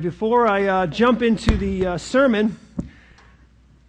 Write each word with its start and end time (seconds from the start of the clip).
Before 0.00 0.46
I 0.46 0.66
uh, 0.66 0.86
jump 0.86 1.20
into 1.20 1.58
the 1.58 1.86
uh, 1.86 1.98
sermon, 1.98 2.58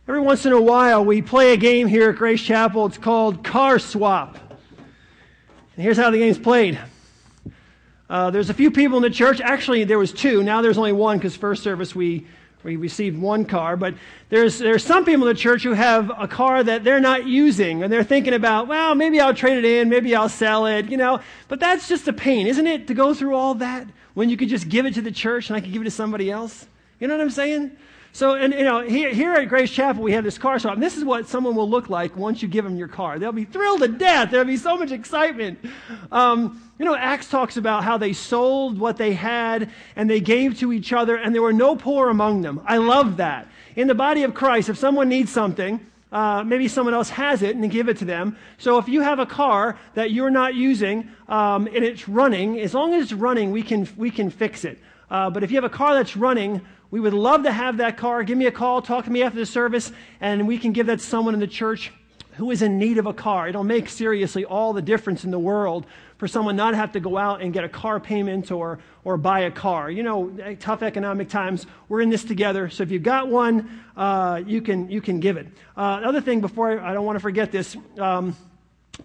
every 0.09 0.19
once 0.19 0.45
in 0.45 0.51
a 0.51 0.59
while 0.59 1.05
we 1.05 1.21
play 1.21 1.53
a 1.53 1.57
game 1.57 1.87
here 1.87 2.09
at 2.09 2.17
Grace 2.17 2.41
Chapel. 2.41 2.85
It's 2.87 2.97
called 2.97 3.45
Car 3.45 3.79
Swap. 3.79 4.37
And 4.37 5.83
here's 5.83 5.95
how 5.95 6.09
the 6.09 6.17
game's 6.17 6.37
played. 6.37 6.77
Uh, 8.09 8.29
there's 8.29 8.49
a 8.49 8.53
few 8.53 8.71
people 8.71 8.97
in 8.97 9.03
the 9.03 9.09
church. 9.09 9.39
Actually, 9.39 9.85
there 9.85 9.97
was 9.97 10.11
two. 10.11 10.43
Now 10.43 10.61
there's 10.61 10.77
only 10.77 10.91
one 10.91 11.17
because 11.17 11.37
first 11.37 11.63
service 11.63 11.95
we 11.95 12.27
we 12.63 12.75
received 12.75 13.17
one 13.17 13.45
car. 13.45 13.77
But 13.77 13.93
there's 14.27 14.59
there's 14.59 14.83
some 14.83 15.05
people 15.05 15.25
in 15.29 15.33
the 15.33 15.39
church 15.39 15.63
who 15.63 15.73
have 15.73 16.11
a 16.17 16.27
car 16.27 16.61
that 16.61 16.83
they're 16.83 16.99
not 16.99 17.25
using, 17.25 17.83
and 17.83 17.93
they're 17.93 18.03
thinking 18.03 18.33
about, 18.33 18.67
well, 18.67 18.95
maybe 18.95 19.21
I'll 19.21 19.33
trade 19.33 19.63
it 19.63 19.65
in, 19.65 19.87
maybe 19.87 20.13
I'll 20.13 20.27
sell 20.27 20.65
it, 20.65 20.89
you 20.89 20.97
know. 20.97 21.21
But 21.47 21.61
that's 21.61 21.87
just 21.87 22.05
a 22.09 22.13
pain, 22.13 22.47
isn't 22.47 22.67
it, 22.67 22.87
to 22.87 22.93
go 22.93 23.13
through 23.13 23.35
all 23.35 23.53
that? 23.55 23.87
When 24.13 24.29
you 24.29 24.37
could 24.37 24.49
just 24.49 24.69
give 24.69 24.85
it 24.85 24.93
to 24.95 25.01
the 25.01 25.11
church 25.11 25.49
and 25.49 25.57
I 25.57 25.61
could 25.61 25.71
give 25.71 25.81
it 25.81 25.85
to 25.85 25.91
somebody 25.91 26.29
else? 26.31 26.67
You 26.99 27.07
know 27.07 27.15
what 27.15 27.23
I'm 27.23 27.29
saying? 27.29 27.75
So, 28.13 28.35
and 28.35 28.53
you 28.53 28.63
know, 28.63 28.81
here, 28.81 29.13
here 29.13 29.33
at 29.33 29.47
Grace 29.47 29.71
Chapel, 29.71 30.03
we 30.03 30.11
have 30.11 30.23
this 30.23 30.37
car 30.37 30.59
swap. 30.59 30.73
And 30.73 30.83
this 30.83 30.97
is 30.97 31.05
what 31.05 31.27
someone 31.27 31.55
will 31.55 31.69
look 31.69 31.89
like 31.89 32.15
once 32.17 32.41
you 32.41 32.47
give 32.47 32.65
them 32.65 32.75
your 32.75 32.89
car. 32.89 33.17
They'll 33.17 33.31
be 33.31 33.45
thrilled 33.45 33.81
to 33.81 33.87
death. 33.87 34.31
There'll 34.31 34.45
be 34.45 34.57
so 34.57 34.75
much 34.75 34.91
excitement. 34.91 35.59
Um, 36.11 36.61
you 36.77 36.83
know, 36.83 36.95
Acts 36.95 37.29
talks 37.29 37.55
about 37.55 37.83
how 37.85 37.97
they 37.97 38.11
sold 38.11 38.77
what 38.77 38.97
they 38.97 39.13
had 39.13 39.69
and 39.95 40.09
they 40.09 40.19
gave 40.19 40.59
to 40.59 40.73
each 40.73 40.91
other, 40.91 41.15
and 41.15 41.33
there 41.33 41.41
were 41.41 41.53
no 41.53 41.75
poor 41.75 42.09
among 42.09 42.41
them. 42.41 42.61
I 42.65 42.77
love 42.77 43.17
that. 43.17 43.47
In 43.75 43.87
the 43.87 43.95
body 43.95 44.23
of 44.23 44.33
Christ, 44.33 44.67
if 44.67 44.77
someone 44.77 45.07
needs 45.07 45.31
something, 45.31 45.79
uh, 46.11 46.43
maybe 46.43 46.67
someone 46.67 46.93
else 46.93 47.09
has 47.09 47.41
it 47.41 47.55
and 47.55 47.71
give 47.71 47.87
it 47.87 47.97
to 47.97 48.05
them. 48.05 48.37
So 48.57 48.77
if 48.77 48.87
you 48.87 49.01
have 49.01 49.19
a 49.19 49.25
car 49.25 49.79
that 49.93 50.11
you're 50.11 50.29
not 50.29 50.55
using 50.55 51.09
um, 51.29 51.67
and 51.67 51.85
it's 51.85 52.09
running, 52.09 52.59
as 52.59 52.73
long 52.73 52.93
as 52.93 53.03
it's 53.03 53.13
running, 53.13 53.51
we 53.51 53.63
can, 53.63 53.87
we 53.95 54.11
can 54.11 54.29
fix 54.29 54.65
it. 54.65 54.79
Uh, 55.09 55.29
but 55.29 55.43
if 55.43 55.51
you 55.51 55.57
have 55.57 55.63
a 55.63 55.69
car 55.69 55.93
that's 55.95 56.17
running, 56.17 56.61
we 56.89 56.99
would 56.99 57.13
love 57.13 57.43
to 57.43 57.51
have 57.51 57.77
that 57.77 57.97
car. 57.97 58.23
Give 58.23 58.37
me 58.37 58.45
a 58.45 58.51
call, 58.51 58.81
talk 58.81 59.05
to 59.05 59.11
me 59.11 59.23
after 59.23 59.39
the 59.39 59.45
service, 59.45 59.91
and 60.19 60.47
we 60.47 60.57
can 60.57 60.73
give 60.73 60.87
that 60.87 60.99
to 60.99 61.05
someone 61.05 61.33
in 61.33 61.39
the 61.39 61.47
church 61.47 61.91
who 62.35 62.51
is 62.51 62.61
in 62.61 62.77
need 62.77 62.97
of 62.97 63.05
a 63.05 63.13
car. 63.13 63.47
It'll 63.47 63.63
make 63.63 63.89
seriously 63.89 64.45
all 64.45 64.73
the 64.73 64.81
difference 64.81 65.23
in 65.23 65.31
the 65.31 65.39
world 65.39 65.85
for 66.21 66.27
someone 66.27 66.55
not 66.55 66.69
to 66.69 66.77
have 66.77 66.91
to 66.91 66.99
go 66.99 67.17
out 67.17 67.41
and 67.41 67.51
get 67.51 67.63
a 67.63 67.67
car 67.67 67.99
payment 67.99 68.51
or, 68.51 68.77
or 69.03 69.17
buy 69.17 69.39
a 69.39 69.49
car. 69.49 69.89
You 69.89 70.03
know, 70.03 70.55
tough 70.59 70.83
economic 70.83 71.29
times. 71.29 71.65
We're 71.89 72.01
in 72.01 72.11
this 72.11 72.23
together. 72.23 72.69
So 72.69 72.83
if 72.83 72.91
you've 72.91 73.01
got 73.01 73.27
one, 73.27 73.81
uh, 73.97 74.43
you, 74.45 74.61
can, 74.61 74.91
you 74.91 75.01
can 75.01 75.19
give 75.19 75.37
it. 75.37 75.47
Uh, 75.75 75.97
another 75.99 76.21
thing 76.21 76.39
before 76.39 76.79
I, 76.79 76.91
I 76.91 76.93
don't 76.93 77.05
want 77.05 77.15
to 77.15 77.21
forget 77.21 77.51
this. 77.51 77.75
Um, 77.97 78.35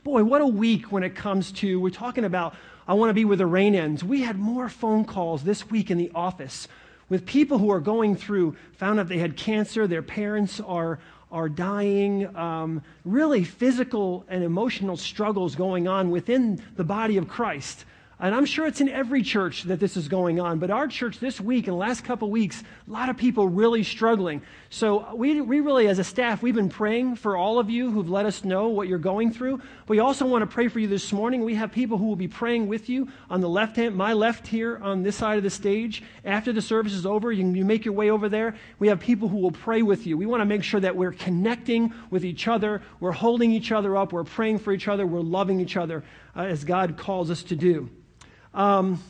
boy, 0.03 0.25
what 0.25 0.43
a 0.43 0.47
week 0.47 0.93
when 0.93 1.05
it 1.05 1.15
comes 1.15 1.53
to, 1.53 1.81
we're 1.81 1.89
talking 1.89 2.27
about, 2.27 2.55
I 2.87 2.93
want 2.93 3.09
to 3.09 3.15
be 3.15 3.25
where 3.25 3.39
the 3.39 3.47
rain 3.47 3.75
ends. 3.75 4.05
We 4.05 4.21
had 4.21 4.39
more 4.39 4.69
phone 4.69 5.07
calls 5.07 5.43
this 5.43 5.71
week 5.71 5.91
in 5.91 5.97
the 5.97 6.13
office 6.15 6.69
with 7.09 7.25
people 7.25 7.57
who 7.57 7.71
are 7.71 7.81
going 7.81 8.17
through, 8.17 8.57
found 8.75 9.01
out 9.01 9.09
they 9.09 9.17
had 9.17 9.39
cancer, 9.39 9.87
their 9.87 10.03
parents 10.03 10.61
are, 10.61 10.99
are 11.31 11.49
dying, 11.49 12.35
um, 12.37 12.83
really 13.05 13.45
physical 13.45 14.25
and 14.29 14.45
emotional 14.45 14.97
struggles 14.97 15.55
going 15.55 15.89
on 15.89 16.11
within 16.11 16.63
the 16.77 16.85
body 16.85 17.17
of 17.17 17.29
Christ. 17.29 17.85
And 18.19 18.35
I'm 18.35 18.47
sure 18.47 18.67
it's 18.67 18.81
in 18.81 18.89
every 18.89 19.23
church 19.23 19.65
that 19.65 19.79
this 19.79 19.95
is 19.95 20.09
going 20.09 20.41
on. 20.41 20.59
But 20.59 20.71
our 20.71 20.89
church 20.89 21.21
this 21.21 21.39
week, 21.39 21.67
and 21.67 21.75
the 21.75 21.79
last 21.79 22.03
couple 22.03 22.31
weeks, 22.31 22.63
a 22.89 22.91
lot 22.91 23.11
of 23.11 23.19
people 23.19 23.47
really 23.47 23.83
struggling. 23.83 24.41
So 24.71 25.15
we, 25.15 25.43
we 25.43 25.61
really, 25.61 25.87
as 25.87 25.99
a 25.99 26.05
staff, 26.05 26.43
we've 26.43 26.55
been 26.55 26.71
praying 26.71 27.17
for 27.17 27.37
all 27.37 27.59
of 27.59 27.69
you 27.69 27.91
who've 27.91 28.09
let 28.09 28.25
us 28.25 28.43
know 28.43 28.69
what 28.69 28.89
you're 28.89 28.97
going 28.97 29.33
through. 29.33 29.61
We 29.87 29.99
also 29.99 30.25
want 30.25 30.41
to 30.41 30.47
pray 30.47 30.69
for 30.69 30.81
you 30.81 30.89
this 30.89 31.13
morning. 31.13 31.45
We 31.45 31.57
have 31.57 31.73
people 31.73 31.99
who 31.99 32.07
will 32.07 32.17
be 32.17 32.27
praying 32.27 32.69
with 32.69 32.89
you 32.89 33.07
on 33.29 33.43
the 33.43 33.51
left 33.51 33.77
hand, 33.77 33.95
my 33.95 34.15
left 34.15 34.47
here 34.47 34.79
on 34.79 35.03
this 35.03 35.17
side 35.17 35.37
of 35.37 35.45
the 35.45 35.51
stage. 35.51 36.03
After 36.25 36.55
the 36.55 36.63
service 36.63 36.95
is 36.95 37.05
over, 37.05 37.31
you, 37.31 37.47
you 37.47 37.67
make 37.67 37.85
your 37.85 37.93
way 37.93 38.09
over 38.09 38.31
there. 38.31 38.55
We 38.79 38.89
have 38.89 38.99
people 38.99 39.29
who 39.29 39.37
will 39.37 39.53
pray 39.53 39.83
with 39.83 40.07
you. 40.07 40.17
We 40.17 40.25
want 40.25 40.41
to 40.41 40.47
make 40.47 40.65
sure 40.65 40.81
that 40.81 40.97
we're 40.97 41.13
connecting 41.13 41.93
with 42.09 42.25
each 42.25 42.49
other. 42.49 42.81
We're 42.99 43.13
holding 43.13 43.53
each 43.53 43.73
other 43.73 43.95
up. 43.95 44.15
We're 44.15 44.25
praying 44.25 44.61
for 44.61 44.73
each 44.73 44.89
other. 44.89 45.07
We're 45.07 45.21
loving 45.21 45.61
each 45.61 45.77
other 45.77 46.03
uh, 46.35 46.45
as 46.45 46.65
God 46.65 46.97
calls 46.97 47.31
us 47.31 47.43
to 47.43 47.57
do. 47.57 47.91
Um, 48.57 49.05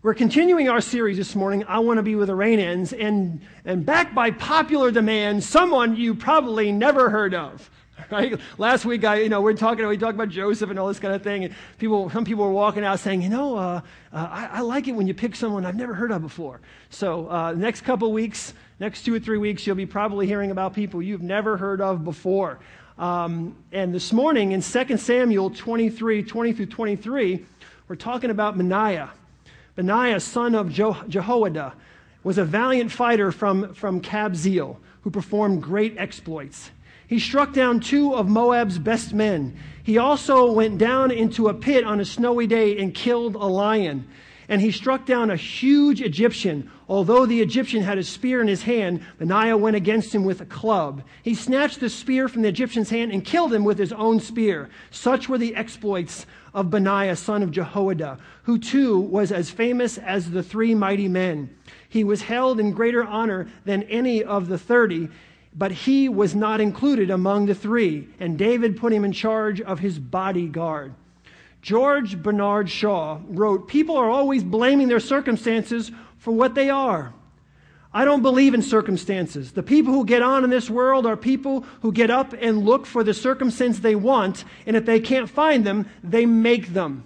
we're 0.00 0.14
continuing 0.14 0.70
our 0.70 0.80
series 0.80 1.18
this 1.18 1.34
morning, 1.34 1.64
I 1.68 1.80
Want 1.80 1.98
to 1.98 2.02
Be 2.02 2.16
Where 2.16 2.24
the 2.24 2.34
Rain 2.34 2.58
Ends, 2.58 2.94
and, 2.94 3.42
and 3.66 3.84
backed 3.84 4.14
by 4.14 4.30
popular 4.30 4.90
demand, 4.90 5.44
someone 5.44 5.96
you 5.96 6.14
probably 6.14 6.72
never 6.72 7.10
heard 7.10 7.34
of. 7.34 7.70
Right? 8.10 8.38
Last 8.56 8.84
week, 8.84 9.04
I, 9.04 9.22
you 9.22 9.28
know, 9.28 9.40
we're 9.40 9.54
talking, 9.54 9.84
we 9.88 9.96
talked 9.96 10.14
about 10.14 10.28
Joseph 10.28 10.70
and 10.70 10.78
all 10.78 10.86
this 10.86 11.00
kind 11.00 11.12
of 11.14 11.22
thing, 11.22 11.44
and 11.44 11.54
people, 11.78 12.08
some 12.10 12.24
people 12.24 12.44
were 12.44 12.52
walking 12.52 12.84
out 12.84 13.00
saying, 13.00 13.20
you 13.22 13.28
know, 13.28 13.56
uh, 13.56 13.80
uh, 14.12 14.16
I, 14.30 14.46
I, 14.52 14.60
like 14.60 14.86
it 14.86 14.92
when 14.92 15.08
you 15.08 15.14
pick 15.14 15.34
someone 15.34 15.66
I've 15.66 15.74
never 15.74 15.92
heard 15.92 16.12
of 16.12 16.22
before. 16.22 16.60
So, 16.90 17.28
uh, 17.28 17.52
next 17.52 17.80
couple 17.80 18.12
weeks, 18.12 18.52
next 18.78 19.04
two 19.04 19.14
or 19.14 19.18
three 19.18 19.38
weeks, 19.38 19.66
you'll 19.66 19.76
be 19.76 19.86
probably 19.86 20.26
hearing 20.26 20.52
about 20.52 20.72
people 20.72 21.02
you've 21.02 21.22
never 21.22 21.56
heard 21.56 21.80
of 21.80 22.04
before. 22.04 22.60
Um, 22.98 23.56
and 23.72 23.92
this 23.92 24.12
morning 24.12 24.52
in 24.52 24.62
2 24.62 24.96
Samuel 24.96 25.50
23, 25.50 26.22
20 26.22 26.52
through 26.52 26.66
23, 26.66 27.44
we're 27.88 27.96
talking 27.96 28.30
about 28.30 28.56
Benaiah. 28.56 29.10
Benaiah, 29.76 30.20
son 30.20 30.54
of 30.54 30.70
Jehoiada, 30.72 31.74
was 32.24 32.38
a 32.38 32.44
valiant 32.44 32.90
fighter 32.90 33.30
from, 33.30 33.74
from 33.74 34.00
Kabzeel 34.00 34.76
who 35.02 35.10
performed 35.10 35.62
great 35.62 35.96
exploits. 35.96 36.70
He 37.06 37.20
struck 37.20 37.52
down 37.52 37.78
two 37.78 38.14
of 38.14 38.26
Moab's 38.26 38.78
best 38.78 39.14
men. 39.14 39.56
He 39.84 39.98
also 39.98 40.50
went 40.50 40.78
down 40.78 41.12
into 41.12 41.48
a 41.48 41.54
pit 41.54 41.84
on 41.84 42.00
a 42.00 42.04
snowy 42.04 42.48
day 42.48 42.78
and 42.78 42.92
killed 42.92 43.36
a 43.36 43.46
lion. 43.46 44.08
And 44.48 44.60
he 44.60 44.70
struck 44.70 45.06
down 45.06 45.30
a 45.30 45.36
huge 45.36 46.00
Egyptian. 46.00 46.70
Although 46.88 47.26
the 47.26 47.42
Egyptian 47.42 47.82
had 47.82 47.98
a 47.98 48.04
spear 48.04 48.40
in 48.40 48.46
his 48.46 48.62
hand, 48.62 49.00
Benaiah 49.18 49.56
went 49.56 49.74
against 49.74 50.14
him 50.14 50.24
with 50.24 50.40
a 50.40 50.46
club. 50.46 51.02
He 51.22 51.34
snatched 51.34 51.80
the 51.80 51.90
spear 51.90 52.28
from 52.28 52.42
the 52.42 52.48
Egyptian's 52.48 52.90
hand 52.90 53.10
and 53.10 53.24
killed 53.24 53.52
him 53.52 53.64
with 53.64 53.78
his 53.78 53.92
own 53.92 54.20
spear. 54.20 54.70
Such 54.90 55.28
were 55.28 55.38
the 55.38 55.56
exploits 55.56 56.26
of 56.54 56.70
Benaiah, 56.70 57.16
son 57.16 57.42
of 57.42 57.50
Jehoiada, 57.50 58.18
who 58.44 58.58
too 58.58 58.98
was 58.98 59.32
as 59.32 59.50
famous 59.50 59.98
as 59.98 60.30
the 60.30 60.42
three 60.42 60.74
mighty 60.74 61.08
men. 61.08 61.50
He 61.88 62.04
was 62.04 62.22
held 62.22 62.60
in 62.60 62.70
greater 62.70 63.04
honor 63.04 63.48
than 63.64 63.82
any 63.84 64.22
of 64.22 64.46
the 64.46 64.58
thirty, 64.58 65.08
but 65.54 65.72
he 65.72 66.08
was 66.08 66.34
not 66.34 66.60
included 66.60 67.10
among 67.10 67.46
the 67.46 67.54
three, 67.54 68.08
and 68.20 68.38
David 68.38 68.76
put 68.76 68.92
him 68.92 69.04
in 69.04 69.12
charge 69.12 69.60
of 69.60 69.80
his 69.80 69.98
bodyguard. 69.98 70.94
George 71.66 72.22
Bernard 72.22 72.70
Shaw 72.70 73.18
wrote 73.26 73.66
People 73.66 73.96
are 73.96 74.08
always 74.08 74.44
blaming 74.44 74.86
their 74.86 75.00
circumstances 75.00 75.90
for 76.16 76.30
what 76.30 76.54
they 76.54 76.70
are. 76.70 77.12
I 77.92 78.04
don't 78.04 78.22
believe 78.22 78.54
in 78.54 78.62
circumstances. 78.62 79.50
The 79.50 79.64
people 79.64 79.92
who 79.92 80.04
get 80.04 80.22
on 80.22 80.44
in 80.44 80.50
this 80.50 80.70
world 80.70 81.06
are 81.06 81.16
people 81.16 81.62
who 81.82 81.90
get 81.90 82.08
up 82.08 82.32
and 82.40 82.64
look 82.64 82.86
for 82.86 83.02
the 83.02 83.12
circumstance 83.12 83.80
they 83.80 83.96
want, 83.96 84.44
and 84.64 84.76
if 84.76 84.86
they 84.86 85.00
can't 85.00 85.28
find 85.28 85.66
them, 85.66 85.90
they 86.04 86.24
make 86.24 86.72
them. 86.72 87.02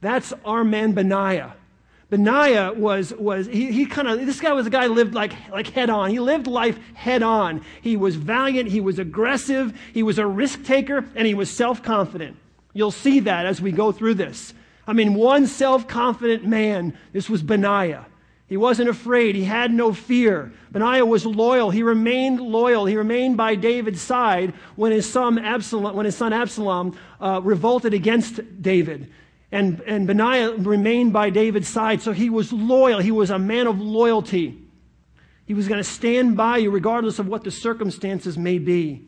That's 0.00 0.32
our 0.44 0.64
man 0.64 0.94
Benaiah. 0.94 1.54
Benaiah 2.10 2.72
was, 2.72 3.14
was 3.14 3.46
he, 3.46 3.70
he 3.70 3.86
kind 3.86 4.08
of, 4.08 4.26
this 4.26 4.40
guy 4.40 4.54
was 4.54 4.66
a 4.66 4.70
guy 4.70 4.88
lived 4.88 5.14
like, 5.14 5.34
like 5.50 5.68
head 5.68 5.88
on. 5.88 6.10
He 6.10 6.18
lived 6.18 6.48
life 6.48 6.80
head 6.94 7.22
on. 7.22 7.64
He 7.80 7.96
was 7.96 8.16
valiant, 8.16 8.70
he 8.70 8.80
was 8.80 8.98
aggressive, 8.98 9.72
he 9.92 10.02
was 10.02 10.18
a 10.18 10.26
risk 10.26 10.64
taker, 10.64 11.04
and 11.14 11.28
he 11.28 11.34
was 11.34 11.48
self 11.48 11.80
confident. 11.80 12.38
You'll 12.74 12.90
see 12.90 13.20
that 13.20 13.46
as 13.46 13.62
we 13.62 13.72
go 13.72 13.92
through 13.92 14.14
this. 14.14 14.52
I 14.86 14.92
mean, 14.92 15.14
one 15.14 15.46
self 15.46 15.88
confident 15.88 16.44
man, 16.44 16.98
this 17.12 17.30
was 17.30 17.42
Benaiah. 17.42 18.04
He 18.46 18.58
wasn't 18.58 18.90
afraid. 18.90 19.34
He 19.34 19.44
had 19.44 19.72
no 19.72 19.94
fear. 19.94 20.52
Benaiah 20.70 21.06
was 21.06 21.24
loyal. 21.24 21.70
He 21.70 21.82
remained 21.82 22.40
loyal. 22.40 22.84
He 22.84 22.96
remained 22.96 23.38
by 23.38 23.54
David's 23.54 24.02
side 24.02 24.52
when 24.76 24.92
his 24.92 25.10
son 25.10 25.38
Absalom, 25.38 25.96
when 25.96 26.04
his 26.04 26.16
son 26.16 26.34
Absalom 26.34 26.98
uh, 27.20 27.40
revolted 27.42 27.94
against 27.94 28.60
David. 28.60 29.10
And, 29.50 29.80
and 29.86 30.06
Benaiah 30.06 30.52
remained 30.52 31.12
by 31.12 31.30
David's 31.30 31.68
side. 31.68 32.02
So 32.02 32.12
he 32.12 32.28
was 32.28 32.52
loyal. 32.52 32.98
He 32.98 33.12
was 33.12 33.30
a 33.30 33.38
man 33.38 33.66
of 33.66 33.80
loyalty. 33.80 34.58
He 35.46 35.54
was 35.54 35.68
going 35.68 35.82
to 35.82 35.88
stand 35.88 36.36
by 36.36 36.58
you 36.58 36.70
regardless 36.70 37.18
of 37.18 37.28
what 37.28 37.44
the 37.44 37.50
circumstances 37.50 38.36
may 38.36 38.58
be. 38.58 39.06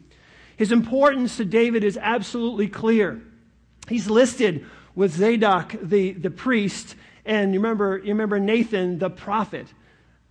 His 0.57 0.73
importance 0.73 1.37
to 1.37 1.45
David 1.45 1.85
is 1.85 1.99
absolutely 2.01 2.69
clear. 2.69 3.21
He's 3.89 4.09
listed 4.09 4.67
with 4.95 5.13
Zadok, 5.13 5.75
the, 5.81 6.13
the 6.13 6.31
priest, 6.31 6.97
and 7.25 7.53
you 7.53 7.61
remember, 7.61 7.99
you 7.99 8.13
remember 8.13 8.39
Nathan, 8.39 8.99
the 8.99 9.11
prophet. 9.11 9.67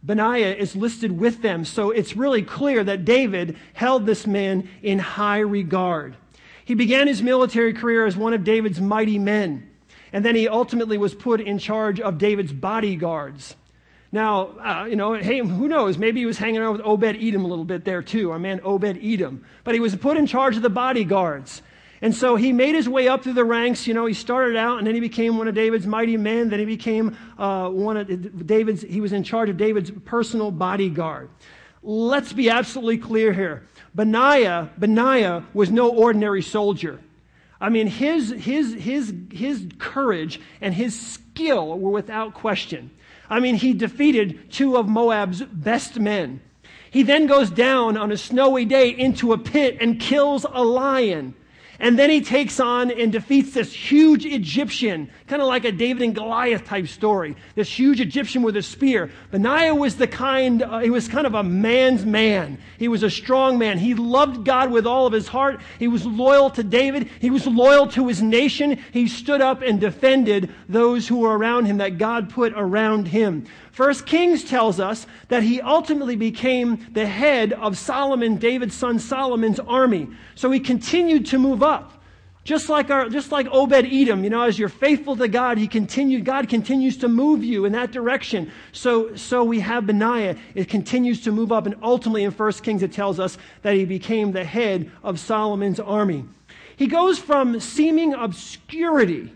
Benaiah 0.04 0.56
is 0.56 0.76
listed 0.76 1.18
with 1.18 1.42
them. 1.42 1.66
So 1.66 1.92
it's 1.92 2.16
really 2.16 2.44
clear 2.44 2.84
that 2.84 3.06
David 3.06 3.58
held 3.74 4.06
this 4.06 4.28
man 4.28 4.70
in 4.84 5.00
high 5.00 5.40
regard. 5.40 6.16
He 6.64 6.76
began 6.76 7.08
his 7.08 7.22
military 7.22 7.74
career 7.74 8.06
as 8.06 8.16
one 8.16 8.34
of 8.34 8.44
David's 8.44 8.80
mighty 8.80 9.20
men. 9.20 9.70
And 10.14 10.24
then 10.24 10.36
he 10.36 10.48
ultimately 10.48 10.98
was 10.98 11.14
put 11.14 11.42
in 11.42 11.60
charge 11.60 12.00
of 12.00 12.18
David's 12.18 12.54
bodyguards. 12.54 13.56
Now, 14.12 14.58
uh, 14.60 14.86
you 14.86 14.96
know, 14.96 15.14
hey, 15.14 15.40
who 15.40 15.68
knows? 15.68 15.98
Maybe 15.98 16.22
he 16.22 16.26
was 16.26 16.38
hanging 16.38 16.62
around 16.62 16.74
with 16.74 16.86
Obed 16.86 17.18
Edom 17.22 17.44
a 17.44 17.48
little 17.48 17.66
bit 17.66 17.84
there 17.84 18.02
too, 18.02 18.32
our 18.32 18.40
man 18.40 18.62
Obed 18.64 18.98
Edom. 19.04 19.44
But 19.64 19.74
he 19.74 19.80
was 19.80 19.96
put 19.96 20.18
in 20.18 20.26
charge 20.26 20.56
of 20.56 20.62
the 20.62 20.70
bodyguards. 20.70 21.62
And 22.02 22.14
so 22.14 22.36
he 22.36 22.52
made 22.52 22.76
his 22.76 22.90
way 22.90 23.08
up 23.08 23.24
through 23.24 23.34
the 23.34 23.46
ranks. 23.46 23.88
You 23.88 23.94
know, 23.94 24.06
he 24.06 24.14
started 24.14 24.56
out 24.56 24.78
and 24.78 24.88
then 24.88 24.96
he 24.96 25.00
became 25.02 25.38
one 25.38 25.48
of 25.48 25.56
David's 25.56 25.88
mighty 25.88 26.18
men. 26.18 26.50
Then 26.50 26.60
he 26.60 26.66
became 26.66 27.18
uh, 27.38 27.70
one 27.70 27.98
of 27.98 28.48
David's, 28.48 28.82
he 28.82 29.02
was 29.02 29.14
in 29.14 29.24
charge 29.24 29.50
of 29.50 29.58
David's 29.58 29.92
personal 30.04 30.52
bodyguard. 30.52 31.30
Let's 31.82 32.34
be 32.34 32.50
absolutely 32.50 32.98
clear 32.98 33.32
here. 33.32 33.68
Benaiah, 33.94 34.72
Benaiah 34.78 35.46
was 35.54 35.72
no 35.72 35.90
ordinary 35.90 36.42
soldier. 36.42 37.00
I 37.62 37.70
mean, 37.70 37.88
his, 37.88 38.32
his, 38.32 38.74
his, 38.74 39.14
his 39.32 39.68
courage 39.78 40.42
and 40.60 40.74
his 40.74 41.00
skill 41.00 41.80
were 41.80 41.92
without 41.92 42.34
question. 42.34 42.92
I 43.30 43.40
mean, 43.40 43.56
he 43.56 43.74
defeated 43.74 44.52
two 44.52 44.78
of 44.78 44.88
Moab's 44.88 45.42
best 45.42 46.00
men. 46.00 46.42
He 46.92 47.04
then 47.04 47.28
goes 47.28 47.50
down 47.50 47.98
on 47.98 48.12
a 48.12 48.18
snowy 48.18 48.66
day 48.66 48.90
into 48.90 49.34
a 49.34 49.38
pit 49.38 49.78
and 49.80 50.00
kills 50.00 50.46
a 50.50 50.64
lion. 50.64 51.34
And 51.80 52.00
then 52.00 52.10
he 52.10 52.22
takes 52.22 52.60
on 52.60 52.90
and 52.92 53.12
defeats 53.12 53.54
this 53.54 53.74
huge 53.74 54.26
Egyptian, 54.26 55.10
kind 55.28 55.42
of 55.42 55.48
like 55.48 55.66
a 55.66 55.72
David 55.72 56.04
and 56.04 56.16
Goliath 56.16 56.66
type 56.66 56.88
story. 56.88 57.36
This 57.56 57.78
huge 57.78 58.00
Egyptian 58.00 58.44
with 58.44 58.56
a 58.56 58.62
spear. 58.62 59.12
Benaiah 59.32 59.76
was 59.76 59.98
the 59.98 60.08
kind, 60.08 60.62
uh, 60.62 60.80
he 60.80 60.90
was 60.90 61.08
kind 61.08 61.28
of 61.28 61.34
a 61.34 61.44
man's 61.44 62.06
man. 62.06 62.58
He 62.78 62.88
was 62.88 63.04
a 63.04 63.10
strong 63.10 63.58
man. 63.58 63.78
He 63.78 63.94
loved 63.94 64.46
God 64.46 64.72
with 64.72 64.88
all 64.88 65.06
of 65.06 65.14
his 65.14 65.28
heart. 65.28 65.60
He 65.80 65.88
was 65.88 66.06
loyal 66.06 66.50
to 66.52 66.64
David. 66.64 67.10
He 67.20 67.30
was 67.30 67.46
loyal 67.46 67.88
to 67.90 68.08
his 68.08 68.22
nation. 68.22 68.80
He 68.92 69.08
stood 69.08 69.42
up 69.42 69.62
and 69.62 69.80
defended 69.80 70.54
those 70.70 71.08
who 71.08 71.18
were 71.18 71.38
around 71.38 71.66
him 71.66 71.78
that 71.78 71.98
God 71.98 72.30
put 72.30 72.54
around 72.56 73.08
him. 73.08 73.46
First 73.76 74.06
Kings 74.06 74.46
tells 74.46 74.80
us 74.80 75.06
that 75.28 75.44
he 75.44 75.60
ultimately 75.60 76.16
became 76.16 76.88
the 76.94 77.06
head 77.06 77.52
of 77.52 77.78
Solomon, 77.78 78.38
David's 78.38 78.74
son 78.74 79.00
Solomon's 79.00 79.60
army. 79.60 80.08
So 80.34 80.50
he 80.50 80.62
continued 80.62 81.26
to 81.26 81.38
move 81.38 81.62
up. 81.62 81.92
Just 82.46 82.70
like 82.70 82.90
our, 82.90 83.10
just 83.10 83.34
like 83.34 83.48
Obed 83.52 83.74
Edom, 83.74 84.24
you 84.24 84.30
know, 84.30 84.44
as 84.44 84.58
you're 84.58 84.70
faithful 84.70 85.18
to 85.18 85.28
God, 85.28 85.58
he 85.58 85.68
continued, 85.68 86.24
God 86.24 86.48
continues 86.48 86.96
to 87.00 87.10
move 87.10 87.44
you 87.44 87.66
in 87.66 87.74
that 87.74 87.92
direction. 87.92 88.50
So, 88.72 89.14
so 89.18 89.44
we 89.44 89.60
have 89.60 89.86
Benaiah. 89.86 90.38
It 90.54 90.70
continues 90.70 91.20
to 91.24 91.34
move 91.34 91.52
up. 91.52 91.66
And 91.66 91.76
ultimately 91.84 92.24
in 92.24 92.32
1 92.32 92.52
Kings, 92.54 92.82
it 92.82 92.94
tells 92.94 93.20
us 93.20 93.38
that 93.64 93.76
he 93.76 93.84
became 93.84 94.32
the 94.32 94.46
head 94.46 94.90
of 95.04 95.20
Solomon's 95.20 95.82
army. 95.82 96.24
He 96.78 96.88
goes 96.88 97.20
from 97.20 97.60
seeming 97.60 98.14
obscurity 98.14 99.34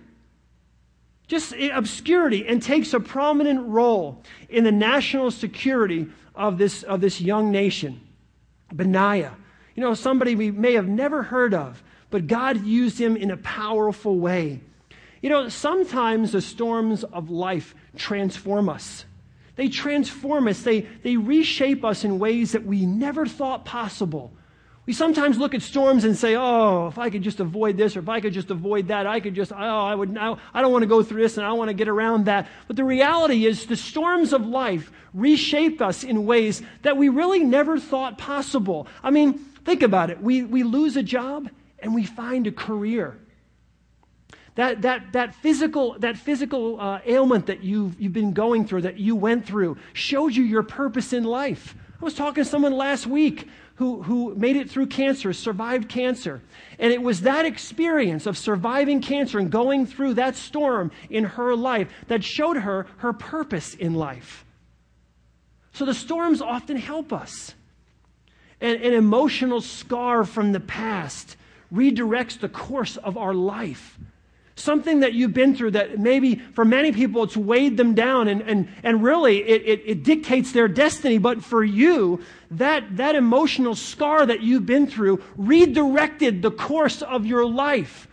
just 1.29 1.53
obscurity 1.53 2.47
and 2.47 2.61
takes 2.61 2.91
a 2.91 2.99
prominent 2.99 3.67
role 3.67 4.21
in 4.49 4.63
the 4.63 4.71
national 4.71 5.29
security 5.29 6.07
of 6.33 6.57
this, 6.57 6.81
of 6.81 7.01
this 7.01 7.21
young 7.21 7.51
nation. 7.51 8.01
Benaiah, 8.73 9.37
you 9.75 9.83
know, 9.83 9.93
somebody 9.93 10.35
we 10.35 10.49
may 10.49 10.73
have 10.73 10.87
never 10.87 11.21
heard 11.21 11.53
of, 11.53 11.83
but 12.09 12.25
God 12.25 12.65
used 12.65 12.99
him 12.99 13.15
in 13.15 13.29
a 13.29 13.37
powerful 13.37 14.19
way. 14.19 14.61
You 15.21 15.29
know, 15.29 15.49
sometimes 15.49 16.31
the 16.31 16.41
storms 16.41 17.03
of 17.03 17.29
life 17.29 17.75
transform 17.95 18.67
us. 18.67 19.05
They 19.55 19.69
transform 19.69 20.47
us, 20.47 20.63
they, 20.63 20.81
they 21.03 21.15
reshape 21.17 21.85
us 21.85 22.03
in 22.03 22.17
ways 22.17 22.53
that 22.53 22.65
we 22.65 22.87
never 22.87 23.27
thought 23.27 23.65
possible. 23.65 24.31
We 24.89 24.93
sometimes 24.93 25.37
look 25.37 25.53
at 25.53 25.61
storms 25.61 26.03
and 26.03 26.17
say, 26.17 26.35
oh, 26.35 26.87
if 26.87 26.97
I 26.97 27.11
could 27.11 27.21
just 27.21 27.39
avoid 27.39 27.77
this 27.77 27.95
or 27.95 27.99
if 27.99 28.09
I 28.09 28.21
could 28.21 28.33
just 28.33 28.49
avoid 28.49 28.87
that, 28.87 29.05
I 29.05 29.19
could 29.19 29.35
just, 29.35 29.51
oh, 29.51 29.55
I 29.55 29.93
would, 29.93 30.17
I, 30.17 30.35
I 30.51 30.63
don't 30.63 30.71
want 30.71 30.81
to 30.81 30.87
go 30.87 31.03
through 31.03 31.21
this 31.21 31.37
and 31.37 31.45
I 31.45 31.51
want 31.51 31.69
to 31.69 31.75
get 31.75 31.87
around 31.87 32.25
that. 32.25 32.47
But 32.65 32.75
the 32.75 32.83
reality 32.83 33.45
is 33.45 33.67
the 33.67 33.75
storms 33.75 34.33
of 34.33 34.47
life 34.47 34.91
reshape 35.13 35.79
us 35.79 36.03
in 36.03 36.25
ways 36.25 36.63
that 36.81 36.97
we 36.97 37.07
really 37.07 37.43
never 37.43 37.77
thought 37.77 38.17
possible. 38.17 38.87
I 39.03 39.11
mean, 39.11 39.33
think 39.63 39.83
about 39.83 40.09
it. 40.09 40.23
We, 40.23 40.41
we 40.41 40.63
lose 40.63 40.97
a 40.97 41.03
job 41.03 41.51
and 41.77 41.93
we 41.93 42.03
find 42.03 42.47
a 42.47 42.51
career. 42.51 43.15
That, 44.55 44.81
that, 44.81 45.13
that 45.13 45.35
physical, 45.35 45.99
that 45.99 46.17
physical 46.17 46.81
uh, 46.81 47.01
ailment 47.05 47.45
that 47.45 47.63
you've, 47.63 48.01
you've 48.01 48.13
been 48.13 48.33
going 48.33 48.65
through, 48.65 48.81
that 48.81 48.97
you 48.97 49.15
went 49.15 49.45
through, 49.45 49.77
showed 49.93 50.35
you 50.35 50.43
your 50.43 50.63
purpose 50.63 51.13
in 51.13 51.25
life. 51.25 51.75
I 52.01 52.05
was 52.05 52.15
talking 52.15 52.43
to 52.43 52.49
someone 52.49 52.73
last 52.73 53.05
week 53.05 53.47
who, 53.79 54.03
who 54.03 54.35
made 54.35 54.57
it 54.57 54.69
through 54.69 54.87
cancer, 54.87 55.31
survived 55.31 55.87
cancer. 55.87 56.41
And 56.79 56.91
it 56.91 57.01
was 57.01 57.21
that 57.21 57.45
experience 57.45 58.25
of 58.25 58.37
surviving 58.37 58.99
cancer 58.99 59.39
and 59.39 59.49
going 59.49 59.85
through 59.85 60.15
that 60.15 60.35
storm 60.35 60.91
in 61.09 61.23
her 61.23 61.55
life 61.55 61.87
that 62.09 62.21
showed 62.21 62.57
her 62.57 62.87
her 62.97 63.13
purpose 63.13 63.75
in 63.75 63.93
life. 63.93 64.43
So 65.71 65.85
the 65.85 65.93
storms 65.93 66.41
often 66.41 66.75
help 66.75 67.13
us. 67.13 67.53
And 68.59 68.81
an 68.81 68.91
emotional 68.91 69.61
scar 69.61 70.25
from 70.25 70.51
the 70.51 70.59
past 70.59 71.37
redirects 71.73 72.37
the 72.37 72.49
course 72.49 72.97
of 72.97 73.15
our 73.15 73.33
life 73.33 73.97
something 74.59 74.99
that 74.99 75.13
you've 75.13 75.33
been 75.33 75.55
through 75.55 75.71
that 75.71 75.99
maybe 75.99 76.35
for 76.53 76.65
many 76.65 76.91
people 76.91 77.23
it's 77.23 77.37
weighed 77.37 77.77
them 77.77 77.93
down 77.93 78.27
and, 78.27 78.41
and, 78.41 78.67
and 78.83 79.03
really 79.03 79.39
it, 79.43 79.61
it, 79.65 79.83
it 79.85 80.03
dictates 80.03 80.51
their 80.51 80.67
destiny. 80.67 81.17
But 81.17 81.43
for 81.43 81.63
you, 81.63 82.21
that, 82.51 82.97
that 82.97 83.15
emotional 83.15 83.75
scar 83.75 84.25
that 84.25 84.41
you've 84.41 84.65
been 84.65 84.87
through 84.87 85.23
redirected 85.37 86.41
the 86.41 86.51
course 86.51 87.01
of 87.01 87.25
your 87.25 87.45
life. 87.45 88.07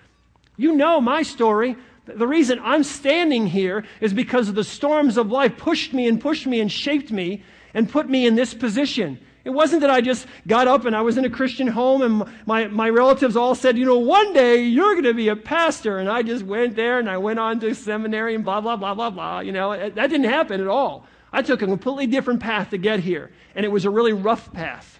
You 0.56 0.74
know 0.74 1.00
my 1.00 1.22
story. 1.22 1.76
The 2.06 2.26
reason 2.26 2.60
I'm 2.62 2.84
standing 2.84 3.46
here 3.46 3.84
is 4.00 4.14
because 4.14 4.52
the 4.52 4.64
storms 4.64 5.16
of 5.16 5.30
life 5.30 5.56
pushed 5.56 5.92
me 5.92 6.06
and 6.06 6.20
pushed 6.20 6.46
me 6.46 6.60
and 6.60 6.70
shaped 6.70 7.10
me 7.10 7.42
and 7.74 7.90
put 7.90 8.08
me 8.08 8.26
in 8.26 8.36
this 8.36 8.54
position. 8.54 9.18
It 9.46 9.54
wasn't 9.54 9.82
that 9.82 9.90
I 9.90 10.00
just 10.00 10.26
got 10.48 10.66
up 10.66 10.86
and 10.86 10.96
I 10.96 11.02
was 11.02 11.16
in 11.16 11.24
a 11.24 11.30
Christian 11.30 11.68
home 11.68 12.02
and 12.02 12.24
my, 12.46 12.66
my 12.66 12.88
relatives 12.88 13.36
all 13.36 13.54
said, 13.54 13.78
you 13.78 13.84
know, 13.84 14.00
one 14.00 14.32
day 14.32 14.64
you're 14.64 14.94
going 14.94 15.04
to 15.04 15.14
be 15.14 15.28
a 15.28 15.36
pastor. 15.36 15.98
And 15.98 16.10
I 16.10 16.24
just 16.24 16.42
went 16.42 16.74
there 16.74 16.98
and 16.98 17.08
I 17.08 17.18
went 17.18 17.38
on 17.38 17.60
to 17.60 17.72
seminary 17.72 18.34
and 18.34 18.44
blah, 18.44 18.60
blah, 18.60 18.74
blah, 18.74 18.94
blah, 18.94 19.10
blah. 19.10 19.38
You 19.38 19.52
know, 19.52 19.70
that 19.90 20.10
didn't 20.10 20.24
happen 20.24 20.60
at 20.60 20.66
all. 20.66 21.06
I 21.32 21.42
took 21.42 21.62
a 21.62 21.66
completely 21.66 22.08
different 22.08 22.40
path 22.40 22.70
to 22.70 22.76
get 22.76 22.98
here. 22.98 23.30
And 23.54 23.64
it 23.64 23.68
was 23.68 23.84
a 23.84 23.90
really 23.90 24.12
rough 24.12 24.52
path. 24.52 24.98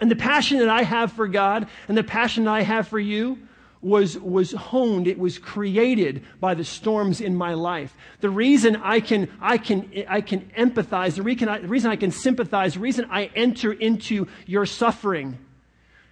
And 0.00 0.08
the 0.08 0.14
passion 0.14 0.58
that 0.60 0.68
I 0.68 0.84
have 0.84 1.10
for 1.10 1.26
God 1.26 1.66
and 1.88 1.98
the 1.98 2.04
passion 2.04 2.44
that 2.44 2.52
I 2.52 2.62
have 2.62 2.86
for 2.86 3.00
you 3.00 3.40
was, 3.86 4.18
was 4.18 4.50
honed, 4.50 5.06
it 5.06 5.16
was 5.16 5.38
created 5.38 6.24
by 6.40 6.54
the 6.54 6.64
storms 6.64 7.20
in 7.20 7.36
my 7.36 7.54
life. 7.54 7.96
The 8.20 8.28
reason 8.28 8.74
I 8.74 8.98
can, 8.98 9.30
I 9.40 9.58
can, 9.58 9.88
I 10.08 10.22
can 10.22 10.40
empathize, 10.58 11.14
the 11.14 11.22
reason, 11.22 11.48
I, 11.48 11.60
the 11.60 11.68
reason 11.68 11.92
I 11.92 11.96
can 11.96 12.10
sympathize, 12.10 12.74
the 12.74 12.80
reason 12.80 13.06
I 13.10 13.30
enter 13.36 13.72
into 13.72 14.26
your 14.44 14.66
suffering 14.66 15.38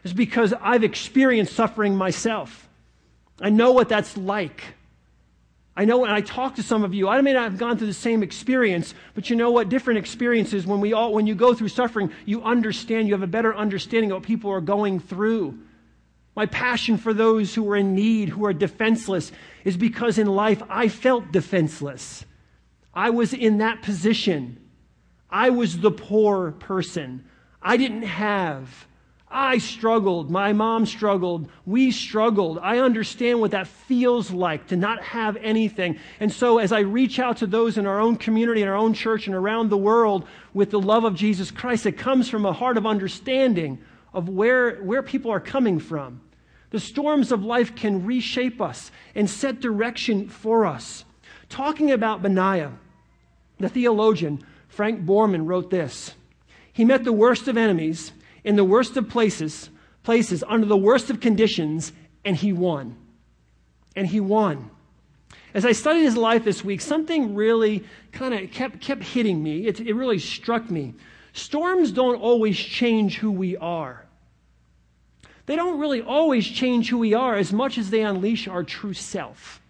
is 0.04 0.12
because 0.12 0.54
I've 0.60 0.84
experienced 0.84 1.56
suffering 1.56 1.96
myself. 1.96 2.68
I 3.40 3.50
know 3.50 3.72
what 3.72 3.88
that's 3.88 4.16
like. 4.16 4.62
I 5.76 5.84
know 5.84 5.98
when 5.98 6.12
I 6.12 6.20
talk 6.20 6.54
to 6.54 6.62
some 6.62 6.84
of 6.84 6.94
you, 6.94 7.08
I 7.08 7.20
may 7.22 7.32
not 7.32 7.42
have 7.42 7.58
gone 7.58 7.76
through 7.76 7.88
the 7.88 7.92
same 7.94 8.22
experience, 8.22 8.94
but 9.16 9.28
you 9.28 9.34
know 9.34 9.50
what? 9.50 9.68
Different 9.68 9.98
experiences, 9.98 10.64
when 10.64 10.80
we 10.80 10.92
all, 10.92 11.12
when 11.12 11.26
you 11.26 11.34
go 11.34 11.54
through 11.54 11.70
suffering, 11.70 12.12
you 12.24 12.40
understand, 12.44 13.08
you 13.08 13.14
have 13.14 13.24
a 13.24 13.26
better 13.26 13.52
understanding 13.52 14.12
of 14.12 14.18
what 14.18 14.22
people 14.22 14.52
are 14.52 14.60
going 14.60 15.00
through. 15.00 15.58
My 16.36 16.46
passion 16.46 16.96
for 16.98 17.14
those 17.14 17.54
who 17.54 17.68
are 17.70 17.76
in 17.76 17.94
need, 17.94 18.30
who 18.30 18.44
are 18.44 18.52
defenseless, 18.52 19.30
is 19.64 19.76
because 19.76 20.18
in 20.18 20.26
life 20.26 20.62
I 20.68 20.88
felt 20.88 21.30
defenseless. 21.30 22.24
I 22.92 23.10
was 23.10 23.32
in 23.32 23.58
that 23.58 23.82
position. 23.82 24.60
I 25.30 25.50
was 25.50 25.78
the 25.78 25.90
poor 25.90 26.52
person. 26.52 27.24
I 27.62 27.76
didn't 27.76 28.02
have. 28.02 28.86
I 29.30 29.58
struggled. 29.58 30.30
My 30.30 30.52
mom 30.52 30.86
struggled. 30.86 31.48
We 31.66 31.90
struggled. 31.90 32.58
I 32.60 32.78
understand 32.78 33.40
what 33.40 33.50
that 33.50 33.66
feels 33.66 34.30
like 34.30 34.68
to 34.68 34.76
not 34.76 35.02
have 35.02 35.36
anything. 35.38 35.98
And 36.20 36.32
so, 36.32 36.58
as 36.58 36.70
I 36.70 36.80
reach 36.80 37.18
out 37.18 37.38
to 37.38 37.46
those 37.48 37.76
in 37.76 37.84
our 37.84 37.98
own 37.98 38.16
community, 38.16 38.62
in 38.62 38.68
our 38.68 38.76
own 38.76 38.94
church, 38.94 39.26
and 39.26 39.34
around 39.34 39.70
the 39.70 39.76
world 39.76 40.28
with 40.52 40.70
the 40.70 40.80
love 40.80 41.02
of 41.02 41.16
Jesus 41.16 41.50
Christ, 41.50 41.84
it 41.84 41.98
comes 41.98 42.28
from 42.28 42.46
a 42.46 42.52
heart 42.52 42.76
of 42.76 42.86
understanding 42.86 43.80
of 44.14 44.28
where, 44.28 44.76
where 44.76 45.02
people 45.02 45.30
are 45.30 45.40
coming 45.40 45.78
from. 45.78 46.20
The 46.70 46.80
storms 46.80 47.30
of 47.30 47.44
life 47.44 47.76
can 47.76 48.06
reshape 48.06 48.60
us 48.60 48.90
and 49.14 49.28
set 49.28 49.60
direction 49.60 50.28
for 50.28 50.64
us. 50.64 51.04
Talking 51.48 51.92
about 51.92 52.22
Benaiah, 52.22 52.72
the 53.58 53.68
theologian 53.68 54.44
Frank 54.68 55.04
Borman 55.04 55.46
wrote 55.46 55.70
this. 55.70 56.14
He 56.72 56.84
met 56.84 57.04
the 57.04 57.12
worst 57.12 57.46
of 57.46 57.56
enemies 57.56 58.12
in 58.42 58.56
the 58.56 58.64
worst 58.64 58.96
of 58.96 59.08
places, 59.08 59.70
places 60.02 60.42
under 60.48 60.66
the 60.66 60.76
worst 60.76 61.10
of 61.10 61.20
conditions, 61.20 61.92
and 62.24 62.36
he 62.36 62.52
won. 62.52 62.96
And 63.94 64.06
he 64.08 64.18
won. 64.18 64.70
As 65.54 65.64
I 65.64 65.70
studied 65.70 66.02
his 66.02 66.16
life 66.16 66.44
this 66.44 66.64
week, 66.64 66.80
something 66.80 67.36
really 67.36 67.84
kind 68.10 68.34
of 68.34 68.50
kept, 68.50 68.80
kept 68.80 69.04
hitting 69.04 69.40
me. 69.40 69.68
It, 69.68 69.78
it 69.78 69.94
really 69.94 70.18
struck 70.18 70.68
me. 70.68 70.94
Storms 71.32 71.92
don't 71.92 72.16
always 72.16 72.58
change 72.58 73.18
who 73.18 73.30
we 73.30 73.56
are. 73.56 74.03
They 75.46 75.56
don't 75.56 75.78
really 75.78 76.00
always 76.00 76.46
change 76.46 76.88
who 76.88 76.98
we 76.98 77.12
are 77.14 77.34
as 77.34 77.52
much 77.52 77.76
as 77.76 77.90
they 77.90 78.02
unleash 78.02 78.48
our 78.48 78.62
true 78.62 78.94
self. 78.94 79.60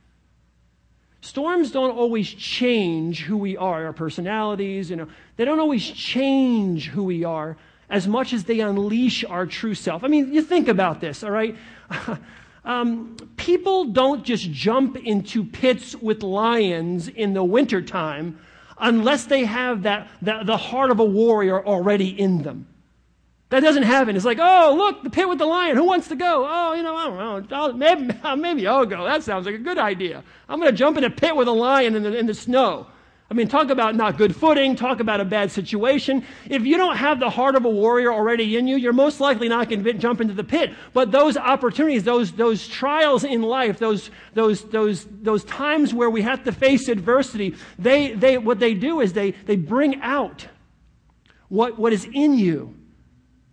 Storms 1.20 1.72
don't 1.72 1.96
always 1.96 2.28
change 2.28 3.22
who 3.22 3.36
we 3.36 3.56
are, 3.56 3.86
our 3.86 3.92
personalities, 3.92 4.90
you 4.90 4.96
know. 4.96 5.08
They 5.36 5.44
don't 5.44 5.58
always 5.58 5.82
change 5.82 6.88
who 6.88 7.04
we 7.04 7.24
are 7.24 7.56
as 7.88 8.06
much 8.06 8.32
as 8.32 8.44
they 8.44 8.60
unleash 8.60 9.24
our 9.24 9.46
true 9.46 9.74
self. 9.74 10.04
I 10.04 10.08
mean, 10.08 10.32
you 10.32 10.42
think 10.42 10.68
about 10.68 11.00
this, 11.00 11.24
all 11.24 11.30
right? 11.30 11.56
um, 12.64 13.16
people 13.36 13.86
don't 13.86 14.22
just 14.22 14.50
jump 14.52 14.96
into 14.96 15.44
pits 15.44 15.96
with 15.96 16.22
lions 16.22 17.08
in 17.08 17.32
the 17.32 17.42
wintertime 17.42 18.38
unless 18.78 19.24
they 19.24 19.44
have 19.44 19.82
that, 19.84 20.08
that, 20.22 20.46
the 20.46 20.56
heart 20.56 20.90
of 20.90 21.00
a 21.00 21.04
warrior 21.04 21.64
already 21.64 22.08
in 22.08 22.42
them. 22.42 22.66
That 23.54 23.62
doesn't 23.62 23.84
happen. 23.84 24.16
It's 24.16 24.24
like, 24.24 24.40
oh, 24.40 24.74
look, 24.76 25.04
the 25.04 25.10
pit 25.10 25.28
with 25.28 25.38
the 25.38 25.46
lion. 25.46 25.76
Who 25.76 25.84
wants 25.84 26.08
to 26.08 26.16
go? 26.16 26.44
Oh, 26.44 26.74
you 26.74 26.82
know, 26.82 26.96
I 26.96 27.04
don't 27.04 27.48
know. 27.48 27.56
I'll, 27.56 27.72
maybe, 27.72 28.12
maybe 28.36 28.66
I'll 28.66 28.84
go. 28.84 29.04
That 29.04 29.22
sounds 29.22 29.46
like 29.46 29.54
a 29.54 29.58
good 29.58 29.78
idea. 29.78 30.24
I'm 30.48 30.58
going 30.58 30.72
to 30.72 30.76
jump 30.76 30.98
in 30.98 31.04
a 31.04 31.10
pit 31.10 31.36
with 31.36 31.46
a 31.46 31.52
lion 31.52 31.94
in 31.94 32.02
the, 32.02 32.18
in 32.18 32.26
the 32.26 32.34
snow. 32.34 32.88
I 33.30 33.34
mean, 33.34 33.46
talk 33.46 33.70
about 33.70 33.94
not 33.94 34.18
good 34.18 34.34
footing, 34.34 34.74
talk 34.74 34.98
about 34.98 35.20
a 35.20 35.24
bad 35.24 35.52
situation. 35.52 36.24
If 36.50 36.66
you 36.66 36.76
don't 36.76 36.96
have 36.96 37.20
the 37.20 37.30
heart 37.30 37.54
of 37.54 37.64
a 37.64 37.70
warrior 37.70 38.12
already 38.12 38.56
in 38.56 38.66
you, 38.66 38.74
you're 38.74 38.92
most 38.92 39.20
likely 39.20 39.48
not 39.48 39.68
going 39.68 39.84
to 39.84 39.92
jump 39.92 40.20
into 40.20 40.34
the 40.34 40.42
pit. 40.42 40.74
But 40.92 41.12
those 41.12 41.36
opportunities, 41.36 42.02
those, 42.02 42.32
those 42.32 42.66
trials 42.66 43.22
in 43.22 43.42
life, 43.42 43.78
those, 43.78 44.10
those, 44.32 44.64
those, 44.64 45.06
those 45.22 45.44
times 45.44 45.94
where 45.94 46.10
we 46.10 46.22
have 46.22 46.42
to 46.42 46.50
face 46.50 46.88
adversity, 46.88 47.54
they, 47.78 48.14
they, 48.14 48.36
what 48.36 48.58
they 48.58 48.74
do 48.74 49.00
is 49.00 49.12
they, 49.12 49.30
they 49.30 49.54
bring 49.54 50.02
out 50.02 50.48
what, 51.46 51.78
what 51.78 51.92
is 51.92 52.04
in 52.12 52.34
you. 52.36 52.74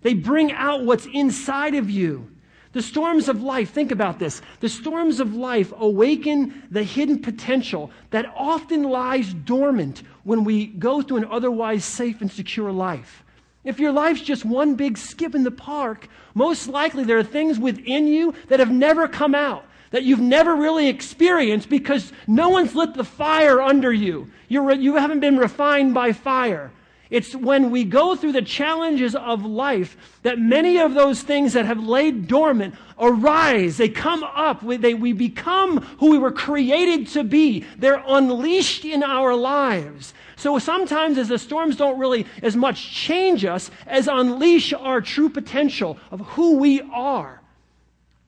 They 0.02 0.14
bring 0.14 0.52
out 0.52 0.84
what's 0.84 1.08
inside 1.08 1.76
of 1.76 1.90
you. 1.90 2.30
The 2.74 2.82
storms 2.82 3.28
of 3.28 3.44
life, 3.44 3.72
think 3.72 3.92
about 3.92 4.18
this. 4.18 4.42
The 4.62 4.70
storms 4.70 5.20
of 5.20 5.36
life 5.36 5.74
awaken 5.78 6.64
the 6.72 6.84
hidden 6.84 7.20
potential 7.20 7.92
that 8.12 8.32
often 8.36 8.84
lies 8.84 9.34
dormant 9.34 10.04
when 10.24 10.46
we 10.46 10.68
go 10.68 11.02
through 11.02 11.18
an 11.18 11.26
otherwise 11.26 11.84
safe 11.84 12.22
and 12.22 12.32
secure 12.32 12.72
life. 12.72 13.24
If 13.64 13.80
your 13.80 13.92
life's 13.92 14.22
just 14.22 14.46
one 14.46 14.76
big 14.76 14.98
skip 14.98 15.36
in 15.36 15.44
the 15.44 15.52
park, 15.52 16.08
most 16.34 16.68
likely 16.68 17.04
there 17.04 17.18
are 17.18 17.24
things 17.24 17.60
within 17.60 18.08
you 18.08 18.34
that 18.48 18.60
have 18.60 18.72
never 18.72 19.08
come 19.08 19.36
out, 19.36 19.66
that 19.92 20.04
you've 20.04 20.22
never 20.22 20.56
really 20.56 20.88
experienced 20.88 21.70
because 21.70 22.14
no 22.26 22.50
one's 22.50 22.74
lit 22.74 22.94
the 22.94 23.04
fire 23.04 23.62
under 23.62 23.92
you. 23.92 24.32
You're, 24.48 24.72
you 24.72 24.96
haven't 24.96 25.20
been 25.20 25.38
refined 25.38 25.94
by 25.94 26.14
fire. 26.14 26.72
It's 27.12 27.36
when 27.36 27.72
we 27.72 27.84
go 27.84 28.16
through 28.16 28.32
the 28.32 28.42
challenges 28.42 29.16
of 29.16 29.46
life 29.46 29.98
that 30.24 30.40
many 30.40 30.80
of 30.80 30.94
those 30.94 31.22
things 31.22 31.52
that 31.54 31.66
have 31.66 31.84
laid 31.84 32.26
dormant 32.30 32.74
arise. 32.98 33.76
They 33.76 33.90
come 33.90 34.24
up. 34.24 34.64
We, 34.64 34.78
they, 34.78 34.94
we 34.94 35.12
become 35.12 35.82
who 36.00 36.12
we 36.12 36.18
were 36.18 36.32
created 36.32 37.08
to 37.10 37.26
be. 37.26 37.66
They're 37.78 38.02
unleashed 38.08 38.86
in 38.86 39.04
our 39.04 39.36
lives. 39.36 40.14
So 40.38 40.58
sometimes 40.58 41.18
as 41.18 41.28
the 41.28 41.38
storms 41.38 41.76
don't 41.76 42.00
really 42.00 42.26
as 42.42 42.56
much 42.56 42.94
change 42.94 43.44
us 43.44 43.70
as 43.86 44.08
unleash 44.08 44.72
our 44.72 45.02
true 45.02 45.28
potential 45.28 46.00
of 46.12 46.22
who 46.22 46.56
we 46.60 46.80
are. 46.94 47.42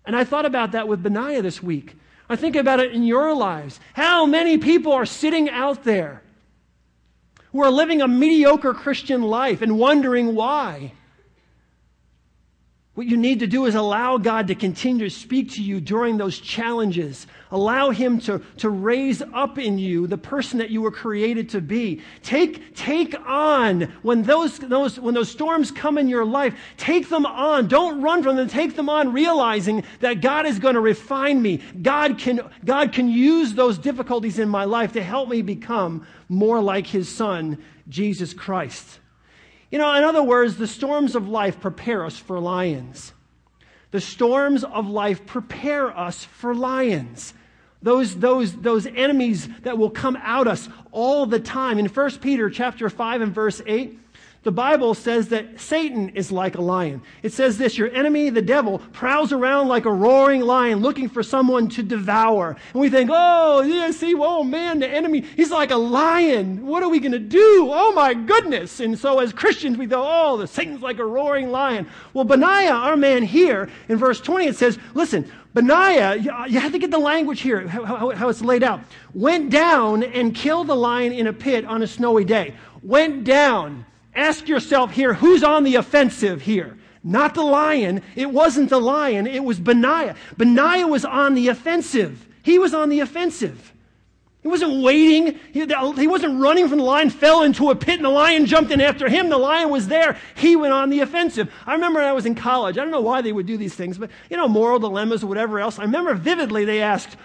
And 0.06 0.14
I 0.14 0.26
thought 0.26 0.46
about 0.46 0.74
that 0.74 0.90
with 0.90 1.02
Benaiah 1.02 1.42
this 1.42 1.64
week. 1.64 1.96
I 2.28 2.36
think 2.36 2.58
about 2.58 2.82
it 2.82 2.92
in 2.92 3.04
your 3.04 3.34
lives. 3.34 3.80
How 3.94 4.26
many 4.26 4.58
people 4.58 4.92
are 4.92 5.06
sitting 5.06 5.50
out 5.50 5.86
there 5.86 6.23
who 7.54 7.64
are 7.64 7.72
living 7.72 8.02
a 8.02 8.08
mediocre 8.08 8.74
Christian 8.74 9.22
life 9.22 9.62
and 9.62 9.78
wondering 9.78 10.36
why. 10.36 10.92
What 12.96 13.08
you 13.08 13.18
need 13.18 13.40
to 13.40 13.48
do 13.48 13.66
is 13.66 13.74
allow 13.74 14.20
God 14.20 14.46
to 14.48 14.56
continue 14.56 15.10
to 15.10 15.16
speak 15.16 15.54
to 15.54 15.64
you 15.64 15.82
during 15.82 16.18
those 16.18 16.40
challenges. 16.40 17.26
Allow 17.50 17.90
Him 17.90 18.20
to, 18.22 18.40
to 18.58 18.70
raise 18.70 19.20
up 19.34 19.58
in 19.58 19.80
you 19.80 20.06
the 20.06 20.18
person 20.18 20.60
that 20.60 20.70
you 20.70 20.84
were 20.84 20.92
created 20.92 21.50
to 21.50 21.62
be. 21.62 22.04
Take, 22.22 22.76
take 22.76 23.20
on 23.28 23.92
when 24.04 24.22
those, 24.22 24.60
those, 24.60 25.00
when 25.00 25.16
those 25.16 25.32
storms 25.32 25.72
come 25.72 25.98
in 25.98 26.08
your 26.08 26.24
life, 26.24 26.54
take 26.78 27.10
them 27.10 27.26
on. 27.26 27.68
Don't 27.68 28.00
run 28.00 28.22
from 28.22 28.36
them. 28.36 28.48
Take 28.48 28.76
them 28.76 28.90
on 28.90 29.12
realizing 29.12 29.84
that 30.02 30.22
God 30.22 30.46
is 30.46 30.60
going 30.60 30.76
to 30.76 30.82
refine 30.82 31.42
me. 31.42 31.62
God 31.82 32.20
can, 32.20 32.42
God 32.64 32.94
can 32.94 33.10
use 33.10 33.56
those 33.56 33.80
difficulties 33.80 34.38
in 34.38 34.50
my 34.50 34.66
life 34.66 34.94
to 34.94 35.02
help 35.02 35.30
me 35.30 35.42
become 35.42 36.06
more 36.30 36.62
like 36.62 36.86
His 36.86 37.10
Son, 37.10 37.58
Jesus 37.90 38.36
Christ. 38.36 39.00
You 39.74 39.80
know, 39.80 39.92
in 39.96 40.04
other 40.04 40.22
words, 40.22 40.58
the 40.58 40.68
storms 40.68 41.16
of 41.16 41.28
life 41.28 41.60
prepare 41.60 42.06
us 42.06 42.16
for 42.16 42.40
lions. 42.40 43.12
The 43.90 44.02
storms 44.02 44.64
of 44.64 44.88
life 44.88 45.26
prepare 45.26 45.90
us 45.98 46.24
for 46.24 46.54
lions. 46.54 47.34
Those, 47.82 48.16
those, 48.16 48.56
those 48.56 48.86
enemies 48.86 49.50
that 49.64 49.80
will 49.80 49.90
come 49.90 50.16
out 50.22 50.46
us 50.46 50.70
all 50.92 51.26
the 51.26 51.40
time. 51.40 51.80
In 51.80 51.88
1 51.88 52.20
Peter 52.20 52.52
chapter 52.52 52.88
5 52.88 53.22
and 53.22 53.34
verse 53.34 53.64
8, 53.66 53.98
the 54.44 54.52
Bible 54.52 54.94
says 54.94 55.30
that 55.30 55.60
Satan 55.60 56.10
is 56.10 56.32
like 56.32 56.56
a 56.56 56.62
lion. 56.62 57.02
It 57.22 57.32
says 57.32 57.58
this 57.58 57.78
Your 57.78 57.90
enemy, 57.92 58.30
the 58.30 58.42
devil, 58.42 58.80
prowls 58.92 59.32
around 59.32 59.70
like 59.70 59.86
a 59.86 59.92
roaring 59.92 60.42
lion 60.42 60.82
looking 60.82 61.08
for 61.08 61.24
someone 61.24 61.70
to 61.70 61.84
devour. 61.84 62.58
And 62.74 62.82
we 62.82 62.90
think, 62.90 63.10
oh, 63.12 63.62
yeah, 63.62 63.92
see, 63.92 64.14
oh 64.16 64.44
man, 64.44 64.80
the 64.80 64.88
enemy, 64.88 65.22
he's 65.22 65.52
like 65.52 65.72
a 65.72 65.78
lion. 65.78 66.66
What 66.66 66.84
are 66.84 66.90
we 66.90 67.00
going 67.00 67.14
to 67.14 67.20
do? 67.20 67.70
Oh 67.72 67.94
my 67.94 68.14
goodness. 68.14 68.82
And 68.82 69.00
so 69.00 69.20
as 69.20 69.32
Christians, 69.32 69.78
we 69.78 69.86
go, 69.86 70.04
oh, 70.06 70.38
the 70.38 70.48
Satan's 70.48 70.82
like 70.82 71.00
a 71.00 71.06
roaring 71.06 71.50
lion. 71.50 71.88
Well, 72.14 72.26
Benaiah, 72.26 72.74
our 72.74 72.98
man 72.98 73.24
here, 73.24 73.70
in 73.88 73.98
verse 73.98 74.20
20, 74.20 74.48
it 74.48 74.56
says, 74.58 74.78
listen, 74.94 75.32
Benaiah, 75.54 76.18
uh, 76.34 76.46
you 76.46 76.60
have 76.60 76.72
to 76.72 76.80
get 76.80 76.92
the 76.92 76.98
language 76.98 77.42
here, 77.42 77.68
how, 77.68 78.10
how, 78.10 78.30
it's 78.30 78.42
laid 78.42 78.64
out, 78.64 78.82
went 79.14 79.52
down 79.52 80.04
and 80.04 80.36
killed 80.36 80.68
the 80.68 80.76
lion 80.76 81.14
in 81.14 81.28
a 81.28 81.34
pit 81.34 81.64
on 81.64 81.84
a 81.84 81.88
snowy 81.88 82.26
day. 82.26 82.56
Went 82.82 83.24
down. 83.24 83.86
Ask 84.16 84.48
yourself 84.48 84.92
here 84.92 85.14
who's 85.14 85.44
on 85.44 85.64
the 85.64 85.76
offensive 85.76 86.42
here? 86.42 86.78
Not 87.04 87.34
the 87.34 87.44
lion. 87.44 88.02
It 88.16 88.32
wasn't 88.32 88.70
the 88.70 88.80
lion. 88.80 89.28
It 89.28 89.44
was 89.44 89.60
Benaiah. 89.60 90.16
Benaiah 90.38 90.88
was 90.88 91.04
on 91.04 91.36
the 91.36 91.50
offensive. 91.50 92.28
He 92.44 92.60
was 92.60 92.74
on 92.74 92.90
the 92.90 93.02
offensive. 93.02 93.74
He 94.42 94.50
wasn't 94.50 94.84
waiting. 94.84 95.40
He, 95.54 96.08
wasn't 96.08 96.42
running 96.42 96.68
from 96.68 96.78
the 96.80 96.84
lion, 96.84 97.10
fell 97.10 97.44
into 97.44 97.70
a 97.72 97.76
pit, 97.76 97.96
and 97.96 98.06
the 98.06 98.10
lion 98.10 98.46
jumped 98.46 98.72
in 98.72 98.82
after 98.82 99.08
him. 99.08 99.30
The 99.30 99.38
lion 99.38 99.70
was 99.70 99.88
there. 99.88 100.20
He 100.36 100.58
went 100.58 100.74
on 100.74 100.90
the 100.90 101.00
offensive. 101.00 101.52
I 101.66 101.74
remember 101.74 102.00
when 102.00 102.10
I 102.10 102.12
was 102.12 102.26
in 102.26 102.36
college. 102.36 102.78
I 102.78 102.82
don't 102.82 102.92
know 102.92 103.02
why 103.02 103.22
they 103.22 103.32
would 103.32 103.46
do 103.46 103.56
these 103.56 103.74
things, 103.74 103.98
but, 103.98 104.12
you 104.30 104.36
know, 104.36 104.50
moral 104.50 104.80
dilemmas 104.80 105.24
or 105.24 105.28
whatever 105.28 105.62
else. 105.62 105.80
I 105.80 105.84
remember 105.84 106.14
vividly 106.14 106.66
they 106.66 106.82
asked, 106.82 107.16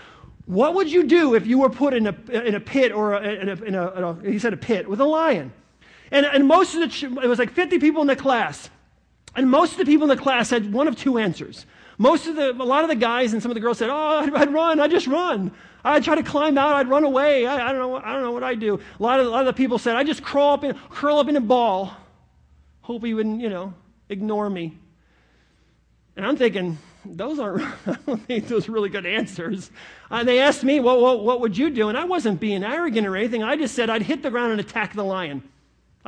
What 0.47 0.75
would 0.75 0.91
you 0.91 1.05
do 1.05 1.35
if 1.35 1.45
you 1.45 1.59
were 1.59 1.71
put 1.71 1.93
in 1.93 2.07
a, 2.07 2.15
in 2.31 2.55
a 2.55 2.61
pit 2.61 2.93
or 2.93 3.15
a, 3.15 3.21
in, 3.21 3.49
a, 3.49 3.53
in, 3.65 3.75
a, 3.75 3.91
in 3.91 4.05
a, 4.05 4.31
he 4.31 4.39
said 4.39 4.53
a 4.53 4.57
pit, 4.57 4.89
with 4.89 5.01
a 5.01 5.05
lion? 5.05 5.53
And, 6.11 6.27
and 6.27 6.47
most 6.47 6.75
of 6.75 6.81
the, 6.81 7.21
it 7.23 7.29
was 7.29 7.39
like 7.39 7.53
50 7.53 7.79
people 7.79 8.01
in 8.01 8.09
the 8.09 8.17
class. 8.17 8.71
And 9.35 9.51
most 9.51 9.73
of 9.73 9.79
the 9.79 9.85
people 9.85 10.11
in 10.11 10.17
the 10.17 10.23
class 10.23 10.51
had 10.51 10.73
one 10.73 10.89
of 10.89 10.97
two 10.97 11.19
answers. 11.19 11.67
Most 11.99 12.27
of 12.27 12.37
the, 12.37 12.53
a 12.53 12.65
lot 12.65 12.85
of 12.85 12.89
the 12.89 12.97
guys 12.97 13.33
and 13.33 13.43
some 13.43 13.51
of 13.51 13.55
the 13.55 13.61
girls 13.61 13.79
said, 13.79 13.91
Oh, 13.91 14.19
I'd, 14.21 14.35
I'd 14.35 14.53
run, 14.53 14.81
I'd 14.81 14.91
just 14.91 15.07
run. 15.07 15.53
I'd 15.85 16.05
try 16.05 16.15
to 16.15 16.23
climb 16.23 16.59
out, 16.59 16.75
I'd 16.75 16.89
run 16.89 17.05
away. 17.05 17.47
I, 17.47 17.69
I, 17.69 17.73
don't 17.73 17.81
know, 17.81 17.97
I 17.97 18.13
don't 18.13 18.23
know 18.23 18.33
what 18.33 18.43
I'd 18.43 18.61
do. 18.61 18.75
A 18.75 19.03
lot, 19.03 19.21
of, 19.21 19.27
a 19.27 19.29
lot 19.29 19.41
of 19.41 19.47
the 19.47 19.53
people 19.53 19.79
said, 19.79 19.97
I'd 19.97 20.07
just 20.07 20.23
crawl 20.23 20.55
up 20.55 20.63
and 20.63 20.79
curl 20.91 21.19
up 21.19 21.29
in 21.29 21.37
a 21.37 21.41
ball. 21.41 21.95
Hope 22.83 23.05
he 23.05 23.15
wouldn't, 23.15 23.41
you 23.41 23.49
know, 23.49 23.75
ignore 24.09 24.49
me. 24.49 24.77
And 26.17 26.27
I'm 26.27 26.37
thinking, 26.37 26.79
those 27.05 27.39
aren't, 27.39 27.63
I 27.87 27.97
don't 28.07 28.23
think 28.27 28.49
those 28.49 28.69
are 28.69 28.73
really 28.73 28.89
good 28.89 29.07
answers. 29.07 29.71
And 30.11 30.27
they 30.27 30.41
asked 30.41 30.65
me, 30.65 30.81
well, 30.81 31.01
what, 31.01 31.25
what 31.25 31.41
would 31.41 31.57
you 31.57 31.71
do? 31.71 31.89
And 31.89 31.99
I 31.99 32.05
wasn't 32.05 32.41
being 32.41 32.65
arrogant 32.65 33.07
or 33.07 33.17
anything. 33.17 33.43
I 33.43 33.57
just 33.57 33.75
said 33.75 33.91
I'd 33.91 34.03
hit 34.03 34.23
the 34.23 34.31
ground 34.31 34.53
and 34.53 34.61
attack 34.61 34.95
the 34.95 35.05
lion. 35.05 35.43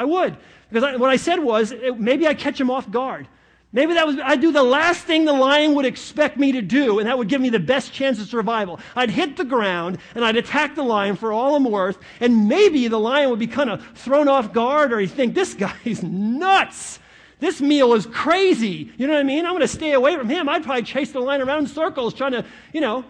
I 0.00 0.04
would. 0.04 0.38
Because 0.70 0.82
I, 0.82 0.96
what 0.96 1.10
I 1.10 1.16
said 1.16 1.40
was, 1.40 1.72
it, 1.72 2.00
maybe 2.00 2.26
I'd 2.26 2.38
catch 2.38 2.58
him 2.58 2.70
off 2.70 2.90
guard. 2.90 3.28
Maybe 3.70 3.92
that 3.92 4.06
was, 4.06 4.16
I'd 4.24 4.40
do 4.40 4.50
the 4.50 4.62
last 4.62 5.04
thing 5.04 5.26
the 5.26 5.32
lion 5.32 5.74
would 5.74 5.84
expect 5.84 6.38
me 6.38 6.52
to 6.52 6.62
do, 6.62 6.98
and 6.98 7.06
that 7.06 7.18
would 7.18 7.28
give 7.28 7.40
me 7.40 7.50
the 7.50 7.60
best 7.60 7.92
chance 7.92 8.18
of 8.18 8.26
survival. 8.26 8.80
I'd 8.96 9.10
hit 9.10 9.36
the 9.36 9.44
ground, 9.44 9.98
and 10.14 10.24
I'd 10.24 10.36
attack 10.36 10.74
the 10.74 10.82
lion 10.82 11.16
for 11.16 11.32
all 11.32 11.54
I'm 11.54 11.64
worth, 11.64 11.98
and 12.18 12.48
maybe 12.48 12.88
the 12.88 12.98
lion 12.98 13.28
would 13.28 13.38
be 13.38 13.46
kind 13.46 13.68
of 13.68 13.86
thrown 13.94 14.26
off 14.26 14.54
guard, 14.54 14.90
or 14.90 15.00
he'd 15.00 15.10
think, 15.10 15.34
this 15.34 15.52
guy's 15.52 16.02
nuts. 16.02 16.98
This 17.40 17.60
meal 17.60 17.92
is 17.92 18.06
crazy. 18.06 18.90
You 18.96 19.06
know 19.06 19.12
what 19.12 19.20
I 19.20 19.24
mean? 19.24 19.44
I'm 19.44 19.52
going 19.52 19.60
to 19.60 19.68
stay 19.68 19.92
away 19.92 20.16
from 20.16 20.30
him. 20.30 20.48
I'd 20.48 20.64
probably 20.64 20.82
chase 20.82 21.12
the 21.12 21.20
lion 21.20 21.42
around 21.42 21.58
in 21.58 21.66
circles, 21.66 22.14
trying 22.14 22.32
to, 22.32 22.44
you 22.72 22.80
know, 22.80 23.04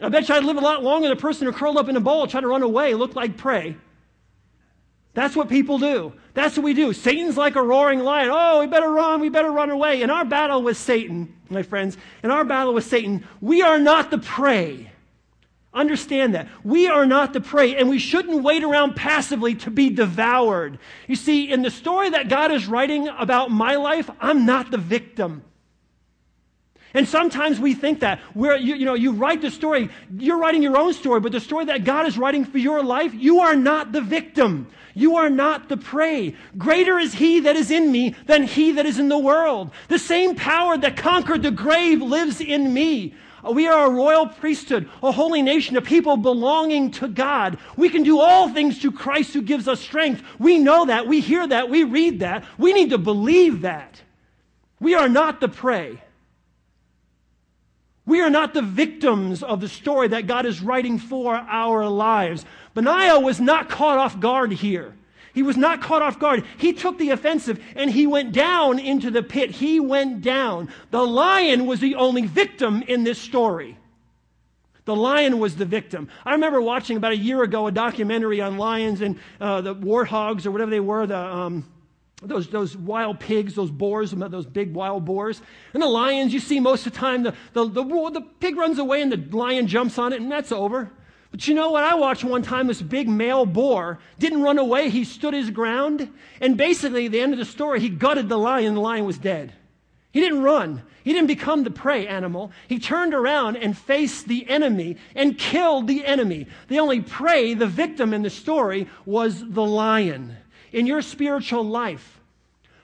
I 0.00 0.08
bet 0.08 0.26
you 0.30 0.34
I'd 0.34 0.44
live 0.44 0.56
a 0.56 0.60
lot 0.60 0.82
longer 0.82 1.08
than 1.08 1.16
a 1.16 1.20
person 1.20 1.46
who 1.46 1.52
curled 1.52 1.76
up 1.76 1.90
in 1.90 1.96
a 1.96 2.00
bowl, 2.00 2.26
trying 2.26 2.44
to 2.44 2.48
run 2.48 2.62
away, 2.62 2.94
look 2.94 3.14
like 3.14 3.36
prey. 3.36 3.76
That's 5.20 5.36
what 5.36 5.50
people 5.50 5.78
do. 5.78 6.14
That's 6.32 6.56
what 6.56 6.64
we 6.64 6.72
do. 6.72 6.94
Satan's 6.94 7.36
like 7.36 7.54
a 7.54 7.62
roaring 7.62 8.00
lion. 8.00 8.30
Oh, 8.32 8.60
we 8.60 8.66
better 8.66 8.88
run. 8.90 9.20
We 9.20 9.28
better 9.28 9.52
run 9.52 9.68
away. 9.68 10.00
In 10.00 10.08
our 10.08 10.24
battle 10.24 10.62
with 10.62 10.78
Satan, 10.78 11.36
my 11.50 11.62
friends, 11.62 11.98
in 12.24 12.30
our 12.30 12.42
battle 12.42 12.72
with 12.72 12.86
Satan, 12.86 13.28
we 13.38 13.60
are 13.60 13.78
not 13.78 14.10
the 14.10 14.16
prey. 14.16 14.90
Understand 15.74 16.34
that. 16.34 16.48
We 16.64 16.86
are 16.86 17.04
not 17.04 17.34
the 17.34 17.42
prey, 17.42 17.76
and 17.76 17.90
we 17.90 17.98
shouldn't 17.98 18.42
wait 18.42 18.64
around 18.64 18.96
passively 18.96 19.54
to 19.56 19.70
be 19.70 19.90
devoured. 19.90 20.78
You 21.06 21.16
see, 21.16 21.52
in 21.52 21.60
the 21.60 21.70
story 21.70 22.08
that 22.08 22.30
God 22.30 22.50
is 22.50 22.66
writing 22.66 23.06
about 23.08 23.50
my 23.50 23.76
life, 23.76 24.08
I'm 24.22 24.46
not 24.46 24.70
the 24.70 24.78
victim. 24.78 25.42
And 26.94 27.08
sometimes 27.08 27.60
we 27.60 27.74
think 27.74 28.00
that 28.00 28.18
where 28.34 28.56
you, 28.56 28.74
you 28.74 28.84
know 28.84 28.94
you 28.94 29.12
write 29.12 29.42
the 29.42 29.50
story, 29.50 29.90
you're 30.16 30.38
writing 30.38 30.62
your 30.62 30.76
own 30.76 30.92
story, 30.92 31.20
but 31.20 31.32
the 31.32 31.40
story 31.40 31.64
that 31.66 31.84
God 31.84 32.06
is 32.06 32.18
writing 32.18 32.44
for 32.44 32.58
your 32.58 32.82
life, 32.82 33.12
you 33.14 33.40
are 33.40 33.54
not 33.56 33.92
the 33.92 34.00
victim. 34.00 34.66
You 34.94 35.16
are 35.16 35.30
not 35.30 35.68
the 35.68 35.76
prey. 35.76 36.34
Greater 36.58 36.98
is 36.98 37.14
he 37.14 37.40
that 37.40 37.54
is 37.54 37.70
in 37.70 37.92
me 37.92 38.16
than 38.26 38.42
he 38.42 38.72
that 38.72 38.86
is 38.86 38.98
in 38.98 39.08
the 39.08 39.18
world. 39.18 39.70
The 39.88 39.98
same 39.98 40.34
power 40.34 40.76
that 40.78 40.96
conquered 40.96 41.42
the 41.42 41.52
grave 41.52 42.02
lives 42.02 42.40
in 42.40 42.74
me. 42.74 43.14
We 43.48 43.68
are 43.68 43.86
a 43.86 43.90
royal 43.90 44.26
priesthood, 44.26 44.88
a 45.02 45.12
holy 45.12 45.40
nation, 45.42 45.76
a 45.76 45.80
people 45.80 46.16
belonging 46.16 46.90
to 46.92 47.08
God. 47.08 47.58
We 47.76 47.88
can 47.88 48.02
do 48.02 48.20
all 48.20 48.50
things 48.50 48.78
through 48.78 48.92
Christ 48.92 49.32
who 49.32 49.42
gives 49.42 49.66
us 49.66 49.80
strength. 49.80 50.22
We 50.38 50.58
know 50.58 50.86
that. 50.86 51.06
We 51.06 51.20
hear 51.20 51.46
that. 51.46 51.70
We 51.70 51.84
read 51.84 52.20
that. 52.20 52.44
We 52.58 52.72
need 52.72 52.90
to 52.90 52.98
believe 52.98 53.62
that. 53.62 54.02
We 54.78 54.94
are 54.94 55.08
not 55.08 55.40
the 55.40 55.48
prey. 55.48 56.02
We 58.10 58.22
are 58.22 58.28
not 58.28 58.54
the 58.54 58.62
victims 58.62 59.40
of 59.40 59.60
the 59.60 59.68
story 59.68 60.08
that 60.08 60.26
God 60.26 60.44
is 60.44 60.60
writing 60.60 60.98
for 60.98 61.36
our 61.36 61.88
lives. 61.88 62.44
Benaiah 62.74 63.20
was 63.20 63.40
not 63.40 63.68
caught 63.68 63.98
off 63.98 64.18
guard 64.18 64.50
here. 64.50 64.96
He 65.32 65.44
was 65.44 65.56
not 65.56 65.80
caught 65.80 66.02
off 66.02 66.18
guard. 66.18 66.44
He 66.58 66.72
took 66.72 66.98
the 66.98 67.10
offensive 67.10 67.62
and 67.76 67.88
he 67.88 68.08
went 68.08 68.32
down 68.32 68.80
into 68.80 69.12
the 69.12 69.22
pit. 69.22 69.52
He 69.52 69.78
went 69.78 70.22
down. 70.22 70.70
The 70.90 71.06
lion 71.06 71.66
was 71.66 71.78
the 71.78 71.94
only 71.94 72.26
victim 72.26 72.82
in 72.88 73.04
this 73.04 73.20
story. 73.20 73.78
The 74.86 74.96
lion 74.96 75.38
was 75.38 75.54
the 75.54 75.64
victim. 75.64 76.08
I 76.26 76.32
remember 76.32 76.60
watching 76.60 76.96
about 76.96 77.12
a 77.12 77.16
year 77.16 77.44
ago 77.44 77.68
a 77.68 77.70
documentary 77.70 78.40
on 78.40 78.58
lions 78.58 79.02
and 79.02 79.20
uh, 79.40 79.60
the 79.60 79.76
warthogs 79.76 80.46
or 80.46 80.50
whatever 80.50 80.72
they 80.72 80.80
were, 80.80 81.06
the, 81.06 81.16
um, 81.16 81.64
those, 82.22 82.48
those 82.48 82.76
wild 82.76 83.18
pigs, 83.18 83.54
those 83.54 83.70
boars, 83.70 84.10
those 84.12 84.46
big 84.46 84.74
wild 84.74 85.04
boars. 85.04 85.40
And 85.72 85.82
the 85.82 85.86
lions, 85.86 86.32
you 86.32 86.40
see 86.40 86.60
most 86.60 86.86
of 86.86 86.92
the 86.92 86.98
time, 86.98 87.22
the, 87.22 87.34
the, 87.52 87.64
the, 87.66 87.82
the 87.82 88.26
pig 88.40 88.56
runs 88.56 88.78
away 88.78 89.02
and 89.02 89.10
the 89.10 89.36
lion 89.36 89.66
jumps 89.66 89.98
on 89.98 90.12
it, 90.12 90.20
and 90.20 90.30
that's 90.30 90.52
over. 90.52 90.90
But 91.30 91.46
you 91.46 91.54
know 91.54 91.70
what? 91.70 91.84
I 91.84 91.94
watched 91.94 92.24
one 92.24 92.42
time 92.42 92.66
this 92.66 92.82
big 92.82 93.08
male 93.08 93.46
boar 93.46 94.00
didn't 94.18 94.42
run 94.42 94.58
away. 94.58 94.90
He 94.90 95.04
stood 95.04 95.32
his 95.32 95.50
ground. 95.50 96.12
And 96.40 96.56
basically, 96.56 97.08
the 97.08 97.20
end 97.20 97.32
of 97.32 97.38
the 97.38 97.44
story, 97.44 97.80
he 97.80 97.88
gutted 97.88 98.28
the 98.28 98.38
lion. 98.38 98.74
The 98.74 98.80
lion 98.80 99.04
was 99.04 99.18
dead. 99.18 99.52
He 100.12 100.20
didn't 100.20 100.42
run. 100.42 100.82
He 101.04 101.12
didn't 101.12 101.28
become 101.28 101.62
the 101.62 101.70
prey 101.70 102.06
animal. 102.06 102.50
He 102.68 102.80
turned 102.80 103.14
around 103.14 103.56
and 103.56 103.78
faced 103.78 104.26
the 104.26 104.48
enemy 104.50 104.96
and 105.14 105.38
killed 105.38 105.86
the 105.86 106.04
enemy. 106.04 106.48
The 106.68 106.80
only 106.80 107.00
prey, 107.00 107.54
the 107.54 107.68
victim 107.68 108.12
in 108.12 108.22
the 108.22 108.30
story, 108.30 108.88
was 109.06 109.40
the 109.48 109.64
lion 109.64 110.36
in 110.72 110.86
your 110.86 111.02
spiritual 111.02 111.64
life? 111.64 112.20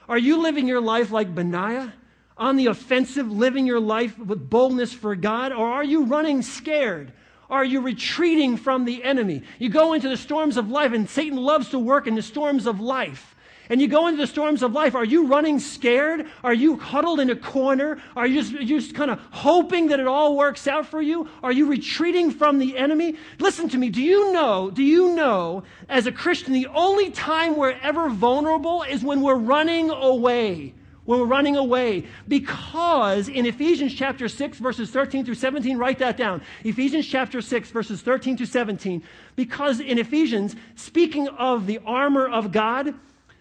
Are 0.09 0.17
you 0.17 0.41
living 0.41 0.67
your 0.67 0.81
life 0.81 1.11
like 1.11 1.33
Benaiah? 1.33 1.93
On 2.37 2.55
the 2.55 2.67
offensive, 2.67 3.31
living 3.31 3.65
your 3.65 3.79
life 3.79 4.17
with 4.17 4.49
boldness 4.49 4.93
for 4.93 5.15
God? 5.15 5.51
Or 5.51 5.67
are 5.67 5.83
you 5.83 6.05
running 6.05 6.41
scared? 6.41 7.11
Are 7.49 7.65
you 7.65 7.81
retreating 7.81 8.57
from 8.57 8.85
the 8.85 9.03
enemy? 9.03 9.43
You 9.57 9.69
go 9.69 9.93
into 9.93 10.09
the 10.09 10.17
storms 10.17 10.57
of 10.57 10.69
life, 10.69 10.93
and 10.93 11.09
Satan 11.09 11.37
loves 11.37 11.69
to 11.69 11.79
work 11.79 12.05
in 12.05 12.15
the 12.15 12.21
storms 12.21 12.67
of 12.67 12.79
life 12.79 13.35
and 13.69 13.81
you 13.81 13.87
go 13.87 14.07
into 14.07 14.19
the 14.19 14.27
storms 14.27 14.63
of 14.63 14.73
life, 14.73 14.95
are 14.95 15.05
you 15.05 15.27
running 15.27 15.59
scared? 15.59 16.27
Are 16.43 16.53
you 16.53 16.77
huddled 16.77 17.19
in 17.19 17.29
a 17.29 17.35
corner? 17.35 18.01
Are 18.15 18.27
you 18.27 18.41
just, 18.41 18.67
just 18.67 18.95
kind 18.95 19.11
of 19.11 19.19
hoping 19.31 19.87
that 19.87 19.99
it 19.99 20.07
all 20.07 20.35
works 20.35 20.67
out 20.67 20.85
for 20.85 21.01
you? 21.01 21.29
Are 21.43 21.51
you 21.51 21.67
retreating 21.67 22.31
from 22.31 22.59
the 22.59 22.77
enemy? 22.77 23.15
Listen 23.39 23.69
to 23.69 23.77
me. 23.77 23.89
Do 23.89 24.01
you 24.01 24.31
know, 24.31 24.69
do 24.69 24.83
you 24.83 25.15
know, 25.15 25.63
as 25.89 26.07
a 26.07 26.11
Christian, 26.11 26.53
the 26.53 26.67
only 26.67 27.11
time 27.11 27.55
we're 27.55 27.77
ever 27.81 28.09
vulnerable 28.09 28.83
is 28.83 29.03
when 29.03 29.21
we're 29.21 29.35
running 29.35 29.89
away 29.89 30.73
when 31.07 31.21
we're 31.21 31.25
running 31.25 31.55
away. 31.55 32.05
Because 32.27 33.29
in 33.29 33.45
Ephesians 33.45 33.93
chapter 33.93 34.27
6, 34.27 34.59
verses 34.59 34.91
13 34.91 35.25
through 35.25 35.35
17, 35.35 35.77
write 35.77 35.99
that 35.99 36.17
down. 36.17 36.41
Ephesians 36.65 37.07
chapter 37.07 37.41
6, 37.41 37.71
verses 37.71 38.01
13 38.01 38.35
to 38.37 38.45
17. 38.45 39.01
Because 39.37 39.79
in 39.79 39.97
Ephesians, 39.97 40.55
speaking 40.75 41.29
of 41.29 41.65
the 41.65 41.79
armor 41.85 42.27
of 42.27 42.51
God, 42.51 42.93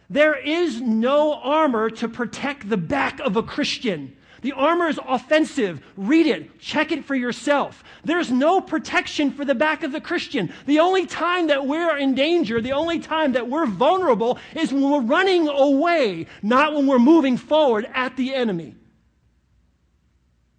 there 0.08 0.36
is 0.38 0.80
no 0.80 1.34
armor 1.34 1.90
to 1.90 2.08
protect 2.08 2.68
the 2.68 2.76
back 2.76 3.20
of 3.20 3.36
a 3.36 3.42
Christian. 3.42 4.16
The 4.42 4.52
armor 4.52 4.86
is 4.86 5.00
offensive. 5.04 5.82
Read 5.96 6.26
it. 6.26 6.60
Check 6.60 6.92
it 6.92 7.04
for 7.04 7.14
yourself. 7.14 7.82
There's 8.04 8.30
no 8.30 8.60
protection 8.60 9.32
for 9.32 9.44
the 9.44 9.54
back 9.54 9.82
of 9.82 9.90
the 9.90 10.00
Christian. 10.00 10.52
The 10.66 10.78
only 10.78 11.06
time 11.06 11.48
that 11.48 11.66
we're 11.66 11.96
in 11.96 12.14
danger, 12.14 12.60
the 12.60 12.72
only 12.72 13.00
time 13.00 13.32
that 13.32 13.48
we're 13.48 13.66
vulnerable 13.66 14.38
is 14.54 14.72
when 14.72 14.88
we're 14.88 15.00
running 15.00 15.48
away, 15.48 16.26
not 16.42 16.74
when 16.74 16.86
we're 16.86 16.98
moving 17.00 17.36
forward 17.36 17.88
at 17.92 18.16
the 18.16 18.34
enemy. 18.34 18.76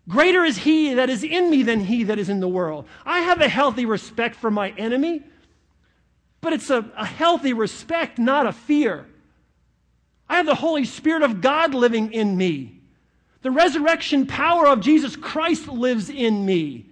Greater 0.09 0.43
is 0.43 0.57
he 0.57 0.93
that 0.95 1.09
is 1.09 1.23
in 1.23 1.49
me 1.49 1.63
than 1.63 1.81
he 1.81 2.03
that 2.05 2.17
is 2.19 2.29
in 2.29 2.39
the 2.39 2.47
world. 2.47 2.87
I 3.05 3.19
have 3.19 3.41
a 3.41 3.49
healthy 3.49 3.85
respect 3.85 4.35
for 4.35 4.49
my 4.49 4.69
enemy, 4.71 5.23
but 6.41 6.53
it's 6.53 6.69
a, 6.69 6.89
a 6.97 7.05
healthy 7.05 7.53
respect, 7.53 8.17
not 8.17 8.45
a 8.45 8.53
fear. 8.53 9.05
I 10.29 10.37
have 10.37 10.45
the 10.45 10.55
Holy 10.55 10.85
Spirit 10.85 11.23
of 11.23 11.41
God 11.41 11.73
living 11.73 12.11
in 12.11 12.35
me. 12.35 12.81
The 13.41 13.51
resurrection 13.51 14.25
power 14.25 14.67
of 14.67 14.81
Jesus 14.81 15.15
Christ 15.15 15.67
lives 15.67 16.09
in 16.09 16.45
me. 16.45 16.85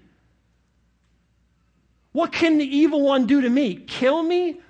What 2.11 2.31
can 2.31 2.57
the 2.57 2.65
evil 2.65 3.01
one 3.01 3.25
do 3.25 3.41
to 3.41 3.49
me? 3.49 3.75
Kill 3.75 4.23
me? 4.23 4.61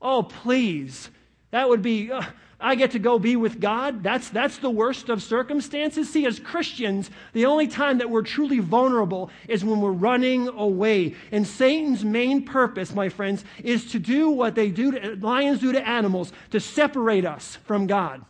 Oh, 0.00 0.22
please. 0.22 1.10
That 1.50 1.68
would 1.68 1.82
be, 1.82 2.10
uh, 2.10 2.22
I 2.64 2.76
get 2.76 2.92
to 2.92 2.98
go 2.98 3.18
be 3.18 3.36
with 3.36 3.60
God. 3.60 4.02
That's, 4.02 4.30
that's 4.30 4.56
the 4.56 4.70
worst 4.70 5.10
of 5.10 5.22
circumstances. 5.22 6.08
See, 6.08 6.24
as 6.24 6.40
Christians, 6.40 7.10
the 7.34 7.44
only 7.44 7.68
time 7.68 7.98
that 7.98 8.08
we're 8.08 8.22
truly 8.22 8.58
vulnerable 8.58 9.30
is 9.48 9.62
when 9.64 9.82
we're 9.82 9.92
running 9.92 10.48
away. 10.48 11.14
And 11.30 11.46
Satan's 11.46 12.04
main 12.04 12.46
purpose, 12.46 12.94
my 12.94 13.10
friends, 13.10 13.44
is 13.62 13.92
to 13.92 13.98
do 13.98 14.30
what 14.30 14.54
they 14.54 14.70
do 14.70 14.92
to, 14.92 15.16
lions 15.16 15.60
do 15.60 15.72
to 15.72 15.86
animals, 15.86 16.32
to 16.52 16.58
separate 16.58 17.26
us 17.26 17.58
from 17.64 17.86
God 17.86 18.24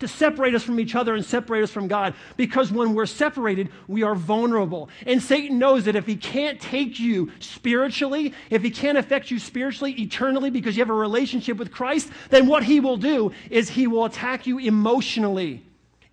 to 0.00 0.08
separate 0.08 0.54
us 0.54 0.62
from 0.62 0.80
each 0.80 0.94
other 0.94 1.14
and 1.14 1.24
separate 1.24 1.62
us 1.62 1.70
from 1.70 1.88
God. 1.88 2.14
Because 2.36 2.72
when 2.72 2.94
we're 2.94 3.06
separated, 3.06 3.70
we 3.86 4.02
are 4.02 4.14
vulnerable. 4.14 4.88
And 5.06 5.22
Satan 5.22 5.58
knows 5.58 5.84
that 5.84 5.96
if 5.96 6.06
he 6.06 6.16
can't 6.16 6.60
take 6.60 6.98
you 6.98 7.30
spiritually, 7.38 8.34
if 8.50 8.62
he 8.62 8.70
can't 8.70 8.98
affect 8.98 9.30
you 9.30 9.38
spiritually, 9.38 9.92
eternally, 9.92 10.50
because 10.50 10.76
you 10.76 10.82
have 10.82 10.90
a 10.90 10.94
relationship 10.94 11.56
with 11.56 11.70
Christ, 11.70 12.10
then 12.30 12.46
what 12.46 12.64
he 12.64 12.80
will 12.80 12.96
do 12.96 13.32
is 13.50 13.70
he 13.70 13.86
will 13.86 14.04
attack 14.04 14.46
you 14.46 14.58
emotionally 14.58 15.64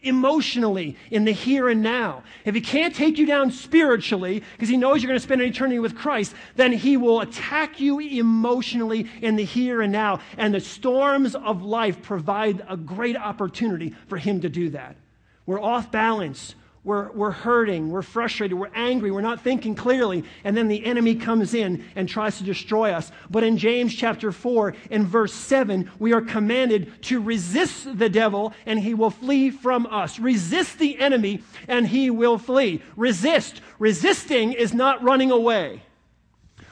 emotionally 0.07 0.95
in 1.11 1.25
the 1.25 1.31
here 1.31 1.69
and 1.69 1.81
now. 1.81 2.23
If 2.45 2.55
he 2.55 2.61
can't 2.61 2.95
take 2.95 3.17
you 3.17 3.25
down 3.25 3.51
spiritually, 3.51 4.43
because 4.53 4.69
he 4.69 4.77
knows 4.77 5.01
you're 5.01 5.09
going 5.09 5.19
to 5.19 5.23
spend 5.23 5.41
an 5.41 5.47
eternity 5.47 5.79
with 5.79 5.95
Christ, 5.95 6.33
then 6.55 6.71
he 6.71 6.97
will 6.97 7.21
attack 7.21 7.79
you 7.79 7.99
emotionally 7.99 9.09
in 9.21 9.35
the 9.35 9.43
here 9.43 9.81
and 9.81 9.91
now. 9.91 10.19
And 10.37 10.53
the 10.53 10.59
storms 10.59 11.35
of 11.35 11.61
life 11.61 12.01
provide 12.01 12.65
a 12.67 12.77
great 12.77 13.17
opportunity 13.17 13.95
for 14.07 14.17
him 14.17 14.41
to 14.41 14.49
do 14.49 14.69
that. 14.71 14.95
We're 15.45 15.61
off 15.61 15.91
balance. 15.91 16.55
We're, 16.87 17.11
we're 17.11 17.31
hurting, 17.31 17.89
we're 17.89 18.01
frustrated, 18.01 18.57
we're 18.57 18.71
angry, 18.73 19.11
we're 19.11 19.19
not 19.19 19.41
thinking 19.41 19.75
clearly, 19.75 20.23
and 20.45 20.55
then 20.55 20.69
the 20.69 20.85
enemy 20.85 21.15
comes 21.15 21.53
in 21.53 21.83
and 21.97 22.07
tries 22.07 22.37
to 22.37 22.45
destroy 22.45 22.93
us. 22.93 23.11
But 23.29 23.43
in 23.43 23.57
James 23.57 23.93
chapter 23.93 24.31
4 24.31 24.73
and 24.89 25.05
verse 25.05 25.33
7, 25.33 25.91
we 25.99 26.13
are 26.13 26.21
commanded 26.21 27.03
to 27.03 27.21
resist 27.21 27.99
the 27.99 28.07
devil 28.07 28.53
and 28.65 28.79
he 28.79 28.93
will 28.93 29.09
flee 29.09 29.49
from 29.49 29.85
us. 29.87 30.17
Resist 30.17 30.79
the 30.79 30.97
enemy 30.97 31.43
and 31.67 31.85
he 31.85 32.09
will 32.09 32.37
flee. 32.37 32.81
Resist. 32.95 33.59
Resisting 33.79 34.53
is 34.53 34.73
not 34.73 35.03
running 35.03 35.29
away. 35.29 35.81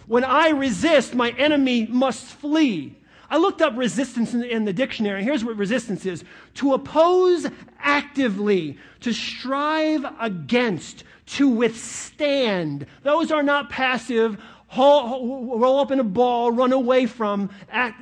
When 0.07 0.23
I 0.23 0.51
resist, 0.51 1.13
my 1.13 1.31
enemy 1.31 1.87
must 1.87 2.23
flee. 2.23 2.95
I 3.29 3.37
looked 3.37 3.61
up 3.61 3.75
resistance 3.75 4.33
in, 4.33 4.43
in, 4.43 4.65
the 4.65 4.73
dictionary. 4.73 5.23
Here's 5.23 5.43
what 5.43 5.57
resistance 5.57 6.05
is 6.05 6.23
to 6.55 6.73
oppose 6.73 7.47
actively, 7.85 8.77
to 8.99 9.13
strive 9.13 10.05
against, 10.19 11.05
to 11.27 11.47
withstand. 11.47 12.85
Those 13.03 13.31
are 13.31 13.43
not 13.43 13.69
passive, 13.69 14.37
roll 14.75 15.79
up 15.79 15.91
in 15.91 15.99
a 15.99 16.03
ball, 16.03 16.51
run 16.51 16.73
away 16.73 17.05
from. 17.05 17.49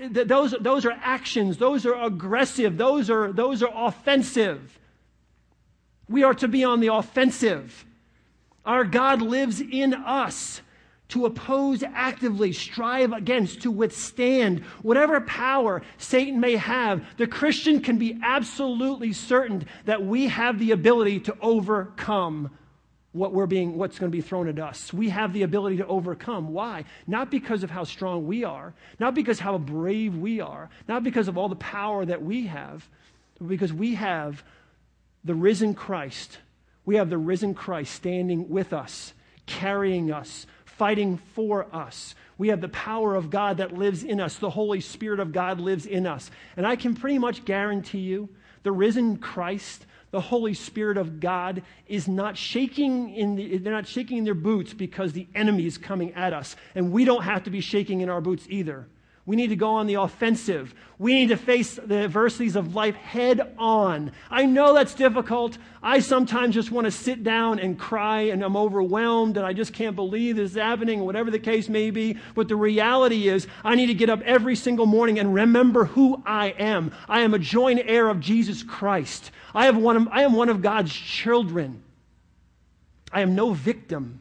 Those, 0.10 0.56
those 0.60 0.86
are 0.86 0.98
actions. 1.02 1.58
Those 1.58 1.86
are 1.86 2.02
aggressive. 2.02 2.78
Those 2.78 3.10
are, 3.10 3.32
those 3.32 3.62
are 3.62 3.72
offensive. 3.74 4.80
We 6.10 6.24
are 6.24 6.34
to 6.36 6.48
be 6.48 6.64
on 6.64 6.80
the 6.80 6.88
offensive. 6.88 7.86
Our 8.66 8.86
God 8.86 9.22
lives 9.22 9.62
in 9.62 9.94
us 9.94 10.62
to 11.10 11.26
oppose 11.26 11.84
actively, 11.84 12.52
strive 12.54 13.12
against, 13.12 13.62
to 13.62 13.72
withstand 13.72 14.64
whatever 14.82 15.22
power 15.22 15.82
Satan 15.98 16.40
may 16.40 16.56
have, 16.56 17.06
the 17.18 17.28
Christian 17.28 17.82
can 17.82 17.98
be 17.98 18.20
absolutely 18.24 19.14
certain 19.14 19.68
that 19.86 20.04
we 20.04 20.28
have 20.28 20.60
the 20.60 20.72
ability 20.72 21.20
to 21.22 21.38
overcome 21.42 22.50
what 23.12 23.32
we're 23.32 23.46
being 23.46 23.78
what's 23.78 24.00
going 24.00 24.12
to 24.12 24.16
be 24.16 24.22
thrown 24.22 24.48
at 24.48 24.58
us. 24.58 24.92
We 24.92 25.10
have 25.10 25.34
the 25.34 25.44
ability 25.44 25.78
to 25.78 25.86
overcome. 25.86 26.52
Why? 26.52 26.86
Not 27.06 27.30
because 27.30 27.62
of 27.62 27.70
how 27.70 27.84
strong 27.84 28.26
we 28.26 28.44
are, 28.44 28.74
not 29.00 29.14
because 29.14 29.40
how 29.40 29.60
brave 29.60 30.18
we 30.18 30.42
are, 30.42 30.70
not 30.88 31.04
because 31.04 31.28
of 31.28 31.38
all 31.38 31.48
the 31.48 31.56
power 31.58 32.06
that 32.06 32.24
we 32.24 32.48
have, 32.48 32.90
but 33.38 33.50
because 33.50 33.72
we 33.72 33.94
have 33.96 34.44
the 35.24 35.36
risen 35.36 35.76
Christ 35.76 36.40
We 36.86 36.96
have 36.96 37.10
the 37.10 37.18
risen 37.18 37.54
Christ 37.54 37.96
standing 37.96 38.50
with 38.50 38.74
us, 38.74 39.14
carrying 39.46 40.12
us, 40.12 40.46
fighting 40.78 41.18
for 41.36 41.68
us. 41.74 42.16
We 42.38 42.50
have 42.50 42.62
the 42.62 42.70
power 42.70 43.16
of 43.16 43.30
God 43.30 43.58
that 43.58 43.74
lives 43.74 44.04
in 44.04 44.20
us. 44.20 44.38
The 44.38 44.50
Holy 44.50 44.82
Spirit 44.82 45.20
of 45.20 45.32
God 45.32 45.60
lives 45.60 45.86
in 45.86 46.08
us. 46.08 46.32
And 46.58 46.66
I 46.66 46.76
can 46.76 46.96
pretty 46.96 47.20
much 47.20 47.46
guarantee 47.46 48.00
you 48.00 48.30
the 48.64 48.72
risen 48.72 49.18
Christ, 49.18 49.86
the 50.12 50.22
Holy 50.22 50.54
Spirit 50.54 50.98
of 50.98 51.20
God, 51.20 51.64
is 51.88 52.08
not 52.08 52.38
shaking 52.38 53.14
in 53.14 53.36
the, 53.36 53.58
they're 53.58 53.74
not 53.74 53.88
shaking 53.88 54.20
in 54.20 54.24
their 54.24 54.34
boots 54.34 54.74
because 54.74 55.14
the 55.14 55.28
enemy 55.36 55.66
is 55.66 55.78
coming 55.78 56.14
at 56.14 56.34
us. 56.34 56.56
And 56.76 56.92
we 56.92 57.06
don't 57.06 57.24
have 57.24 57.44
to 57.44 57.50
be 57.50 57.62
shaking 57.62 58.02
in 58.02 58.10
our 58.10 58.22
boots 58.22 58.46
either. 58.50 58.88
We 59.26 59.38
need 59.38 59.48
to 59.48 59.56
go 59.56 59.76
on 59.76 59.88
the 59.88 59.94
offensive. 59.94 60.76
We 61.00 61.14
need 61.14 61.30
to 61.30 61.38
face 61.38 61.76
the 61.76 61.96
adversities 61.96 62.58
of 62.58 62.76
life 62.76 62.96
head 62.96 63.56
on. 63.58 64.12
I 64.30 64.46
know 64.46 64.74
that's 64.74 64.94
difficult. 64.94 65.58
I 65.82 66.00
sometimes 66.00 66.54
just 66.54 66.72
want 66.72 66.86
to 66.86 66.92
sit 66.92 67.24
down 67.24 67.60
and 67.60 67.80
cry 67.80 68.24
and 68.24 68.44
I'm 68.44 68.58
overwhelmed 68.58 69.38
and 69.38 69.46
I 69.46 69.54
just 69.54 69.72
can't 69.72 69.96
believe 69.96 70.36
this 70.36 70.52
is 70.52 70.58
happening, 70.58 71.06
whatever 71.06 71.32
the 71.32 71.40
case 71.40 71.70
may 71.70 71.90
be. 71.90 72.18
But 72.36 72.50
the 72.50 72.58
reality 72.58 73.30
is, 73.30 73.48
I 73.64 73.76
need 73.76 73.88
to 73.88 73.94
get 73.94 74.10
up 74.10 74.22
every 74.24 74.58
single 74.58 74.86
morning 74.86 75.20
and 75.20 75.34
remember 75.34 75.86
who 75.86 76.22
I 76.26 76.48
am. 76.48 76.92
I 77.08 77.22
am 77.22 77.34
a 77.34 77.40
joint 77.40 77.80
heir 77.86 78.10
of 78.10 78.20
Jesus 78.20 78.62
Christ. 78.62 79.32
I, 79.56 79.66
have 79.66 79.78
one 79.78 79.96
of, 79.96 80.08
I 80.10 80.24
am 80.24 80.34
one 80.34 80.50
of 80.50 80.62
God's 80.62 80.94
children. 80.94 81.82
I 83.10 83.22
am 83.22 83.36
no 83.36 83.54
victim. 83.54 84.20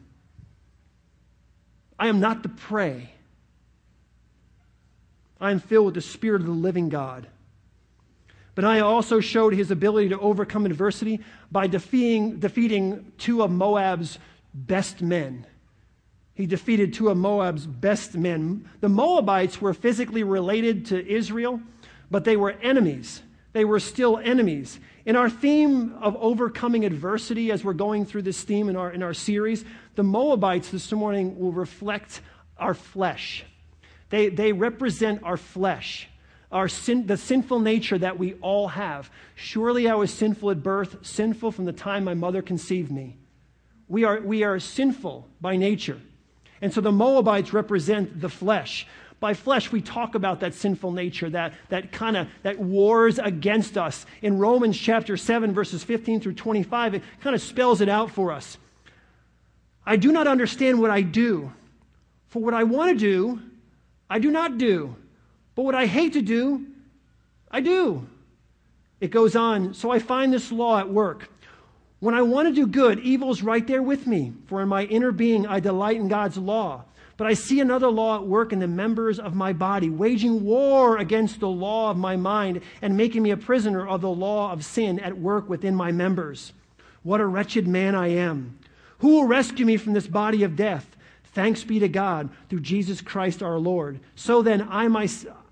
I 1.99 2.07
am 2.07 2.21
not 2.21 2.41
the 2.41 2.49
prey. 2.49 3.12
I 5.43 5.51
am 5.51 5.59
filled 5.59 5.87
with 5.87 5.95
the 5.95 6.01
Spirit 6.01 6.41
of 6.41 6.47
the 6.47 6.53
living 6.53 6.87
God. 6.87 7.27
Benaiah 8.55 8.85
also 8.85 9.19
showed 9.19 9.53
his 9.53 9.71
ability 9.71 10.09
to 10.09 10.19
overcome 10.19 10.65
adversity 10.65 11.19
by 11.51 11.67
defeating, 11.67 12.39
defeating 12.39 13.11
two 13.17 13.43
of 13.43 13.51
Moab's 13.51 14.19
best 14.53 15.01
men. 15.01 15.45
He 16.33 16.45
defeated 16.45 16.93
two 16.93 17.09
of 17.09 17.17
Moab's 17.17 17.65
best 17.65 18.15
men. 18.15 18.69
The 18.79 18.87
Moabites 18.87 19.59
were 19.59 19.73
physically 19.73 20.23
related 20.23 20.85
to 20.87 21.05
Israel, 21.05 21.59
but 22.09 22.23
they 22.23 22.37
were 22.37 22.51
enemies. 22.51 23.21
They 23.51 23.65
were 23.65 23.81
still 23.81 24.17
enemies. 24.19 24.79
In 25.05 25.17
our 25.17 25.29
theme 25.29 25.93
of 25.99 26.15
overcoming 26.21 26.85
adversity, 26.85 27.51
as 27.51 27.65
we're 27.65 27.73
going 27.73 28.05
through 28.05 28.21
this 28.21 28.41
theme 28.41 28.69
in 28.69 28.77
our, 28.77 28.91
in 28.91 29.03
our 29.03 29.13
series, 29.13 29.65
the 29.95 30.03
Moabites 30.03 30.69
this 30.69 30.89
morning 30.93 31.37
will 31.37 31.51
reflect 31.51 32.21
our 32.57 32.73
flesh. 32.73 33.43
They, 34.13 34.29
they 34.29 34.53
represent 34.53 35.23
our 35.23 35.37
flesh, 35.37 36.07
our 36.51 36.67
sin, 36.67 37.07
the 37.07 37.17
sinful 37.17 37.61
nature 37.61 37.97
that 37.97 38.19
we 38.19 38.35
all 38.41 38.67
have. 38.67 39.09
Surely 39.33 39.89
I 39.89 39.95
was 39.95 40.13
sinful 40.13 40.51
at 40.51 40.61
birth, 40.61 40.97
sinful 41.01 41.51
from 41.51 41.65
the 41.65 41.73
time 41.73 42.03
my 42.03 42.13
mother 42.13 42.43
conceived 42.43 42.91
me. 42.91 43.17
We 43.87 44.03
are, 44.03 44.21
we 44.21 44.43
are 44.43 44.59
sinful 44.59 45.27
by 45.41 45.55
nature. 45.55 45.99
And 46.61 46.71
so 46.71 46.79
the 46.79 46.91
Moabites 46.91 47.53
represent 47.53 48.21
the 48.21 48.29
flesh. 48.29 48.85
By 49.19 49.33
flesh, 49.33 49.71
we 49.71 49.81
talk 49.81 50.13
about 50.13 50.41
that 50.41 50.53
sinful 50.53 50.91
nature, 50.91 51.31
that, 51.31 51.55
that 51.69 51.91
kind 51.91 52.15
of 52.15 52.27
that 52.43 52.59
wars 52.59 53.17
against 53.17 53.79
us. 53.79 54.05
In 54.21 54.37
Romans 54.37 54.77
chapter 54.77 55.17
7, 55.17 55.55
verses 55.55 55.83
15 55.83 56.21
through 56.21 56.33
25, 56.33 56.93
it 56.93 57.03
kind 57.21 57.35
of 57.35 57.41
spells 57.41 57.81
it 57.81 57.89
out 57.89 58.11
for 58.11 58.31
us. 58.31 58.59
I 59.87 59.95
do 59.95 60.11
not 60.11 60.27
understand 60.27 60.79
what 60.79 60.91
I 60.91 61.01
do. 61.01 61.51
For 62.27 62.43
what 62.43 62.53
I 62.53 62.63
want 62.63 62.91
to 62.91 62.95
do, 62.95 63.41
I 64.13 64.19
do 64.19 64.29
not 64.29 64.59
do. 64.59 64.95
But 65.55 65.63
what 65.63 65.73
I 65.73 65.87
hate 65.87 66.13
to 66.13 66.21
do, 66.21 66.67
I 67.49 67.61
do. 67.61 68.07
It 69.01 69.09
goes 69.09 69.35
on. 69.35 69.73
So 69.73 69.89
I 69.89 69.97
find 69.97 70.31
this 70.31 70.51
law 70.51 70.77
at 70.77 70.87
work. 70.87 71.29
When 71.99 72.13
I 72.13 72.21
want 72.21 72.47
to 72.47 72.53
do 72.53 72.67
good, 72.67 72.99
evil's 72.99 73.41
right 73.41 73.65
there 73.65 73.81
with 73.81 74.05
me. 74.05 74.33
For 74.45 74.61
in 74.61 74.67
my 74.67 74.83
inner 74.83 75.11
being, 75.11 75.47
I 75.47 75.59
delight 75.59 75.97
in 75.97 76.09
God's 76.09 76.37
law. 76.37 76.83
But 77.17 77.25
I 77.25 77.33
see 77.33 77.59
another 77.59 77.87
law 77.87 78.17
at 78.17 78.27
work 78.27 78.53
in 78.53 78.59
the 78.59 78.67
members 78.67 79.17
of 79.17 79.33
my 79.33 79.51
body, 79.51 79.89
waging 79.89 80.43
war 80.43 80.97
against 80.97 81.39
the 81.39 81.49
law 81.49 81.89
of 81.89 81.97
my 81.97 82.15
mind 82.15 82.61
and 82.83 82.95
making 82.95 83.23
me 83.23 83.31
a 83.31 83.37
prisoner 83.37 83.87
of 83.87 84.01
the 84.01 84.09
law 84.09 84.51
of 84.51 84.63
sin 84.63 84.99
at 84.99 85.17
work 85.17 85.49
within 85.49 85.73
my 85.73 85.91
members. 85.91 86.53
What 87.01 87.19
a 87.19 87.25
wretched 87.25 87.67
man 87.67 87.95
I 87.95 88.09
am. 88.09 88.59
Who 88.99 89.15
will 89.15 89.25
rescue 89.25 89.65
me 89.65 89.77
from 89.77 89.93
this 89.93 90.05
body 90.05 90.43
of 90.43 90.55
death? 90.55 90.92
Thanks 91.33 91.63
be 91.63 91.79
to 91.79 91.87
God 91.87 92.29
through 92.49 92.61
Jesus 92.61 93.01
Christ 93.01 93.41
our 93.41 93.57
Lord. 93.57 93.99
So 94.15 94.41
then, 94.41 94.67
I, 94.69 94.87
my, 94.87 95.09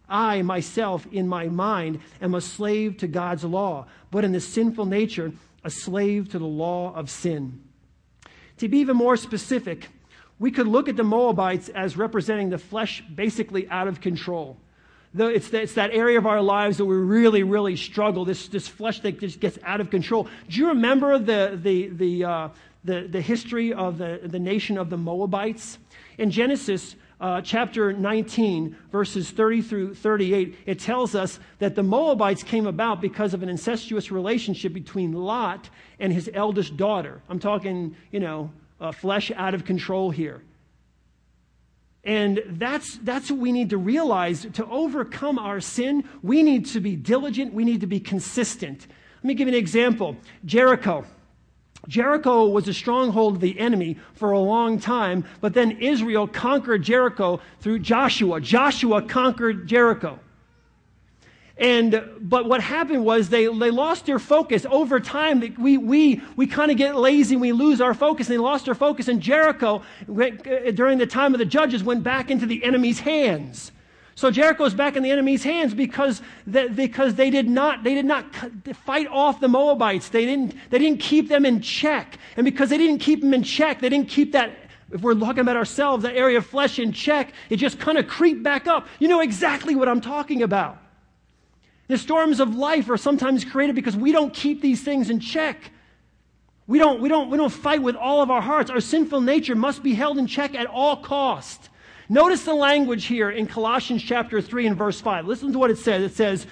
I 0.08 0.41
myself, 0.44 1.08
in 1.12 1.28
my 1.28 1.48
mind, 1.48 2.00
am 2.22 2.36
a 2.36 2.41
slave 2.41 2.98
to 2.98 3.08
God's 3.08 3.44
law, 3.44 3.88
but 4.12 4.24
in 4.24 4.32
the 4.32 4.39
sinful 4.39 4.86
nature, 4.86 5.32
a 5.63 5.70
slave 5.70 6.30
to 6.30 6.39
the 6.39 6.46
law 6.46 6.94
of 6.94 7.10
sin. 7.10 7.63
To 8.58 8.67
be 8.67 8.80
even 8.80 8.96
more 8.96 9.17
specific, 9.17 9.88
we 10.38 10.52
could 10.52 10.67
look 10.67 10.88
at 10.88 10.98
the 10.98 11.04
Moabites 11.04 11.70
as 11.70 11.98
representing 11.98 12.50
the 12.50 12.58
flesh 12.58 13.04
basically 13.13 13.67
out 13.70 13.88
of 13.88 14.02
control. 14.02 14.58
It's, 15.13 15.50
that 15.50 15.89
area 15.91 16.17
of 16.17 16.26
our 16.26 16.41
lives 16.41 16.78
that 16.78 16.86
we 16.86 16.96
really, 16.96 17.44
really 17.44 17.76
struggle, 17.76 18.24
this, 18.24 18.48
this 18.48 18.67
flesh 18.67 19.02
that 19.02 19.20
just 19.20 19.39
gets 19.39 19.58
out 19.63 19.82
of 19.82 19.89
control. 19.89 20.30
Do 20.48 20.58
you 20.58 20.70
remember 20.70 21.20
the, 21.20 21.60
the, 21.62 21.89
the, 21.89 22.24
uh, 22.24 22.50
the, 22.84 23.08
the 23.10 23.22
history 23.22 23.74
of 23.74 23.98
the, 23.98 24.22
the 24.24 24.39
nation 24.39 24.78
of 24.78 24.89
the 24.89 24.98
Moabites. 24.98 25.78
In 26.17 26.32
Genesis 26.32 26.96
uh, 27.20 27.41
chapter 27.41 27.94
19, 27.94 28.76
verses 28.91 29.30
30 29.30 29.62
through 29.62 29.96
38, 29.96 30.58
it 30.65 30.80
tells 30.80 31.13
us 31.13 31.39
that 31.60 31.76
the 31.76 31.84
Moabites 31.84 32.41
came 32.41 32.65
about 32.65 33.00
because 33.00 33.34
of 33.34 33.44
an 33.44 33.50
incestuous 33.50 34.12
relationship 34.12 34.74
between 34.74 35.13
Lot 35.13 35.70
and 36.00 36.12
his 36.12 36.30
eldest 36.34 36.78
daughter. 36.78 37.22
I'm 37.30 37.39
talking, 37.39 37.96
you 38.12 38.20
know, 38.20 38.52
uh, 38.80 38.91
flesh 38.91 39.32
out 39.36 39.54
of 39.54 39.63
control 39.63 40.10
here. 40.10 40.41
And 42.04 42.41
that's, 42.48 42.98
that's 42.98 43.30
what 43.30 43.39
we 43.39 43.52
need 43.52 43.70
to 43.70 43.78
realize. 43.78 44.48
To 44.54 44.65
overcome 44.65 45.38
our 45.38 45.60
sin, 45.60 46.04
we 46.24 46.41
need 46.41 46.65
to 46.67 46.80
be 46.80 46.96
diligent, 46.96 47.54
we 47.54 47.63
need 47.63 47.82
to 47.82 47.88
be 47.88 48.00
consistent. 48.00 48.88
Let 49.17 49.24
me 49.24 49.34
give 49.36 49.48
you 49.48 49.54
an 49.54 49.60
example 49.60 50.15
Jericho. 50.44 51.06
Jericho 51.88 52.46
was 52.46 52.67
a 52.67 52.74
stronghold 52.74 53.36
of 53.36 53.41
the 53.41 53.60
enemy 53.60 53.98
for 54.13 54.32
a 54.32 54.39
long 54.39 54.80
time, 54.80 55.26
but 55.39 55.54
then 55.54 55.72
Israel 55.80 56.28
conquered 56.28 56.84
Jericho 56.84 57.39
through 57.60 57.80
Joshua. 57.80 58.39
Joshua 58.39 59.02
conquered 59.02 59.67
Jericho. 59.67 60.20
And, 61.58 62.04
but 62.20 62.48
what 62.48 62.62
happened 62.62 63.06
was 63.06 63.30
they, 63.30 63.46
they 63.46 63.70
lost 63.70 64.08
their 64.08 64.20
focus. 64.20 64.65
Over 64.70 65.00
time, 65.00 65.56
we, 65.60 65.78
we, 65.78 66.22
we 66.36 66.48
kind 66.48 66.72
of 66.72 66.78
get 66.78 66.96
lazy 66.96 67.36
and 67.36 67.41
we 67.41 67.52
lose 67.52 67.82
our 67.82 67.94
focus. 67.94 68.28
And 68.28 68.34
they 68.34 68.41
lost 68.41 68.65
their 68.65 68.74
focus. 68.74 69.08
And 69.08 69.22
Jericho, 69.22 69.84
during 70.08 70.98
the 70.98 71.06
time 71.06 71.36
of 71.36 71.39
the 71.39 71.46
judges, 71.46 71.84
went 71.84 72.04
back 72.04 72.32
into 72.32 72.48
the 72.48 72.63
enemy's 72.63 73.00
hands. 73.02 73.72
So 74.22 74.30
Jericho's 74.30 74.76
back 74.76 74.96
in 74.96 75.02
the 75.02 75.10
enemy's 75.10 75.44
hands 75.44 75.74
because, 75.74 76.22
they, 76.46 76.68
because 76.68 77.16
they, 77.16 77.32
did 77.32 77.50
not, 77.50 77.84
they 77.84 77.96
did 77.96 78.06
not 78.06 78.24
fight 78.86 79.08
off 79.08 79.40
the 79.40 79.48
Moabites. 79.48 80.10
They 80.10 80.28
didn't, 80.28 80.54
they 80.70 80.78
didn't 80.78 81.00
keep 81.00 81.28
them 81.28 81.44
in 81.44 81.60
check. 81.60 82.20
And 82.38 82.46
because 82.46 82.70
they 82.70 82.78
didn't 82.78 83.00
keep 83.00 83.22
them 83.22 83.34
in 83.34 83.42
check, 83.42 83.82
they 83.82 83.90
didn't 83.90 84.10
keep 84.10 84.34
that, 84.34 84.56
if 84.92 85.02
we're 85.02 85.16
talking 85.16 85.40
about 85.40 85.58
ourselves, 85.58 86.04
that 86.04 86.16
area 86.16 86.38
of 86.38 86.46
flesh 86.46 86.78
in 86.78 86.92
check, 86.92 87.34
it 87.50 87.56
just 87.56 87.80
kind 87.80 87.98
of 87.98 88.08
creeped 88.08 88.44
back 88.44 88.68
up. 88.68 88.88
You 89.00 89.08
know 89.08 89.22
exactly 89.22 89.74
what 89.74 89.90
I'm 89.90 90.02
talking 90.02 90.44
about. 90.44 90.78
The 91.88 91.98
storms 91.98 92.40
of 92.40 92.56
life 92.56 92.92
are 92.92 92.98
sometimes 92.98 93.44
created 93.44 93.74
because 93.74 93.98
we 93.98 94.12
don't 94.12 94.32
keep 94.32 94.62
these 94.62 94.84
things 94.84 95.10
in 95.10 95.20
check. 95.20 95.72
We 96.68 96.78
don't, 96.78 97.02
we, 97.02 97.10
don't, 97.10 97.32
we 97.32 97.38
don't 97.38 97.50
fight 97.50 97.82
with 97.82 97.96
all 97.96 98.22
of 98.22 98.30
our 98.30 98.44
hearts. 98.44 98.70
Our 98.70 98.82
sinful 98.82 99.22
nature 99.22 99.56
must 99.56 99.82
be 99.82 99.96
held 99.96 100.20
in 100.20 100.28
check 100.28 100.54
at 100.54 100.68
all 100.68 100.98
cost. 100.98 101.71
Notice 102.12 102.43
the 102.43 102.54
language 102.54 103.06
here 103.06 103.30
in 103.32 103.47
Colossians 103.47 104.04
chapter 104.04 104.41
3 104.41 104.67
and 104.67 104.76
verse 104.76 105.00
5. 105.00 105.26
Listen 105.28 105.54
to 105.54 105.58
what 105.58 105.71
it 105.71 105.78
says. 105.78 106.04
It 106.04 106.13
says, 106.13 106.45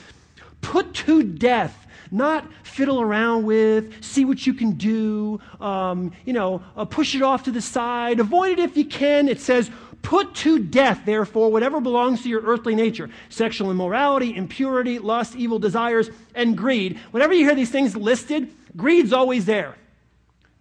Put 0.62 0.93
to 0.93 1.22
death, 1.22 1.86
not 2.12 2.50
fiddle 2.63 3.02
around 3.02 3.43
with, 3.43 4.02
see 4.02 4.24
what 4.24 4.48
you 4.48 4.54
can 4.54 4.72
do, 4.72 5.41
um, 5.60 6.13
you 6.24 6.32
know, 6.32 6.63
uh, 6.78 6.86
push 6.86 7.13
it 7.13 7.22
off 7.22 7.43
to 7.43 7.52
the 7.52 7.62
side, 7.62 8.22
avoid 8.22 8.58
it 8.58 8.60
if 8.60 8.78
you 8.78 8.86
can. 8.86 9.28
It 9.28 9.41
says, 9.41 9.69
Put 10.02 10.34
to 10.36 10.60
death, 10.60 11.02
therefore, 11.04 11.52
whatever 11.52 11.82
belongs 11.82 12.24
to 12.24 12.30
your 12.30 12.41
earthly 12.43 12.74
nature 12.74 13.10
sexual 13.28 13.69
immorality, 13.69 14.34
impurity, 14.38 14.98
lust, 14.98 15.36
evil 15.36 15.60
desires, 15.60 16.10
and 16.36 16.58
greed. 16.58 16.98
Whenever 17.12 17.34
you 17.34 17.43
hear 17.43 17.54
these 17.54 17.69
things 17.69 17.98
listed, 17.98 18.50
greed's 18.78 19.12
always 19.12 19.45
there. 19.45 19.76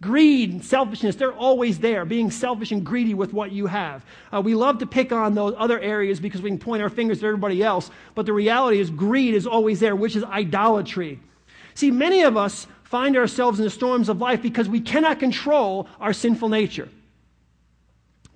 Greed 0.01 0.53
and 0.53 0.63
selfishness, 0.63 1.17
they're 1.17 1.33
always 1.33 1.77
there, 1.77 2.05
being 2.05 2.31
selfish 2.31 2.71
and 2.71 2.85
greedy 2.85 3.13
with 3.13 3.33
what 3.33 3.51
you 3.51 3.65
have. 3.67 4.05
Uh, 4.33 4.41
we 4.41 4.55
love 4.55 4.77
to 4.77 4.85
pick 4.85 5.11
on 5.11 5.35
those 5.35 5.53
other 5.57 5.77
areas 5.79 6.21
because 6.21 6.41
we 6.41 6.49
can 6.49 6.57
point 6.57 6.81
our 6.81 6.89
fingers 6.89 7.17
at 7.17 7.25
everybody 7.25 7.61
else, 7.61 7.91
but 8.15 8.25
the 8.25 8.31
reality 8.31 8.79
is 8.79 8.89
greed 8.89 9.33
is 9.33 9.45
always 9.45 9.81
there, 9.81 9.97
which 9.97 10.15
is 10.15 10.23
idolatry. 10.23 11.19
See, 11.73 11.91
many 11.91 12.21
of 12.21 12.37
us 12.37 12.65
find 12.83 13.17
ourselves 13.17 13.59
in 13.59 13.65
the 13.65 13.71
storms 13.71 14.07
of 14.07 14.21
life 14.21 14.41
because 14.41 14.69
we 14.69 14.79
cannot 14.79 15.19
control 15.19 15.89
our 15.99 16.13
sinful 16.13 16.47
nature. 16.47 16.87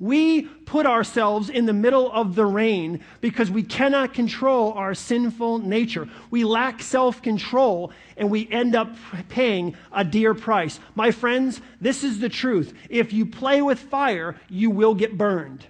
We 0.04 0.42
put 0.42 0.86
ourselves 0.86 1.50
in 1.50 1.66
the 1.66 1.72
middle 1.72 2.12
of 2.12 2.36
the 2.36 2.46
rain 2.46 3.00
because 3.22 3.50
we 3.50 3.64
cannot 3.64 4.14
control 4.14 4.74
our 4.74 4.94
sinful 4.94 5.60
nature. 5.60 6.10
We 6.30 6.44
lack 6.44 6.82
self 6.82 7.22
control 7.22 7.94
and 8.18 8.30
we 8.30 8.50
end 8.50 8.76
up 8.76 8.94
paying 9.30 9.78
a 9.94 10.04
dear 10.04 10.34
price. 10.34 10.78
My 10.94 11.12
friends, 11.12 11.62
this 11.80 12.04
is 12.04 12.20
the 12.20 12.28
truth. 12.28 12.74
If 12.90 13.14
you 13.14 13.26
play 13.26 13.62
with 13.62 13.80
fire, 13.80 14.36
you 14.50 14.70
will 14.70 14.94
get 14.94 15.18
burned. 15.18 15.68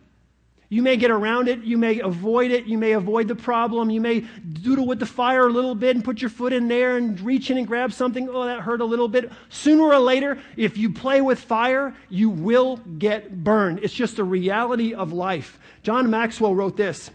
You 0.74 0.82
may 0.82 0.98
get 0.98 1.12
around 1.12 1.50
it. 1.50 1.60
You 1.60 1.78
may 1.78 2.00
avoid 2.00 2.50
it. 2.50 2.66
You 2.66 2.80
may 2.80 2.94
avoid 2.94 3.28
the 3.28 3.36
problem. 3.36 3.92
You 3.92 4.02
may 4.02 4.22
doodle 4.22 4.88
with 4.88 4.98
the 4.98 5.06
fire 5.06 5.46
a 5.46 5.52
little 5.52 5.76
bit 5.76 5.96
and 5.96 6.04
put 6.04 6.20
your 6.20 6.32
foot 6.32 6.52
in 6.52 6.68
there 6.68 6.98
and 6.98 7.22
reach 7.22 7.52
in 7.52 7.60
and 7.60 7.68
grab 7.68 7.94
something. 7.94 8.28
Oh, 8.28 8.46
that 8.46 8.62
hurt 8.62 8.82
a 8.82 8.86
little 8.86 9.08
bit. 9.08 9.32
Sooner 9.50 9.84
or 9.84 10.00
later, 10.00 10.40
if 10.58 10.76
you 10.76 10.92
play 10.92 11.22
with 11.22 11.40
fire, 11.40 11.94
you 12.10 12.32
will 12.32 12.78
get 12.98 13.44
burned. 13.44 13.82
It's 13.84 13.94
just 13.94 14.18
a 14.18 14.24
reality 14.24 14.96
of 14.96 15.14
life. 15.14 15.60
John 15.84 16.10
Maxwell 16.10 16.56
wrote 16.56 16.76
this 16.76 17.12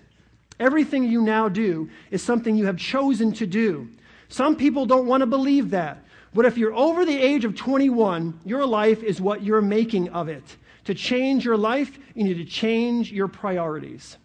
Everything 0.60 1.02
you 1.02 1.20
now 1.20 1.48
do 1.48 1.90
is 2.12 2.22
something 2.22 2.54
you 2.54 2.66
have 2.66 2.78
chosen 2.78 3.32
to 3.32 3.46
do. 3.48 3.88
Some 4.28 4.54
people 4.54 4.86
don't 4.86 5.06
want 5.08 5.22
to 5.22 5.26
believe 5.26 5.70
that. 5.70 6.04
But 6.32 6.46
if 6.46 6.58
you're 6.58 6.74
over 6.74 7.04
the 7.04 7.20
age 7.20 7.44
of 7.44 7.56
21, 7.56 8.38
your 8.44 8.64
life 8.64 9.02
is 9.02 9.20
what 9.20 9.42
you're 9.42 9.60
making 9.60 10.10
of 10.10 10.28
it. 10.28 10.44
To 10.88 10.94
change 10.94 11.44
your 11.44 11.59
life, 11.59 11.98
you 12.14 12.24
need 12.24 12.38
to 12.38 12.46
change 12.46 13.12
your 13.12 13.29
priorities. 13.29 14.16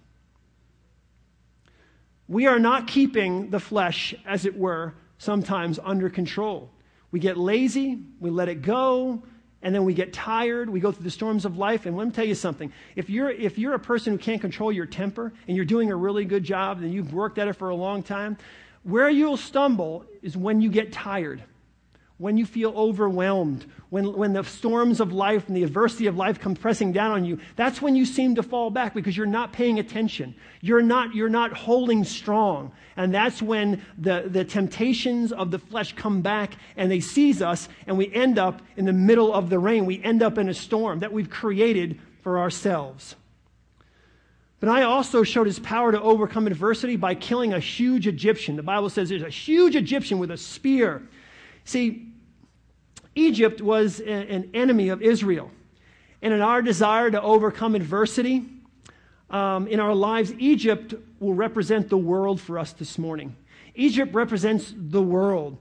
We 2.29 2.47
are 2.47 2.57
not 2.57 2.87
keeping 2.87 3.49
the 3.49 3.59
flesh, 3.59 4.15
as 4.25 4.45
it 4.45 4.57
were, 4.57 4.93
sometimes 5.17 5.77
under 5.83 6.09
control. 6.09 6.69
We 7.11 7.19
get 7.19 7.35
lazy, 7.35 7.99
we 8.21 8.29
let 8.29 8.47
it 8.47 8.61
go, 8.61 9.23
and 9.61 9.75
then 9.75 9.83
we 9.83 9.93
get 9.93 10.13
tired. 10.13 10.69
We 10.69 10.79
go 10.79 10.93
through 10.93 11.03
the 11.03 11.11
storms 11.11 11.43
of 11.43 11.57
life. 11.57 11.85
And 11.85 11.97
let 11.97 12.07
me 12.07 12.13
tell 12.13 12.23
you 12.23 12.33
something. 12.33 12.71
If 12.95 13.09
you're, 13.09 13.29
if 13.29 13.57
you're 13.57 13.73
a 13.73 13.79
person 13.79 14.13
who 14.13 14.17
can't 14.17 14.39
control 14.39 14.71
your 14.71 14.85
temper 14.85 15.33
and 15.49 15.57
you're 15.57 15.65
doing 15.65 15.91
a 15.91 15.97
really 15.97 16.23
good 16.23 16.45
job 16.45 16.77
and 16.77 16.93
you've 16.93 17.13
worked 17.13 17.39
at 17.39 17.49
it 17.49 17.57
for 17.57 17.71
a 17.71 17.75
long 17.75 18.01
time, 18.03 18.37
where 18.83 19.09
you'll 19.09 19.35
stumble 19.35 20.05
is 20.21 20.37
when 20.37 20.61
you 20.61 20.71
get 20.71 20.93
tired 20.93 21.43
when 22.17 22.37
you 22.37 22.45
feel 22.45 22.71
overwhelmed, 22.75 23.65
when, 23.89 24.13
when 24.13 24.33
the 24.33 24.43
storms 24.43 24.99
of 24.99 25.11
life 25.11 25.47
and 25.47 25.57
the 25.57 25.63
adversity 25.63 26.05
of 26.05 26.15
life 26.15 26.39
come 26.39 26.55
pressing 26.55 26.91
down 26.91 27.11
on 27.11 27.25
you, 27.25 27.39
that's 27.55 27.81
when 27.81 27.95
you 27.95 28.05
seem 28.05 28.35
to 28.35 28.43
fall 28.43 28.69
back 28.69 28.93
because 28.93 29.17
you're 29.17 29.25
not 29.25 29.51
paying 29.51 29.79
attention. 29.79 30.35
You're 30.61 30.83
not, 30.83 31.15
you're 31.15 31.27
not 31.27 31.53
holding 31.53 32.03
strong. 32.03 32.71
And 32.95 33.13
that's 33.13 33.41
when 33.41 33.81
the, 33.97 34.25
the 34.27 34.45
temptations 34.45 35.31
of 35.31 35.49
the 35.49 35.59
flesh 35.59 35.93
come 35.95 36.21
back 36.21 36.53
and 36.77 36.89
they 36.89 36.99
seize 36.99 37.41
us 37.41 37.67
and 37.87 37.97
we 37.97 38.13
end 38.13 38.37
up 38.37 38.61
in 38.77 38.85
the 38.85 38.93
middle 38.93 39.33
of 39.33 39.49
the 39.49 39.57
rain. 39.57 39.85
We 39.85 40.01
end 40.03 40.21
up 40.21 40.37
in 40.37 40.49
a 40.49 40.53
storm 40.53 40.99
that 40.99 41.11
we've 41.11 41.29
created 41.29 41.99
for 42.21 42.39
ourselves. 42.39 43.15
Benaiah 44.59 44.87
also 44.87 45.23
showed 45.23 45.47
his 45.47 45.59
power 45.59 45.91
to 45.91 46.01
overcome 46.01 46.47
adversity 46.47 46.95
by 46.95 47.15
killing 47.15 47.53
a 47.53 47.59
huge 47.59 48.07
Egyptian. 48.07 48.55
The 48.55 48.63
Bible 48.63 48.89
says 48.89 49.09
there's 49.09 49.21
a 49.21 49.29
huge 49.29 49.75
Egyptian 49.75 50.19
with 50.19 50.31
a 50.31 50.37
spear 50.37 51.01
See, 51.65 52.09
Egypt 53.15 53.61
was 53.61 53.99
a, 53.99 54.05
an 54.05 54.49
enemy 54.53 54.89
of 54.89 55.01
Israel. 55.01 55.51
And 56.21 56.33
in 56.33 56.41
our 56.41 56.61
desire 56.61 57.11
to 57.11 57.21
overcome 57.21 57.75
adversity 57.75 58.45
um, 59.29 59.67
in 59.67 59.79
our 59.79 59.93
lives, 59.93 60.33
Egypt 60.37 60.93
will 61.19 61.33
represent 61.33 61.89
the 61.89 61.97
world 61.97 62.39
for 62.39 62.57
us 62.57 62.71
this 62.73 62.97
morning. 62.97 63.35
Egypt 63.75 64.13
represents 64.13 64.73
the 64.75 65.01
world. 65.01 65.57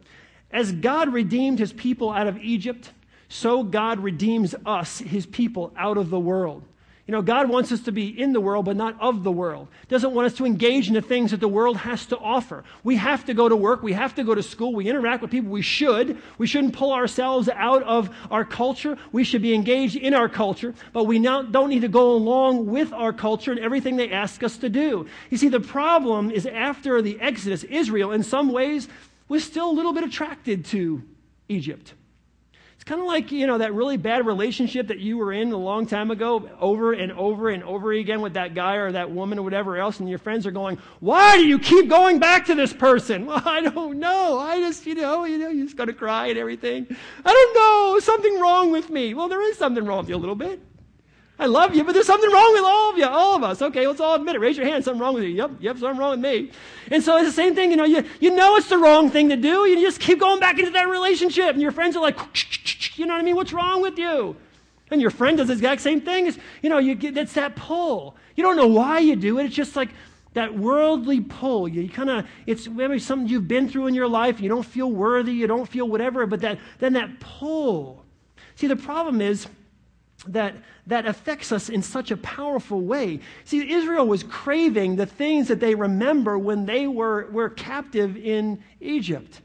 As 0.50 0.70
God 0.70 1.12
redeemed 1.12 1.58
his 1.58 1.72
people 1.72 2.10
out 2.10 2.26
of 2.26 2.38
Egypt, 2.38 2.92
so 3.28 3.62
God 3.62 4.00
redeems 4.00 4.54
us, 4.66 4.98
his 4.98 5.24
people, 5.24 5.72
out 5.76 5.96
of 5.96 6.10
the 6.10 6.20
world. 6.20 6.62
You 7.06 7.12
know, 7.12 7.22
God 7.22 7.48
wants 7.48 7.72
us 7.72 7.80
to 7.82 7.92
be 7.92 8.08
in 8.08 8.32
the 8.32 8.40
world, 8.40 8.64
but 8.64 8.76
not 8.76 9.00
of 9.00 9.24
the 9.24 9.32
world. 9.32 9.66
Doesn't 9.88 10.14
want 10.14 10.26
us 10.26 10.34
to 10.34 10.46
engage 10.46 10.86
in 10.86 10.94
the 10.94 11.02
things 11.02 11.32
that 11.32 11.40
the 11.40 11.48
world 11.48 11.78
has 11.78 12.06
to 12.06 12.18
offer. 12.18 12.62
We 12.84 12.94
have 12.96 13.24
to 13.24 13.34
go 13.34 13.48
to 13.48 13.56
work. 13.56 13.82
We 13.82 13.92
have 13.92 14.14
to 14.14 14.24
go 14.24 14.36
to 14.36 14.42
school. 14.42 14.72
We 14.72 14.88
interact 14.88 15.20
with 15.20 15.32
people. 15.32 15.50
We 15.50 15.62
should. 15.62 16.22
We 16.38 16.46
shouldn't 16.46 16.74
pull 16.74 16.92
ourselves 16.92 17.48
out 17.48 17.82
of 17.82 18.08
our 18.30 18.44
culture. 18.44 18.96
We 19.10 19.24
should 19.24 19.42
be 19.42 19.52
engaged 19.52 19.96
in 19.96 20.14
our 20.14 20.28
culture, 20.28 20.74
but 20.92 21.04
we 21.04 21.18
now 21.18 21.42
don't 21.42 21.70
need 21.70 21.82
to 21.82 21.88
go 21.88 22.12
along 22.12 22.66
with 22.66 22.92
our 22.92 23.12
culture 23.12 23.50
and 23.50 23.60
everything 23.60 23.96
they 23.96 24.12
ask 24.12 24.44
us 24.44 24.56
to 24.58 24.68
do. 24.68 25.08
You 25.28 25.38
see, 25.38 25.48
the 25.48 25.60
problem 25.60 26.30
is 26.30 26.46
after 26.46 27.02
the 27.02 27.20
Exodus, 27.20 27.64
Israel, 27.64 28.12
in 28.12 28.22
some 28.22 28.52
ways, 28.52 28.86
was 29.28 29.42
still 29.42 29.68
a 29.68 29.72
little 29.72 29.92
bit 29.92 30.04
attracted 30.04 30.66
to 30.66 31.02
Egypt. 31.48 31.94
Kind 32.92 33.00
of 33.00 33.08
like, 33.08 33.32
you 33.32 33.46
know, 33.46 33.56
that 33.56 33.72
really 33.72 33.96
bad 33.96 34.26
relationship 34.26 34.88
that 34.88 34.98
you 34.98 35.16
were 35.16 35.32
in 35.32 35.50
a 35.50 35.56
long 35.56 35.86
time 35.86 36.10
ago, 36.10 36.46
over 36.60 36.92
and 36.92 37.10
over 37.12 37.48
and 37.48 37.64
over 37.64 37.90
again 37.90 38.20
with 38.20 38.34
that 38.34 38.54
guy 38.54 38.74
or 38.74 38.92
that 38.92 39.10
woman 39.10 39.38
or 39.38 39.42
whatever 39.42 39.78
else, 39.78 39.98
and 39.98 40.10
your 40.10 40.18
friends 40.18 40.46
are 40.46 40.50
going, 40.50 40.76
Why 41.00 41.38
do 41.38 41.46
you 41.46 41.58
keep 41.58 41.88
going 41.88 42.18
back 42.18 42.44
to 42.48 42.54
this 42.54 42.74
person? 42.74 43.24
Well, 43.32 43.40
I 43.46 43.62
don't 43.62 43.98
know. 43.98 44.38
I 44.38 44.60
just, 44.60 44.84
you 44.84 44.94
know, 44.94 45.24
you 45.24 45.38
know, 45.38 45.48
you 45.48 45.64
just 45.64 45.74
gotta 45.74 45.94
cry 45.94 46.26
and 46.26 46.38
everything. 46.38 46.86
I 47.24 47.32
don't 47.32 47.54
know. 47.54 47.98
Something 48.00 48.38
wrong 48.38 48.70
with 48.70 48.90
me. 48.90 49.14
Well, 49.14 49.30
there 49.30 49.40
is 49.40 49.56
something 49.56 49.86
wrong 49.86 50.00
with 50.00 50.10
you 50.10 50.16
a 50.16 50.18
little 50.18 50.34
bit. 50.34 50.60
I 51.42 51.46
love 51.46 51.74
you, 51.74 51.82
but 51.82 51.92
there's 51.92 52.06
something 52.06 52.30
wrong 52.30 52.52
with 52.52 52.62
all 52.62 52.90
of 52.90 52.98
you, 52.98 53.06
all 53.06 53.34
of 53.34 53.42
us. 53.42 53.62
Okay, 53.62 53.86
let's 53.86 54.00
all 54.00 54.14
admit 54.14 54.36
it. 54.36 54.38
Raise 54.38 54.56
your 54.56 54.66
hand. 54.66 54.84
Something 54.84 55.00
wrong 55.00 55.14
with 55.14 55.24
you. 55.24 55.30
Yep, 55.30 55.50
yep, 55.60 55.78
something 55.78 55.98
wrong 55.98 56.10
with 56.12 56.20
me. 56.20 56.52
And 56.90 57.02
so 57.02 57.16
it's 57.16 57.26
the 57.26 57.32
same 57.32 57.54
thing. 57.54 57.70
You 57.70 57.76
know, 57.76 57.84
you, 57.84 58.04
you 58.20 58.34
know 58.36 58.54
it's 58.56 58.68
the 58.68 58.78
wrong 58.78 59.10
thing 59.10 59.30
to 59.30 59.36
do. 59.36 59.66
You 59.66 59.80
just 59.80 59.98
keep 59.98 60.20
going 60.20 60.40
back 60.40 60.58
into 60.58 60.70
that 60.70 60.88
relationship, 60.88 61.46
and 61.46 61.60
your 61.60 61.72
friends 61.72 61.96
are 61.96 62.02
like, 62.02 62.16
you 62.96 63.06
know 63.06 63.14
what 63.14 63.20
I 63.20 63.24
mean? 63.24 63.36
What's 63.36 63.52
wrong 63.52 63.82
with 63.82 63.98
you? 63.98 64.36
And 64.90 65.00
your 65.00 65.10
friend 65.10 65.38
does 65.38 65.48
the 65.48 65.54
exact 65.54 65.80
same 65.80 66.00
thing. 66.00 66.26
It's, 66.26 66.38
you 66.60 66.68
know, 66.68 66.78
you 66.78 66.94
get, 66.94 67.16
it's 67.16 67.32
that 67.34 67.56
pull. 67.56 68.16
You 68.36 68.42
don't 68.42 68.56
know 68.56 68.66
why 68.66 68.98
you 68.98 69.16
do 69.16 69.38
it. 69.38 69.46
It's 69.46 69.54
just 69.54 69.74
like 69.76 69.90
that 70.34 70.56
worldly 70.56 71.20
pull. 71.20 71.66
You, 71.68 71.82
you 71.82 71.88
kind 71.88 72.10
of, 72.10 72.26
it's 72.46 72.68
maybe 72.68 72.98
something 72.98 73.28
you've 73.28 73.48
been 73.48 73.68
through 73.68 73.86
in 73.86 73.94
your 73.94 74.08
life. 74.08 74.40
You 74.40 74.48
don't 74.48 74.66
feel 74.66 74.90
worthy. 74.90 75.32
You 75.32 75.46
don't 75.46 75.66
feel 75.66 75.88
whatever. 75.88 76.26
But 76.26 76.40
that, 76.40 76.58
then 76.78 76.92
that 76.94 77.20
pull. 77.20 78.04
See, 78.56 78.66
the 78.66 78.76
problem 78.76 79.20
is, 79.20 79.46
that, 80.28 80.54
that 80.86 81.06
affects 81.06 81.52
us 81.52 81.68
in 81.68 81.82
such 81.82 82.10
a 82.10 82.16
powerful 82.16 82.80
way. 82.80 83.20
See, 83.44 83.72
Israel 83.72 84.06
was 84.06 84.22
craving 84.22 84.96
the 84.96 85.06
things 85.06 85.48
that 85.48 85.60
they 85.60 85.74
remember 85.74 86.38
when 86.38 86.66
they 86.66 86.86
were, 86.86 87.28
were 87.30 87.48
captive 87.48 88.16
in 88.16 88.62
Egypt. 88.80 89.40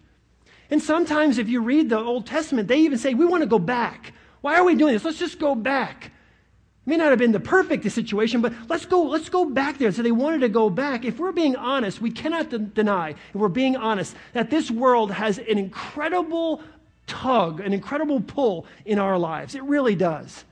And 0.69 0.81
sometimes, 0.81 1.37
if 1.37 1.47
you 1.47 1.61
read 1.61 1.89
the 1.89 1.99
Old 1.99 2.25
Testament, 2.25 2.67
they 2.67 2.79
even 2.79 2.97
say, 2.97 3.13
We 3.13 3.25
want 3.25 3.43
to 3.43 3.47
go 3.47 3.59
back. 3.59 4.13
Why 4.41 4.55
are 4.55 4.63
we 4.63 4.75
doing 4.75 4.93
this? 4.93 5.05
Let's 5.05 5.19
just 5.19 5.39
go 5.39 5.55
back. 5.55 6.05
It 6.05 6.89
may 6.89 6.97
not 6.97 7.09
have 7.09 7.19
been 7.19 7.31
the 7.31 7.39
perfect 7.39 7.89
situation, 7.91 8.41
but 8.41 8.53
let's 8.69 8.85
go, 8.85 9.03
let's 9.03 9.29
go 9.29 9.45
back 9.45 9.77
there. 9.77 9.91
So 9.91 10.01
they 10.01 10.11
wanted 10.11 10.39
to 10.39 10.49
go 10.49 10.69
back. 10.69 11.03
If 11.03 11.19
we're 11.19 11.31
being 11.31 11.55
honest, 11.55 12.01
we 12.01 12.11
cannot 12.11 12.49
de- 12.49 12.59
deny, 12.59 13.09
if 13.09 13.35
we're 13.35 13.49
being 13.49 13.75
honest, 13.75 14.15
that 14.33 14.49
this 14.49 14.71
world 14.71 15.11
has 15.11 15.37
an 15.37 15.57
incredible 15.57 16.61
tug, 17.07 17.59
an 17.59 17.73
incredible 17.73 18.21
pull 18.21 18.65
in 18.85 18.99
our 18.99 19.17
lives. 19.17 19.55
It 19.55 19.63
really 19.63 19.95
does. 19.95 20.45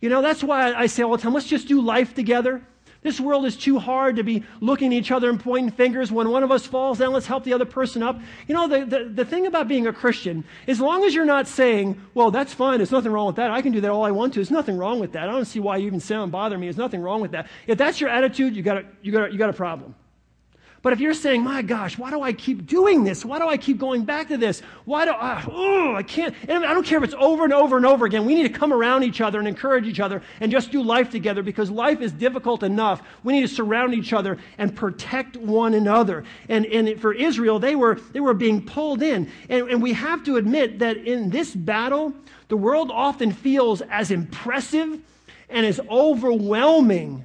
You 0.00 0.08
know, 0.08 0.22
that's 0.22 0.42
why 0.42 0.72
I 0.72 0.86
say 0.86 1.04
all 1.04 1.12
the 1.16 1.22
time, 1.22 1.34
let's 1.34 1.46
just 1.46 1.68
do 1.68 1.80
life 1.80 2.14
together. 2.14 2.66
This 3.02 3.20
world 3.20 3.44
is 3.46 3.56
too 3.56 3.80
hard 3.80 4.16
to 4.16 4.22
be 4.22 4.44
looking 4.60 4.92
at 4.92 4.98
each 4.98 5.10
other 5.10 5.28
and 5.28 5.38
pointing 5.38 5.72
fingers. 5.72 6.12
When 6.12 6.30
one 6.30 6.44
of 6.44 6.52
us 6.52 6.66
falls 6.66 6.98
down, 6.98 7.12
let's 7.12 7.26
help 7.26 7.42
the 7.42 7.52
other 7.52 7.64
person 7.64 8.02
up. 8.02 8.20
You 8.46 8.54
know, 8.54 8.68
the, 8.68 8.84
the, 8.84 9.10
the 9.12 9.24
thing 9.24 9.46
about 9.46 9.66
being 9.66 9.88
a 9.88 9.92
Christian, 9.92 10.44
as 10.68 10.80
long 10.80 11.04
as 11.04 11.12
you're 11.14 11.24
not 11.24 11.48
saying, 11.48 12.00
well, 12.14 12.30
that's 12.30 12.54
fine, 12.54 12.78
there's 12.78 12.92
nothing 12.92 13.10
wrong 13.10 13.26
with 13.26 13.36
that. 13.36 13.50
I 13.50 13.60
can 13.60 13.72
do 13.72 13.80
that 13.80 13.90
all 13.90 14.04
I 14.04 14.12
want 14.12 14.34
to. 14.34 14.38
There's 14.38 14.52
nothing 14.52 14.78
wrong 14.78 15.00
with 15.00 15.12
that. 15.12 15.28
I 15.28 15.32
don't 15.32 15.44
see 15.44 15.58
why 15.58 15.78
you 15.78 15.86
even 15.86 16.00
sound 16.00 16.30
bother 16.30 16.56
me. 16.56 16.66
There's 16.66 16.76
nothing 16.76 17.00
wrong 17.00 17.20
with 17.20 17.32
that. 17.32 17.48
If 17.66 17.76
that's 17.76 18.00
your 18.00 18.10
attitude, 18.10 18.54
you 18.54 18.62
got 18.62 18.76
a, 18.76 18.84
you 19.02 19.10
got 19.10 19.32
you 19.32 19.38
got 19.38 19.50
a 19.50 19.54
problem. 19.54 19.96
But 20.82 20.92
if 20.92 20.98
you're 20.98 21.14
saying, 21.14 21.44
my 21.44 21.62
gosh, 21.62 21.96
why 21.96 22.10
do 22.10 22.22
I 22.22 22.32
keep 22.32 22.66
doing 22.66 23.04
this? 23.04 23.24
Why 23.24 23.38
do 23.38 23.48
I 23.48 23.56
keep 23.56 23.78
going 23.78 24.04
back 24.04 24.28
to 24.28 24.36
this? 24.36 24.60
Why 24.84 25.04
do 25.04 25.12
I, 25.12 25.44
oh, 25.48 25.94
I 25.94 26.02
can't, 26.02 26.34
and 26.48 26.64
I 26.64 26.74
don't 26.74 26.84
care 26.84 26.98
if 26.98 27.04
it's 27.04 27.14
over 27.16 27.44
and 27.44 27.52
over 27.52 27.76
and 27.76 27.86
over 27.86 28.04
again. 28.04 28.26
We 28.26 28.34
need 28.34 28.52
to 28.52 28.58
come 28.58 28.72
around 28.72 29.04
each 29.04 29.20
other 29.20 29.38
and 29.38 29.46
encourage 29.46 29.86
each 29.86 30.00
other 30.00 30.22
and 30.40 30.50
just 30.50 30.72
do 30.72 30.82
life 30.82 31.08
together 31.08 31.44
because 31.44 31.70
life 31.70 32.00
is 32.00 32.10
difficult 32.10 32.64
enough. 32.64 33.00
We 33.22 33.32
need 33.32 33.42
to 33.42 33.54
surround 33.54 33.94
each 33.94 34.12
other 34.12 34.38
and 34.58 34.74
protect 34.74 35.36
one 35.36 35.74
another. 35.74 36.24
And, 36.48 36.66
and 36.66 37.00
for 37.00 37.12
Israel, 37.12 37.60
they 37.60 37.76
were, 37.76 38.00
they 38.12 38.20
were 38.20 38.34
being 38.34 38.66
pulled 38.66 39.02
in. 39.02 39.30
And, 39.48 39.70
and 39.70 39.80
we 39.80 39.92
have 39.92 40.24
to 40.24 40.36
admit 40.36 40.80
that 40.80 40.96
in 40.96 41.30
this 41.30 41.54
battle, 41.54 42.12
the 42.48 42.56
world 42.56 42.90
often 42.92 43.30
feels 43.30 43.82
as 43.82 44.10
impressive 44.10 45.00
and 45.48 45.64
as 45.64 45.78
overwhelming 45.88 47.22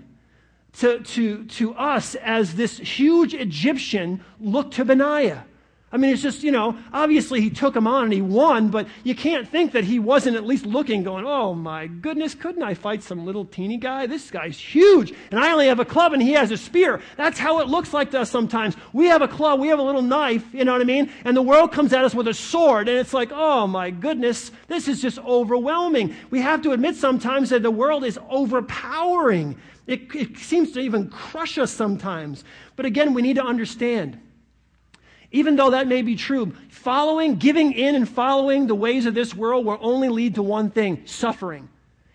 to, 0.79 0.99
to, 0.99 1.45
to 1.45 1.73
us 1.75 2.15
as 2.15 2.55
this 2.55 2.77
huge 2.77 3.33
Egyptian 3.33 4.23
looked 4.39 4.75
to 4.75 4.85
Benaiah. 4.85 5.45
I 5.89 5.95
mean, 5.95 6.11
it's 6.11 6.21
just, 6.21 6.43
you 6.43 6.51
know, 6.51 6.77
obviously 6.91 7.39
he 7.39 7.49
took 7.49 7.73
him 7.73 7.87
on 7.87 8.03
and 8.03 8.13
he 8.13 8.21
won, 8.21 8.67
but 8.67 8.87
you 9.05 9.15
can't 9.15 9.47
think 9.47 9.71
that 9.71 9.85
he 9.85 9.99
wasn't 9.99 10.35
at 10.35 10.45
least 10.45 10.65
looking, 10.65 11.01
going, 11.01 11.25
oh 11.25 11.53
my 11.53 11.87
goodness, 11.87 12.35
couldn't 12.35 12.61
I 12.61 12.73
fight 12.73 13.03
some 13.03 13.25
little 13.25 13.45
teeny 13.45 13.77
guy? 13.77 14.05
This 14.05 14.29
guy's 14.29 14.59
huge, 14.59 15.13
and 15.31 15.39
I 15.39 15.49
only 15.53 15.67
have 15.67 15.79
a 15.79 15.85
club 15.85 16.11
and 16.11 16.21
he 16.21 16.33
has 16.33 16.51
a 16.51 16.57
spear. 16.57 17.01
That's 17.15 17.39
how 17.39 17.61
it 17.61 17.69
looks 17.69 17.93
like 17.93 18.11
to 18.11 18.19
us 18.19 18.29
sometimes. 18.29 18.75
We 18.91 19.05
have 19.05 19.21
a 19.21 19.29
club, 19.29 19.61
we 19.61 19.69
have 19.69 19.79
a 19.79 19.83
little 19.83 20.01
knife, 20.01 20.43
you 20.53 20.65
know 20.65 20.73
what 20.73 20.81
I 20.81 20.85
mean? 20.85 21.09
And 21.23 21.37
the 21.37 21.41
world 21.41 21.71
comes 21.71 21.93
at 21.93 22.03
us 22.03 22.13
with 22.13 22.27
a 22.27 22.33
sword, 22.33 22.89
and 22.89 22.97
it's 22.97 23.13
like, 23.13 23.31
oh 23.31 23.65
my 23.65 23.89
goodness, 23.89 24.51
this 24.67 24.89
is 24.89 25.01
just 25.01 25.19
overwhelming. 25.19 26.13
We 26.31 26.41
have 26.41 26.61
to 26.63 26.73
admit 26.73 26.97
sometimes 26.97 27.51
that 27.51 27.63
the 27.63 27.71
world 27.71 28.03
is 28.03 28.19
overpowering. 28.29 29.55
It, 29.87 30.13
it 30.13 30.37
seems 30.37 30.73
to 30.73 30.79
even 30.79 31.09
crush 31.09 31.57
us 31.57 31.71
sometimes. 31.71 32.43
But 32.75 32.85
again, 32.85 33.13
we 33.13 33.21
need 33.21 33.37
to 33.37 33.43
understand 33.43 34.19
even 35.31 35.55
though 35.55 35.71
that 35.71 35.87
may 35.87 36.01
be 36.01 36.15
true, 36.15 36.53
following, 36.69 37.35
giving 37.35 37.73
in 37.73 37.95
and 37.95 38.07
following 38.07 38.67
the 38.67 38.75
ways 38.75 39.05
of 39.05 39.13
this 39.13 39.35
world 39.35 39.65
will 39.65 39.77
only 39.81 40.09
lead 40.09 40.35
to 40.35 40.43
one 40.43 40.69
thing 40.69 41.01
suffering. 41.05 41.67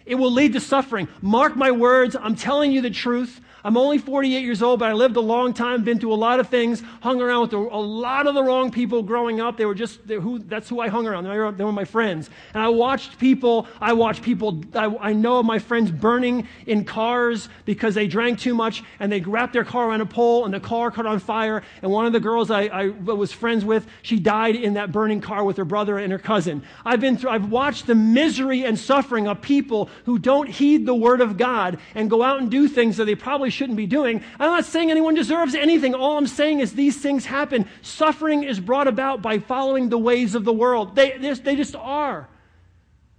It 0.06 0.14
will 0.14 0.32
lead 0.32 0.54
to 0.54 0.60
suffering. 0.60 1.08
Mark 1.20 1.56
my 1.56 1.70
words, 1.70 2.16
I'm 2.18 2.34
telling 2.34 2.72
you 2.72 2.80
the 2.80 2.90
truth. 2.90 3.40
I'm 3.64 3.76
only 3.76 3.98
48 3.98 4.42
years 4.42 4.62
old, 4.62 4.80
but 4.80 4.90
I 4.90 4.92
lived 4.92 5.16
a 5.16 5.20
long 5.20 5.54
time, 5.54 5.84
been 5.84 6.00
through 6.00 6.12
a 6.12 6.14
lot 6.14 6.40
of 6.40 6.48
things, 6.48 6.82
hung 7.00 7.20
around 7.20 7.42
with 7.42 7.52
a, 7.52 7.56
lot 7.56 8.26
of 8.26 8.34
the 8.34 8.42
wrong 8.42 8.70
people 8.72 9.02
growing 9.02 9.40
up. 9.40 9.56
They 9.56 9.66
were 9.66 9.74
just, 9.74 10.00
who, 10.00 10.40
that's 10.40 10.68
who 10.68 10.80
I 10.80 10.88
hung 10.88 11.06
around. 11.06 11.24
They 11.24 11.38
were, 11.38 11.52
they 11.52 11.64
were, 11.64 11.72
my 11.72 11.84
friends. 11.84 12.28
And 12.54 12.62
I 12.62 12.68
watched 12.68 13.18
people, 13.18 13.68
I 13.80 13.92
watched 13.92 14.22
people, 14.22 14.62
I, 14.74 14.86
I 15.00 15.12
know 15.12 15.38
of 15.38 15.46
my 15.46 15.58
friends 15.58 15.90
burning 15.90 16.48
in 16.66 16.84
cars 16.84 17.48
because 17.64 17.94
they 17.94 18.06
drank 18.08 18.40
too 18.40 18.54
much 18.54 18.82
and 18.98 19.10
they 19.12 19.20
wrapped 19.20 19.52
their 19.52 19.64
car 19.64 19.88
around 19.88 20.00
a 20.00 20.06
pole 20.06 20.44
and 20.44 20.52
the 20.52 20.60
car 20.60 20.90
caught 20.90 21.06
on 21.06 21.20
fire. 21.20 21.62
And 21.82 21.90
one 21.90 22.06
of 22.06 22.12
the 22.12 22.20
girls 22.20 22.50
I, 22.50 22.62
I 22.64 22.88
was 22.88 23.32
friends 23.32 23.64
with, 23.64 23.86
she 24.02 24.18
died 24.18 24.56
in 24.56 24.74
that 24.74 24.90
burning 24.92 25.20
car 25.20 25.44
with 25.44 25.56
her 25.56 25.64
brother 25.64 25.98
and 25.98 26.10
her 26.12 26.18
cousin. 26.18 26.62
I've 26.84 27.00
been 27.00 27.16
through, 27.16 27.30
I've 27.30 27.50
watched 27.50 27.86
the 27.86 27.94
misery 27.94 28.64
and 28.64 28.78
suffering 28.78 29.28
of 29.28 29.40
people 29.40 29.88
who 30.04 30.18
don't 30.18 30.48
heed 30.48 30.84
the 30.84 30.94
word 30.94 31.20
of 31.20 31.36
God 31.36 31.78
and 31.94 32.10
go 32.10 32.22
out 32.22 32.40
and 32.40 32.50
do 32.50 32.66
things 32.68 32.96
that 32.96 33.04
they 33.04 33.14
probably 33.14 33.51
shouldn't 33.52 33.76
be 33.76 33.86
doing. 33.86 34.22
I'm 34.40 34.50
not 34.50 34.64
saying 34.64 34.90
anyone 34.90 35.14
deserves 35.14 35.54
anything. 35.54 35.94
All 35.94 36.18
I'm 36.18 36.26
saying 36.26 36.60
is 36.60 36.72
these 36.72 37.00
things 37.00 37.24
happen. 37.24 37.68
Suffering 37.82 38.42
is 38.42 38.58
brought 38.58 38.88
about 38.88 39.22
by 39.22 39.38
following 39.38 39.88
the 39.88 39.98
ways 39.98 40.34
of 40.34 40.44
the 40.44 40.52
world. 40.52 40.96
They, 40.96 41.16
they 41.18 41.56
just 41.56 41.76
are. 41.76 42.28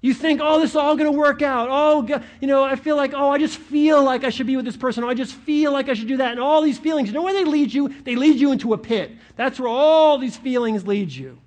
You 0.03 0.13
think, 0.13 0.41
oh, 0.43 0.59
this 0.59 0.71
is 0.71 0.75
all 0.75 0.97
going 0.97 1.09
to 1.09 1.17
work 1.17 1.41
out. 1.41 1.69
Oh, 1.71 2.01
God, 2.01 2.25
you 2.41 2.47
know, 2.47 2.61
I 2.61 2.75
feel 2.75 2.97
like, 2.97 3.13
oh, 3.13 3.29
I 3.29 3.37
just 3.37 3.57
feel 3.57 4.03
like 4.03 4.25
I 4.25 4.31
should 4.31 4.47
be 4.47 4.57
with 4.57 4.65
this 4.65 4.75
person. 4.75 5.05
Oh, 5.05 5.07
I 5.07 5.13
just 5.13 5.33
feel 5.33 5.71
like 5.71 5.87
I 5.87 5.93
should 5.93 6.09
do 6.09 6.17
that. 6.17 6.31
And 6.31 6.41
all 6.41 6.61
these 6.61 6.77
feelings, 6.77 7.07
you 7.07 7.13
know 7.13 7.21
where 7.21 7.33
they 7.33 7.45
lead 7.45 7.73
you? 7.73 7.87
They 8.03 8.17
lead 8.17 8.37
you 8.37 8.51
into 8.51 8.73
a 8.73 8.77
pit. 8.77 9.13
That's 9.37 9.61
where 9.61 9.69
all 9.69 10.17
these 10.17 10.35
feelings 10.35 10.85
lead 10.85 11.09
you. 11.09 11.39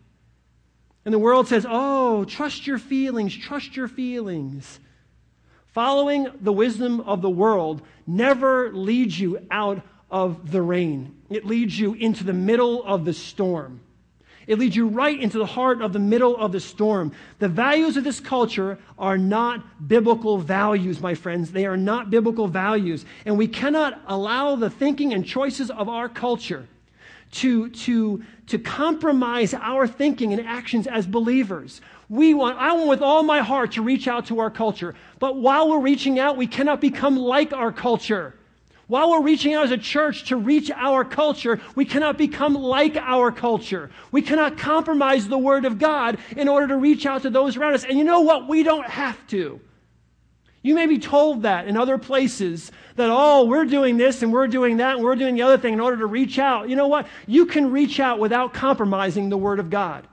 And 1.04 1.12
the 1.12 1.18
world 1.18 1.48
says, 1.48 1.66
oh, 1.68 2.24
trust 2.24 2.66
your 2.66 2.78
feelings, 2.78 3.36
trust 3.36 3.76
your 3.76 3.88
feelings. 3.88 4.80
Following 5.76 6.28
the 6.40 6.54
wisdom 6.54 7.02
of 7.02 7.20
the 7.20 7.28
world 7.28 7.82
never 8.06 8.72
leads 8.72 9.20
you 9.20 9.46
out 9.50 9.82
of 10.10 10.50
the 10.50 10.62
rain. 10.62 11.14
It 11.28 11.44
leads 11.44 11.78
you 11.78 11.92
into 11.92 12.24
the 12.24 12.32
middle 12.32 12.82
of 12.82 13.04
the 13.04 13.12
storm. 13.12 13.80
It 14.46 14.58
leads 14.58 14.74
you 14.74 14.88
right 14.88 15.20
into 15.20 15.36
the 15.36 15.44
heart 15.44 15.82
of 15.82 15.92
the 15.92 15.98
middle 15.98 16.34
of 16.34 16.52
the 16.52 16.60
storm. 16.60 17.12
The 17.40 17.50
values 17.50 17.98
of 17.98 18.04
this 18.04 18.20
culture 18.20 18.78
are 18.98 19.18
not 19.18 19.86
biblical 19.86 20.38
values, 20.38 21.02
my 21.02 21.14
friends. 21.14 21.52
They 21.52 21.66
are 21.66 21.76
not 21.76 22.08
biblical 22.08 22.48
values. 22.48 23.04
And 23.26 23.36
we 23.36 23.46
cannot 23.46 24.00
allow 24.06 24.56
the 24.56 24.70
thinking 24.70 25.12
and 25.12 25.26
choices 25.26 25.70
of 25.70 25.90
our 25.90 26.08
culture 26.08 26.66
to, 27.32 27.68
to, 27.68 28.24
to 28.46 28.58
compromise 28.58 29.52
our 29.52 29.86
thinking 29.86 30.32
and 30.32 30.46
actions 30.46 30.86
as 30.86 31.06
believers. 31.06 31.82
We 32.08 32.34
want, 32.34 32.58
I 32.58 32.72
want 32.72 32.88
with 32.88 33.02
all 33.02 33.22
my 33.22 33.40
heart 33.40 33.72
to 33.72 33.82
reach 33.82 34.06
out 34.06 34.26
to 34.26 34.38
our 34.38 34.50
culture. 34.50 34.94
But 35.18 35.36
while 35.36 35.68
we're 35.68 35.80
reaching 35.80 36.18
out, 36.18 36.36
we 36.36 36.46
cannot 36.46 36.80
become 36.80 37.16
like 37.16 37.52
our 37.52 37.72
culture. 37.72 38.34
While 38.86 39.10
we're 39.10 39.22
reaching 39.22 39.54
out 39.54 39.64
as 39.64 39.72
a 39.72 39.78
church 39.78 40.28
to 40.28 40.36
reach 40.36 40.70
our 40.70 41.04
culture, 41.04 41.60
we 41.74 41.84
cannot 41.84 42.16
become 42.16 42.54
like 42.54 42.96
our 42.96 43.32
culture. 43.32 43.90
We 44.12 44.22
cannot 44.22 44.58
compromise 44.58 45.26
the 45.26 45.38
Word 45.38 45.64
of 45.64 45.78
God 45.78 46.18
in 46.36 46.46
order 46.48 46.68
to 46.68 46.76
reach 46.76 47.04
out 47.04 47.22
to 47.22 47.30
those 47.30 47.56
around 47.56 47.74
us. 47.74 47.84
And 47.84 47.98
you 47.98 48.04
know 48.04 48.20
what? 48.20 48.46
We 48.46 48.62
don't 48.62 48.86
have 48.86 49.26
to. 49.28 49.60
You 50.62 50.76
may 50.76 50.86
be 50.86 50.98
told 50.98 51.42
that 51.42 51.66
in 51.66 51.76
other 51.76 51.98
places 51.98 52.70
that, 52.94 53.08
oh, 53.10 53.44
we're 53.44 53.64
doing 53.64 53.96
this 53.96 54.22
and 54.22 54.32
we're 54.32 54.48
doing 54.48 54.76
that 54.76 54.96
and 54.96 55.04
we're 55.04 55.16
doing 55.16 55.34
the 55.34 55.42
other 55.42 55.58
thing 55.58 55.72
in 55.72 55.80
order 55.80 55.96
to 55.98 56.06
reach 56.06 56.38
out. 56.38 56.68
You 56.68 56.76
know 56.76 56.88
what? 56.88 57.08
You 57.26 57.46
can 57.46 57.72
reach 57.72 57.98
out 57.98 58.20
without 58.20 58.54
compromising 58.54 59.28
the 59.28 59.36
Word 59.36 59.58
of 59.58 59.68
God. 59.68 60.06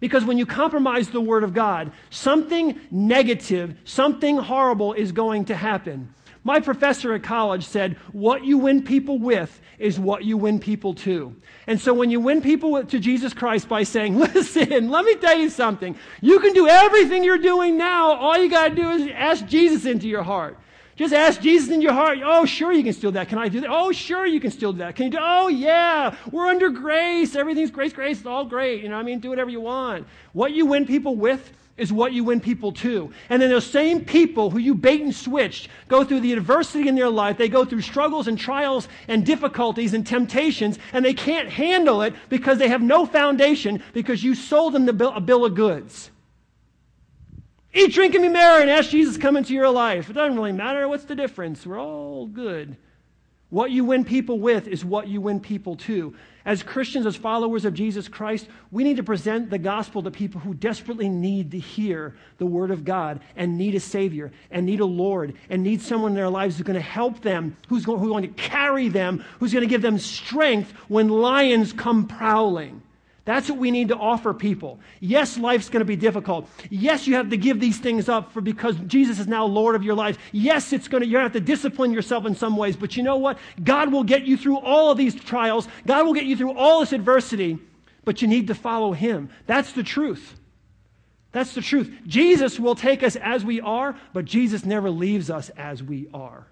Because 0.00 0.24
when 0.24 0.38
you 0.38 0.46
compromise 0.46 1.10
the 1.10 1.20
Word 1.20 1.44
of 1.44 1.54
God, 1.54 1.92
something 2.10 2.78
negative, 2.90 3.76
something 3.84 4.36
horrible 4.36 4.92
is 4.92 5.12
going 5.12 5.46
to 5.46 5.54
happen. 5.54 6.12
My 6.46 6.60
professor 6.60 7.12
at 7.12 7.24
college 7.24 7.64
said, 7.64 7.96
What 8.12 8.44
you 8.44 8.58
win 8.58 8.84
people 8.84 9.18
with 9.18 9.60
is 9.78 9.98
what 9.98 10.24
you 10.24 10.36
win 10.36 10.60
people 10.60 10.94
to. 10.94 11.34
And 11.66 11.80
so 11.80 11.92
when 11.92 12.08
you 12.08 12.20
win 12.20 12.40
people 12.40 12.84
to 12.84 12.98
Jesus 13.00 13.34
Christ 13.34 13.68
by 13.68 13.82
saying, 13.82 14.16
Listen, 14.18 14.88
let 14.88 15.04
me 15.04 15.16
tell 15.16 15.36
you 15.36 15.50
something. 15.50 15.96
You 16.20 16.38
can 16.38 16.52
do 16.52 16.68
everything 16.68 17.24
you're 17.24 17.38
doing 17.38 17.76
now. 17.76 18.12
All 18.12 18.38
you 18.38 18.48
got 18.48 18.68
to 18.68 18.74
do 18.74 18.90
is 18.90 19.10
ask 19.12 19.44
Jesus 19.46 19.86
into 19.86 20.06
your 20.06 20.22
heart. 20.22 20.56
Just 20.96 21.12
ask 21.12 21.42
Jesus 21.42 21.70
in 21.70 21.82
your 21.82 21.92
heart. 21.92 22.18
Oh, 22.24 22.46
sure, 22.46 22.72
you 22.72 22.82
can 22.82 22.94
do 22.94 23.10
that. 23.10 23.28
Can 23.28 23.36
I 23.36 23.48
do 23.48 23.60
that? 23.60 23.70
Oh, 23.70 23.92
sure, 23.92 24.26
you 24.26 24.40
can 24.40 24.50
still 24.50 24.72
do 24.72 24.78
that. 24.78 24.96
Can 24.96 25.04
you 25.06 25.10
do? 25.12 25.18
Oh, 25.20 25.48
yeah, 25.48 26.16
we're 26.32 26.46
under 26.46 26.70
grace. 26.70 27.36
Everything's 27.36 27.70
grace, 27.70 27.92
grace. 27.92 28.18
It's 28.18 28.26
all 28.26 28.46
great. 28.46 28.82
You 28.82 28.88
know, 28.88 28.96
what 28.96 29.02
I 29.02 29.04
mean, 29.04 29.20
do 29.20 29.28
whatever 29.28 29.50
you 29.50 29.60
want. 29.60 30.06
What 30.32 30.52
you 30.52 30.64
win 30.64 30.86
people 30.86 31.14
with 31.14 31.52
is 31.76 31.92
what 31.92 32.14
you 32.14 32.24
win 32.24 32.40
people 32.40 32.72
to. 32.72 33.12
And 33.28 33.42
then 33.42 33.50
those 33.50 33.66
same 33.66 34.04
people 34.06 34.48
who 34.48 34.58
you 34.58 34.74
bait 34.74 35.02
and 35.02 35.14
switched 35.14 35.68
go 35.88 36.02
through 36.02 36.20
the 36.20 36.32
adversity 36.32 36.88
in 36.88 36.94
their 36.94 37.10
life. 37.10 37.36
They 37.36 37.50
go 37.50 37.66
through 37.66 37.82
struggles 37.82 38.28
and 38.28 38.38
trials 38.38 38.88
and 39.08 39.26
difficulties 39.26 39.92
and 39.92 40.06
temptations, 40.06 40.78
and 40.94 41.04
they 41.04 41.12
can't 41.14 41.50
handle 41.50 42.00
it 42.00 42.14
because 42.30 42.56
they 42.56 42.68
have 42.68 42.80
no 42.80 43.04
foundation 43.04 43.82
because 43.92 44.24
you 44.24 44.34
sold 44.34 44.72
them 44.72 44.86
the 44.86 45.14
a 45.14 45.20
bill 45.20 45.44
of 45.44 45.54
goods. 45.54 46.10
Eat, 47.76 47.92
drink, 47.92 48.14
and 48.14 48.22
be 48.22 48.30
merry, 48.30 48.62
and 48.62 48.70
ask 48.70 48.88
Jesus 48.88 49.16
to 49.16 49.20
come 49.20 49.36
into 49.36 49.52
your 49.52 49.68
life. 49.68 50.08
It 50.08 50.14
doesn't 50.14 50.34
really 50.34 50.50
matter. 50.50 50.88
What's 50.88 51.04
the 51.04 51.14
difference? 51.14 51.66
We're 51.66 51.78
all 51.78 52.26
good. 52.26 52.74
What 53.50 53.70
you 53.70 53.84
win 53.84 54.02
people 54.02 54.38
with 54.38 54.66
is 54.66 54.82
what 54.82 55.08
you 55.08 55.20
win 55.20 55.40
people 55.40 55.76
to. 55.76 56.14
As 56.46 56.62
Christians, 56.62 57.04
as 57.04 57.16
followers 57.16 57.66
of 57.66 57.74
Jesus 57.74 58.08
Christ, 58.08 58.48
we 58.70 58.82
need 58.82 58.96
to 58.96 59.02
present 59.02 59.50
the 59.50 59.58
gospel 59.58 60.02
to 60.02 60.10
people 60.10 60.40
who 60.40 60.54
desperately 60.54 61.10
need 61.10 61.50
to 61.50 61.58
hear 61.58 62.16
the 62.38 62.46
word 62.46 62.70
of 62.70 62.82
God 62.82 63.20
and 63.36 63.58
need 63.58 63.74
a 63.74 63.80
Savior 63.80 64.32
and 64.50 64.64
need 64.64 64.80
a 64.80 64.86
Lord 64.86 65.34
and 65.50 65.62
need 65.62 65.82
someone 65.82 66.12
in 66.12 66.16
their 66.16 66.30
lives 66.30 66.56
who's 66.56 66.66
going 66.66 66.76
to 66.76 66.80
help 66.80 67.20
them, 67.20 67.58
who's 67.68 67.84
going, 67.84 68.00
who's 68.00 68.08
going 68.08 68.22
to 68.22 68.42
carry 68.42 68.88
them, 68.88 69.22
who's 69.38 69.52
going 69.52 69.64
to 69.64 69.70
give 69.70 69.82
them 69.82 69.98
strength 69.98 70.72
when 70.88 71.10
lions 71.10 71.74
come 71.74 72.08
prowling. 72.08 72.80
That's 73.26 73.50
what 73.50 73.58
we 73.58 73.72
need 73.72 73.88
to 73.88 73.96
offer 73.96 74.32
people. 74.32 74.78
Yes, 75.00 75.36
life's 75.36 75.68
going 75.68 75.80
to 75.80 75.84
be 75.84 75.96
difficult. 75.96 76.48
Yes, 76.70 77.08
you 77.08 77.16
have 77.16 77.28
to 77.30 77.36
give 77.36 77.58
these 77.58 77.78
things 77.78 78.08
up 78.08 78.32
for 78.32 78.40
because 78.40 78.76
Jesus 78.86 79.18
is 79.18 79.26
now 79.26 79.44
Lord 79.44 79.74
of 79.74 79.82
your 79.82 79.96
life. 79.96 80.16
Yes, 80.30 80.72
it's 80.72 80.86
going 80.86 81.02
to, 81.02 81.08
you're 81.08 81.20
going 81.20 81.32
to 81.32 81.36
have 81.36 81.44
to 81.44 81.52
discipline 81.52 81.92
yourself 81.92 82.24
in 82.24 82.36
some 82.36 82.56
ways, 82.56 82.76
but 82.76 82.96
you 82.96 83.02
know 83.02 83.16
what? 83.16 83.38
God 83.64 83.90
will 83.90 84.04
get 84.04 84.22
you 84.22 84.36
through 84.36 84.60
all 84.60 84.92
of 84.92 84.96
these 84.96 85.12
trials. 85.16 85.66
God 85.84 86.06
will 86.06 86.14
get 86.14 86.24
you 86.24 86.36
through 86.36 86.56
all 86.56 86.80
this 86.80 86.92
adversity, 86.92 87.58
but 88.04 88.22
you 88.22 88.28
need 88.28 88.46
to 88.46 88.54
follow 88.54 88.92
Him. 88.92 89.28
That's 89.46 89.72
the 89.72 89.82
truth. 89.82 90.38
That's 91.32 91.52
the 91.52 91.62
truth. 91.62 91.92
Jesus 92.06 92.60
will 92.60 92.76
take 92.76 93.02
us 93.02 93.16
as 93.16 93.44
we 93.44 93.60
are, 93.60 93.96
but 94.12 94.24
Jesus 94.24 94.64
never 94.64 94.88
leaves 94.88 95.30
us 95.30 95.48
as 95.56 95.82
we 95.82 96.08
are. 96.14 96.46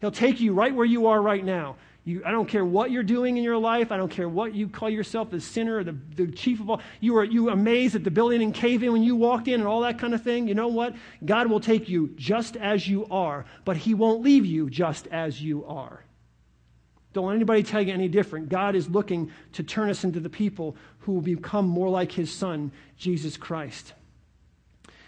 He'll 0.00 0.12
take 0.12 0.38
you 0.38 0.52
right 0.52 0.72
where 0.72 0.86
you 0.86 1.08
are 1.08 1.20
right 1.20 1.44
now. 1.44 1.74
You, 2.08 2.22
I 2.24 2.30
don't 2.30 2.48
care 2.48 2.64
what 2.64 2.90
you're 2.90 3.02
doing 3.02 3.36
in 3.36 3.44
your 3.44 3.58
life. 3.58 3.92
I 3.92 3.98
don't 3.98 4.10
care 4.10 4.30
what 4.30 4.54
you 4.54 4.66
call 4.66 4.88
yourself 4.88 5.30
the 5.30 5.42
sinner 5.42 5.76
or 5.76 5.84
the, 5.84 5.94
the 6.16 6.26
chief 6.28 6.58
of 6.58 6.70
all. 6.70 6.80
You 7.00 7.12
were 7.12 7.24
you 7.24 7.50
amazed 7.50 7.96
at 7.96 8.02
the 8.02 8.10
building 8.10 8.42
and 8.42 8.54
cave 8.54 8.82
in 8.82 8.92
when 8.92 9.02
you 9.02 9.14
walked 9.14 9.46
in 9.46 9.60
and 9.60 9.66
all 9.66 9.82
that 9.82 9.98
kind 9.98 10.14
of 10.14 10.22
thing. 10.22 10.48
You 10.48 10.54
know 10.54 10.68
what? 10.68 10.94
God 11.22 11.48
will 11.48 11.60
take 11.60 11.86
you 11.86 12.14
just 12.16 12.56
as 12.56 12.88
you 12.88 13.06
are, 13.10 13.44
but 13.66 13.76
He 13.76 13.92
won't 13.92 14.22
leave 14.22 14.46
you 14.46 14.70
just 14.70 15.06
as 15.08 15.42
you 15.42 15.66
are. 15.66 16.02
Don't 17.12 17.26
let 17.26 17.34
anybody 17.36 17.62
tell 17.62 17.82
you 17.82 17.92
any 17.92 18.08
different. 18.08 18.48
God 18.48 18.74
is 18.74 18.88
looking 18.88 19.30
to 19.52 19.62
turn 19.62 19.90
us 19.90 20.02
into 20.02 20.18
the 20.18 20.30
people 20.30 20.76
who 21.00 21.12
will 21.12 21.20
become 21.20 21.68
more 21.68 21.90
like 21.90 22.10
His 22.10 22.32
Son, 22.32 22.72
Jesus 22.96 23.36
Christ. 23.36 23.92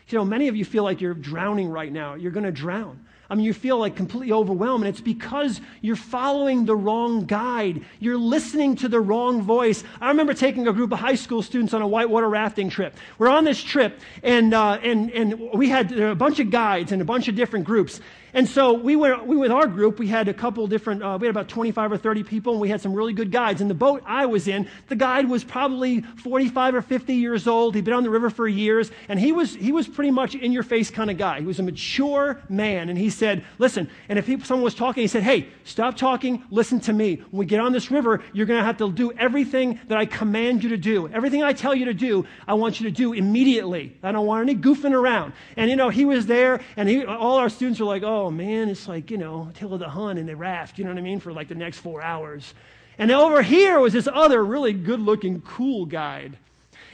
You 0.09 0.19
know, 0.19 0.25
many 0.27 0.49
of 0.49 0.57
you 0.57 0.67
feel 0.67 0.85
like 0.85 1.01
you're 1.01 1.15
drowning 1.15 1.71
right 1.71 1.91
now. 1.91 2.13
You're 2.13 2.33
going 2.33 2.45
to 2.45 2.53
drown. 2.53 3.07
I 3.31 3.37
mean, 3.37 3.45
you 3.45 3.55
feel 3.55 3.79
like 3.79 3.95
completely 3.95 4.33
overwhelmed, 4.33 4.85
and 4.85 4.93
it's 4.93 5.01
because 5.01 5.61
you're 5.83 5.95
following 5.95 6.64
the 6.64 6.75
wrong 6.75 7.27
guide. 7.27 7.85
You're 8.01 8.19
listening 8.19 8.75
to 8.77 8.88
the 8.88 9.01
wrong 9.01 9.40
voice. 9.40 9.85
I 10.01 10.09
remember 10.09 10.35
taking 10.35 10.66
a 10.66 10.73
group 10.73 10.90
of 10.90 10.99
high 10.99 11.14
school 11.14 11.40
students 11.40 11.73
on 11.73 11.81
a 11.81 11.87
whitewater 11.87 12.29
rafting 12.29 12.69
trip. 12.69 12.97
We're 13.19 13.29
on 13.29 13.45
this 13.45 13.62
trip, 13.62 14.01
and, 14.25 14.53
uh, 14.53 14.81
and, 14.83 15.12
and 15.12 15.40
we 15.55 15.69
had 15.69 15.93
a 15.93 16.16
bunch 16.16 16.40
of 16.40 16.51
guides 16.51 16.90
and 16.90 17.01
a 17.01 17.05
bunch 17.05 17.29
of 17.29 17.37
different 17.37 17.64
groups. 17.64 18.01
And 18.33 18.49
so 18.49 18.73
we 18.73 18.97
went, 18.97 19.27
we 19.27 19.37
with 19.37 19.51
our 19.51 19.66
group, 19.66 19.99
we 19.99 20.07
had 20.07 20.29
a 20.29 20.35
couple 20.35 20.66
different, 20.66 21.03
uh, 21.03 21.19
we 21.21 21.27
had 21.27 21.35
about 21.35 21.49
25 21.49 21.93
or 21.93 21.97
30 21.97 22.23
people, 22.23 22.53
and 22.53 22.61
we 22.61 22.69
had 22.69 22.81
some 22.81 22.95
really 22.95 23.12
good 23.12 23.31
guides. 23.31 23.61
And 23.61 23.69
the 23.69 23.75
boat 23.75 24.03
I 24.07 24.27
was 24.27 24.49
in, 24.49 24.69
the 24.88 24.97
guide 24.97 25.29
was 25.29 25.43
probably 25.43 26.01
45 26.01 26.75
or 26.77 26.83
50 26.83 27.14
years 27.14 27.47
old. 27.47 27.75
He'd 27.75 27.85
been 27.85 27.95
on 27.95 28.03
the 28.03 28.11
river 28.11 28.31
for 28.31 28.47
years, 28.47 28.90
and 29.09 29.19
he 29.19 29.33
was, 29.33 29.55
he 29.55 29.73
was 29.73 29.88
pretty 29.88 30.11
much 30.11 30.35
in 30.35 30.53
your 30.53 30.62
face 30.62 30.90
kind 30.90 31.11
of 31.11 31.19
guy. 31.19 31.40
He 31.40 31.47
was 31.47 31.59
a 31.59 31.62
mature 31.62 32.40
man, 32.49 32.88
and 32.88 32.99
he 32.99 33.11
said, 33.11 33.45
listen, 33.59 33.89
and 34.09 34.18
if 34.18 34.26
he, 34.26 34.39
someone 34.41 34.64
was 34.64 34.74
talking, 34.74 35.03
he 35.03 35.09
said, 35.09 35.22
hey, 35.22 35.49
stop 35.64 35.97
talking, 35.97 36.45
listen 36.51 36.81
to 36.81 36.93
me. 36.93 37.16
When 37.31 37.39
we 37.41 37.47
get 37.47 37.61
on 37.61 37.72
this 37.72 37.91
river, 37.91 38.22
you're 38.33 38.47
going 38.47 38.61
to 38.61 38.64
have 38.64 38.78
to 38.78 38.93
do 38.93 39.12
everything 39.12 39.81
that 39.89 39.99
I 39.99 40.07
command 40.07 40.62
you 40.62 40.70
to 40.70 40.76
do. 40.76 41.09
Everything 41.09 41.43
I 41.43 41.53
tell 41.53 41.74
you 41.74 41.87
to 41.87 41.95
do, 41.95 42.26
I 42.47 42.55
want 42.55 42.81
you 42.81 42.89
to 42.89 42.93
do 42.95 43.12
immediately. 43.12 43.97
I 44.03 44.12
don't 44.12 44.26
want 44.26 44.49
any 44.49 44.59
goofing 44.59 44.93
around. 44.93 45.33
And 45.57 45.70
you 45.70 45.76
know, 45.76 45.89
he 45.89 46.05
was 46.05 46.26
there, 46.26 46.61
and 46.76 46.89
he, 46.89 47.05
all 47.05 47.39
our 47.39 47.49
students 47.49 47.81
were 47.81 47.87
like, 47.87 48.03
oh, 48.03 48.20
oh 48.21 48.31
man, 48.31 48.68
it's 48.68 48.87
like, 48.87 49.11
you 49.11 49.16
know, 49.16 49.49
Attila 49.51 49.79
the 49.79 49.89
Hun 49.89 50.18
in 50.18 50.27
the 50.27 50.37
raft, 50.37 50.79
you 50.79 50.85
know 50.85 50.91
what 50.91 50.99
I 50.99 51.03
mean, 51.03 51.21
for 51.21 51.33
like 51.33 51.49
the 51.49 51.55
next 51.55 51.79
four 51.79 52.03
hours. 52.03 52.53
And 52.99 53.11
over 53.11 53.41
here 53.41 53.81
was 53.81 53.95
this 53.95 54.09
other 54.12 54.45
really 54.45 54.75
good 54.75 55.01
looking, 55.01 55.41
cool 55.41 55.87
guide. 55.87 56.37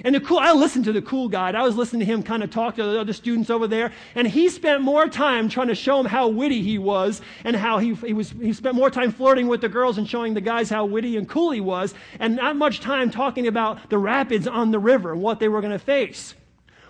And 0.04 0.14
the 0.14 0.20
cool, 0.20 0.38
I 0.38 0.52
listened 0.52 0.84
to 0.84 0.92
the 0.92 1.02
cool 1.02 1.28
guide. 1.28 1.54
I 1.54 1.62
was 1.62 1.74
listening 1.74 2.00
to 2.00 2.06
him 2.06 2.22
kind 2.22 2.44
of 2.44 2.50
talk 2.50 2.76
to 2.76 2.84
the 2.84 3.00
other 3.00 3.12
students 3.12 3.50
over 3.50 3.66
there. 3.66 3.92
And 4.14 4.28
he 4.28 4.48
spent 4.48 4.82
more 4.82 5.08
time 5.08 5.48
trying 5.48 5.68
to 5.68 5.74
show 5.74 5.96
them 5.96 6.06
how 6.06 6.28
witty 6.28 6.62
he 6.62 6.78
was 6.78 7.22
and 7.44 7.56
how 7.56 7.78
he, 7.78 7.94
he 7.94 8.12
was, 8.12 8.30
he 8.30 8.52
spent 8.52 8.76
more 8.76 8.90
time 8.90 9.10
flirting 9.10 9.48
with 9.48 9.62
the 9.62 9.68
girls 9.68 9.98
and 9.98 10.08
showing 10.08 10.34
the 10.34 10.40
guys 10.40 10.68
how 10.70 10.84
witty 10.84 11.16
and 11.16 11.28
cool 11.28 11.50
he 11.50 11.60
was 11.60 11.94
and 12.20 12.36
not 12.36 12.56
much 12.56 12.80
time 12.80 13.10
talking 13.10 13.48
about 13.48 13.90
the 13.90 13.98
rapids 13.98 14.46
on 14.46 14.70
the 14.70 14.78
river 14.78 15.12
and 15.12 15.22
what 15.22 15.40
they 15.40 15.48
were 15.48 15.60
going 15.60 15.72
to 15.72 15.78
face. 15.78 16.34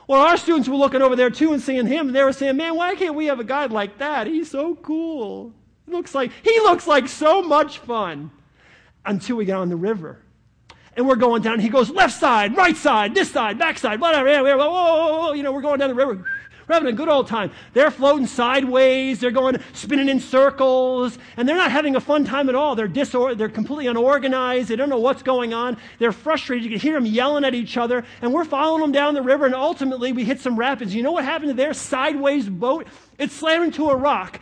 Well, 0.07 0.21
our 0.21 0.37
students 0.37 0.69
were 0.69 0.77
looking 0.77 1.03
over 1.03 1.17
there 1.17 1.31
too 1.31 1.53
and 1.53 1.61
seeing 1.61 1.87
him, 1.87 2.09
and 2.09 2.17
they 2.17 2.23
were 2.23 2.33
saying, 2.33 2.57
Man, 2.57 2.77
why 2.77 2.95
can't 2.95 3.15
we 3.15 3.27
have 3.27 3.41
a 3.41 3.45
guy 3.45 3.67
like 3.67 3.99
that? 3.99 4.27
He's 4.27 4.51
so 4.51 4.77
cool. 4.77 5.53
He 5.85 5.93
looks 5.93 6.15
like 6.15 6.31
he 6.43 6.61
looks 6.61 6.87
like 6.87 7.09
so 7.09 7.43
much 7.43 7.79
fun. 7.79 8.31
Until 9.05 9.37
we 9.37 9.45
get 9.45 9.57
on 9.57 9.69
the 9.69 9.77
river. 9.77 10.19
And 10.97 11.07
we're 11.07 11.17
going 11.17 11.43
down. 11.43 11.61
He 11.61 11.69
goes 11.69 11.91
left 11.91 12.19
side, 12.19 12.57
right 12.57 12.77
side, 12.77 13.15
this 13.15 13.31
side, 13.31 13.59
back 13.59 13.79
side, 13.79 14.01
whatever. 14.01 14.29
Whoa, 14.57 14.69
whoa, 14.69 15.21
whoa, 15.21 15.33
you 15.33 15.43
know, 15.43 15.53
we're 15.53 15.61
going 15.61 15.79
down 15.79 15.91
the 15.91 15.95
river. 15.95 16.25
We're 16.69 16.75
having 16.75 16.93
a 16.93 16.97
good 16.97 17.09
old 17.09 17.29
time. 17.29 17.53
They're 17.75 17.93
floating 17.93 18.27
sideways. 18.27 19.21
They're 19.21 19.31
going 19.31 19.59
spinning 19.73 20.09
in 20.09 20.19
circles. 20.19 21.17
And 21.37 21.49
they're 21.49 21.57
not 21.57 21.71
having 21.71 21.95
a 21.95 22.01
fun 22.01 22.25
time 22.25 22.49
at 22.49 22.57
all. 22.57 22.75
They're 22.75 22.89
disor- 22.89 23.37
they're 23.37 23.49
completely 23.49 23.87
unorganized. 23.87 24.69
They 24.69 24.75
don't 24.75 24.89
know 24.89 24.99
what's 24.99 25.23
going 25.23 25.55
on. 25.55 25.77
They're 25.99 26.11
frustrated. 26.11 26.65
You 26.65 26.71
can 26.71 26.81
hear 26.81 26.95
them 26.95 27.07
yelling 27.07 27.45
at 27.45 27.55
each 27.55 27.77
other. 27.77 28.05
And 28.21 28.33
we're 28.33 28.45
following 28.45 28.81
them 28.81 28.91
down 28.91 29.15
the 29.15 29.23
river. 29.23 29.47
And 29.47 29.55
ultimately, 29.55 30.11
we 30.11 30.25
hit 30.25 30.41
some 30.41 30.59
rapids. 30.59 30.93
You 30.93 31.05
know 31.05 31.13
what 31.13 31.25
happened 31.25 31.51
to 31.51 31.55
their 31.55 31.73
sideways 31.73 32.49
boat? 32.49 32.89
It 33.17 33.31
slammed 33.31 33.67
into 33.67 33.89
a 33.89 33.97
rock. 33.97 34.41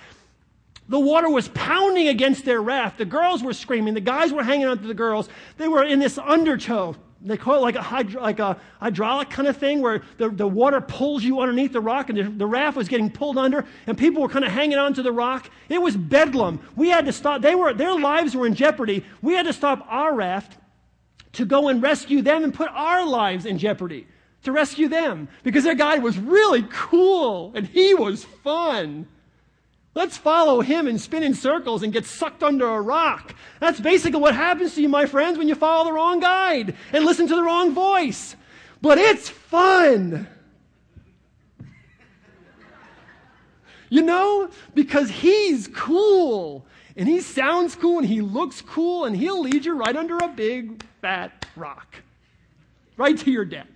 The 0.88 1.00
water 1.00 1.28
was 1.28 1.48
pounding 1.48 2.08
against 2.08 2.44
their 2.44 2.60
raft. 2.60 2.98
The 2.98 3.04
girls 3.04 3.42
were 3.42 3.54
screaming. 3.54 3.94
The 3.94 4.00
guys 4.00 4.32
were 4.32 4.42
hanging 4.42 4.66
onto 4.66 4.86
the 4.86 4.94
girls. 4.94 5.28
They 5.58 5.68
were 5.68 5.84
in 5.84 5.98
this 5.98 6.18
undertow. 6.18 6.96
They 7.26 7.38
call 7.38 7.56
it 7.56 7.62
like 7.62 7.74
a, 7.74 7.82
hydro, 7.82 8.20
like 8.20 8.38
a 8.38 8.58
hydraulic 8.80 9.30
kind 9.30 9.48
of 9.48 9.56
thing 9.56 9.80
where 9.80 10.02
the, 10.18 10.28
the 10.28 10.46
water 10.46 10.80
pulls 10.82 11.24
you 11.24 11.40
underneath 11.40 11.72
the 11.72 11.80
rock 11.80 12.10
and 12.10 12.18
the, 12.18 12.24
the 12.24 12.46
raft 12.46 12.76
was 12.76 12.86
getting 12.86 13.10
pulled 13.10 13.38
under 13.38 13.64
and 13.86 13.96
people 13.96 14.20
were 14.20 14.28
kind 14.28 14.44
of 14.44 14.52
hanging 14.52 14.76
onto 14.76 15.02
the 15.02 15.10
rock. 15.10 15.48
It 15.70 15.80
was 15.80 15.96
bedlam. 15.96 16.60
We 16.76 16.90
had 16.90 17.06
to 17.06 17.12
stop. 17.12 17.40
They 17.40 17.54
were, 17.54 17.72
their 17.72 17.98
lives 17.98 18.36
were 18.36 18.46
in 18.46 18.54
jeopardy. 18.54 19.04
We 19.22 19.32
had 19.32 19.46
to 19.46 19.54
stop 19.54 19.86
our 19.88 20.14
raft 20.14 20.58
to 21.32 21.46
go 21.46 21.68
and 21.68 21.82
rescue 21.82 22.20
them 22.20 22.44
and 22.44 22.52
put 22.52 22.68
our 22.68 23.06
lives 23.06 23.46
in 23.46 23.58
jeopardy 23.58 24.06
to 24.42 24.52
rescue 24.52 24.88
them 24.88 25.28
because 25.42 25.64
their 25.64 25.74
guy 25.74 25.98
was 25.98 26.18
really 26.18 26.64
cool 26.70 27.52
and 27.54 27.66
he 27.66 27.94
was 27.94 28.24
fun. 28.24 29.08
Let's 29.94 30.16
follow 30.16 30.60
him 30.60 30.88
and 30.88 31.00
spin 31.00 31.22
in 31.22 31.34
circles 31.34 31.84
and 31.84 31.92
get 31.92 32.04
sucked 32.04 32.42
under 32.42 32.66
a 32.66 32.80
rock. 32.80 33.34
That's 33.60 33.78
basically 33.78 34.20
what 34.20 34.34
happens 34.34 34.74
to 34.74 34.82
you, 34.82 34.88
my 34.88 35.06
friends, 35.06 35.38
when 35.38 35.48
you 35.48 35.54
follow 35.54 35.84
the 35.84 35.92
wrong 35.92 36.18
guide 36.18 36.74
and 36.92 37.04
listen 37.04 37.28
to 37.28 37.36
the 37.36 37.42
wrong 37.42 37.72
voice. 37.72 38.34
But 38.82 38.98
it's 38.98 39.28
fun. 39.28 40.26
You 43.88 44.02
know, 44.02 44.50
because 44.74 45.08
he's 45.08 45.68
cool 45.68 46.66
and 46.96 47.08
he 47.08 47.20
sounds 47.20 47.76
cool 47.76 47.98
and 47.98 48.08
he 48.08 48.20
looks 48.20 48.60
cool 48.60 49.04
and 49.04 49.16
he'll 49.16 49.40
lead 49.40 49.64
you 49.64 49.74
right 49.74 49.94
under 49.94 50.18
a 50.18 50.26
big 50.26 50.82
fat 51.00 51.46
rock, 51.54 51.94
right 52.96 53.16
to 53.18 53.30
your 53.30 53.44
death. 53.44 53.68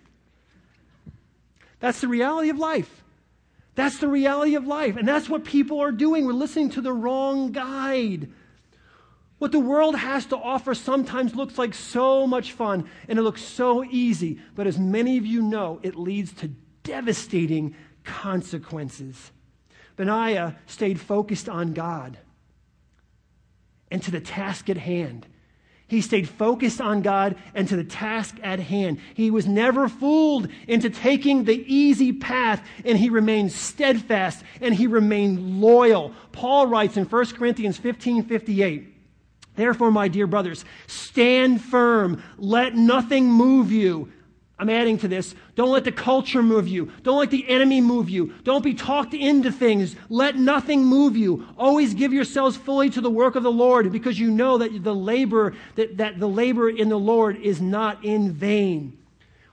That's 1.79 2.01
the 2.01 2.09
reality 2.09 2.51
of 2.51 2.59
life. 2.59 3.05
That's 3.79 3.99
the 3.99 4.09
reality 4.09 4.57
of 4.57 4.67
life. 4.67 4.97
And 4.97 5.07
that's 5.07 5.29
what 5.29 5.45
people 5.45 5.79
are 5.79 5.93
doing. 5.93 6.27
We're 6.27 6.33
listening 6.33 6.71
to 6.71 6.81
the 6.81 6.93
wrong 6.93 7.53
guide. 7.53 8.29
What 9.39 9.53
the 9.53 9.61
world 9.61 9.95
has 9.95 10.27
to 10.27 10.37
offer 10.37 10.75
sometimes 10.75 11.37
looks 11.37 11.59
like 11.59 11.75
so 11.75 12.27
much 12.27 12.51
fun 12.51 12.91
and 13.07 13.21
it 13.21 13.23
looks 13.23 13.41
so 13.41 13.85
easy. 13.85 14.41
But 14.57 14.67
as 14.67 14.81
many 14.81 15.17
of 15.17 15.25
you 15.25 15.43
know, 15.43 15.79
it 15.85 15.95
leads 15.95 16.33
to 16.33 16.51
devastating 16.83 17.77
consequences. 18.03 19.31
Benaiah 19.95 20.57
stayed 20.67 20.99
focused 20.99 21.49
on 21.49 21.73
God 21.73 22.19
and 23.93 24.03
to 24.03 24.11
the 24.11 24.21
task 24.21 24.69
at 24.69 24.79
hand. 24.79 25.25
He 25.89 26.03
stayed 26.03 26.29
focused 26.29 26.83
on 26.83 27.01
God 27.01 27.37
and 27.55 27.67
to 27.69 27.77
the 27.77 27.83
task 27.83 28.37
at 28.43 28.61
hand. 28.61 29.01
He 29.15 29.31
was 29.31 29.47
never 29.47 29.89
fooled 29.89 30.49
into 30.67 30.91
taking 30.91 31.45
the 31.45 31.65
easy 31.67 32.13
path 32.13 32.63
and 32.85 32.99
he 32.99 33.09
remained 33.09 33.53
steadfast 33.53 34.45
and 34.61 34.75
he 34.75 34.87
remained 34.87 35.61
loyal. 35.61 36.13
Paul 36.31 36.67
writes 36.67 36.99
in 36.99 37.07
1 37.07 37.27
Corinthians 37.37 37.79
15 37.79 38.25
58, 38.25 38.95
Therefore, 39.57 39.91
my 39.91 40.09
dear 40.09 40.27
brothers, 40.27 40.65
stand 40.87 41.63
firm. 41.63 42.23
Let 42.37 42.77
nothing 42.77 43.25
move 43.33 43.73
you. 43.73 44.13
I'm 44.59 44.69
adding 44.69 44.99
to 44.99 45.09
this. 45.09 45.37
Don't 45.55 45.71
let 45.71 45.85
the 45.85 45.93
culture 45.93 46.43
move 46.43 46.67
you. 46.67 46.91
Don't 47.05 47.19
let 47.19 47.31
the 47.31 47.49
enemy 47.49 47.81
move 47.81 48.11
you. 48.11 48.35
Don't 48.43 48.65
be 48.65 48.75
talked 48.75 49.15
into 49.15 49.53
things. 49.53 49.95
Let 50.09 50.35
nothing 50.35 50.85
move 50.85 51.17
you. 51.17 51.47
Always 51.57 51.95
give 51.95 52.13
yourselves 52.13 52.57
fully 52.57 52.91
to 52.91 53.01
the 53.01 53.11
work 53.11 53.37
of 53.37 53.45
the 53.45 53.53
Lord 53.53 53.93
because 53.93 54.19
you 54.19 54.31
know 54.33 54.59
that 54.59 54.83
the 54.83 54.95
labor, 54.95 55.55
that, 55.77 55.99
that 55.99 56.19
the 56.19 56.29
labor 56.29 56.69
in 56.69 56.89
the 56.89 56.99
Lord 56.99 57.37
is 57.37 57.61
not 57.61 58.05
in 58.05 58.33
vain. 58.33 58.99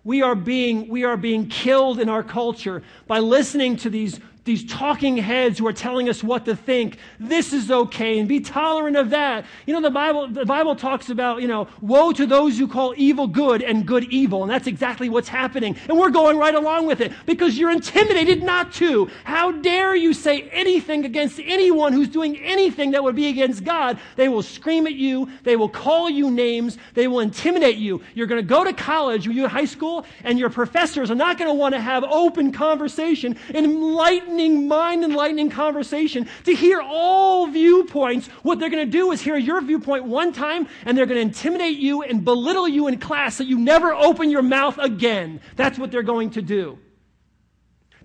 We 0.03 0.23
are 0.23 0.35
being, 0.35 0.87
we 0.87 1.03
are 1.03 1.17
being 1.17 1.49
killed 1.49 1.99
in 1.99 2.09
our 2.09 2.23
culture 2.23 2.81
by 3.07 3.19
listening 3.19 3.77
to 3.77 3.89
these 3.89 4.19
these 4.45 4.63
talking 4.65 5.17
heads 5.17 5.57
who 5.57 5.67
are 5.67 5.73
telling 5.73 6.07
us 6.07 6.23
what 6.23 6.45
to 6.45 6.55
think. 6.55 6.97
This 7.19 7.51
is 7.51 7.71
okay 7.71 8.19
and 8.19 8.29
be 8.29 8.39
tolerant 8.39 8.95
of 8.95 9.09
that. 9.09 9.45
You 9.65 9.73
know, 9.73 9.81
the 9.81 9.89
Bible, 9.89 10.27
the 10.27 10.45
Bible 10.45 10.75
talks 10.75 11.09
about, 11.09 11.41
you 11.41 11.47
know, 11.47 11.67
woe 11.81 12.11
to 12.13 12.25
those 12.27 12.57
who 12.57 12.67
call 12.67 12.93
evil 12.95 13.27
good 13.27 13.63
and 13.63 13.85
good 13.85 14.05
evil. 14.05 14.43
And 14.43 14.51
that's 14.51 14.67
exactly 14.67 15.09
what's 15.09 15.27
happening. 15.27 15.75
And 15.89 15.97
we're 15.97 16.11
going 16.11 16.37
right 16.37 16.53
along 16.53 16.85
with 16.85 17.01
it 17.01 17.11
because 17.25 17.57
you're 17.57 17.71
intimidated 17.71 18.43
not 18.43 18.71
to. 18.73 19.09
How 19.23 19.51
dare 19.51 19.95
you 19.95 20.13
say 20.13 20.43
anything 20.51 21.05
against 21.05 21.39
anyone 21.43 21.91
who's 21.91 22.09
doing 22.09 22.37
anything 22.37 22.91
that 22.91 23.03
would 23.03 23.15
be 23.15 23.27
against 23.27 23.63
God? 23.63 23.99
They 24.15 24.29
will 24.29 24.43
scream 24.43 24.85
at 24.85 24.93
you. 24.93 25.27
They 25.43 25.55
will 25.55 25.69
call 25.69 26.07
you 26.07 26.29
names. 26.29 26.77
They 26.93 27.07
will 27.07 27.21
intimidate 27.21 27.77
you. 27.77 28.01
You're 28.13 28.27
going 28.27 28.41
to 28.41 28.47
go 28.47 28.63
to 28.63 28.73
college, 28.73 29.25
you're 29.25 29.45
in 29.45 29.49
high 29.49 29.65
school, 29.65 30.05
and 30.23 30.37
your 30.37 30.51
professors 30.51 31.09
are 31.09 31.15
not 31.15 31.39
going 31.39 31.49
to 31.49 31.53
want 31.53 31.73
to 31.73 31.81
have 31.81 32.03
open 32.03 32.51
conversation 32.51 33.35
enlighten 33.53 34.34
enlightening, 34.39 34.67
mind 34.67 35.03
enlightening 35.03 35.49
conversation 35.49 36.27
to 36.43 36.53
hear 36.53 36.81
all 36.81 37.47
viewpoints. 37.47 38.27
What 38.43 38.59
they're 38.59 38.69
going 38.69 38.85
to 38.85 38.91
do 38.91 39.11
is 39.11 39.21
hear 39.21 39.37
your 39.37 39.61
viewpoint 39.61 40.05
one 40.05 40.33
time 40.33 40.67
and 40.85 40.97
they're 40.97 41.05
going 41.05 41.17
to 41.17 41.21
intimidate 41.21 41.77
you 41.77 42.03
and 42.03 42.23
belittle 42.23 42.67
you 42.67 42.87
in 42.87 42.99
class 42.99 43.35
so 43.35 43.43
you 43.43 43.57
never 43.57 43.93
open 43.93 44.29
your 44.29 44.41
mouth 44.41 44.77
again. 44.77 45.41
That's 45.55 45.77
what 45.77 45.91
they're 45.91 46.03
going 46.03 46.31
to 46.31 46.41
do. 46.41 46.77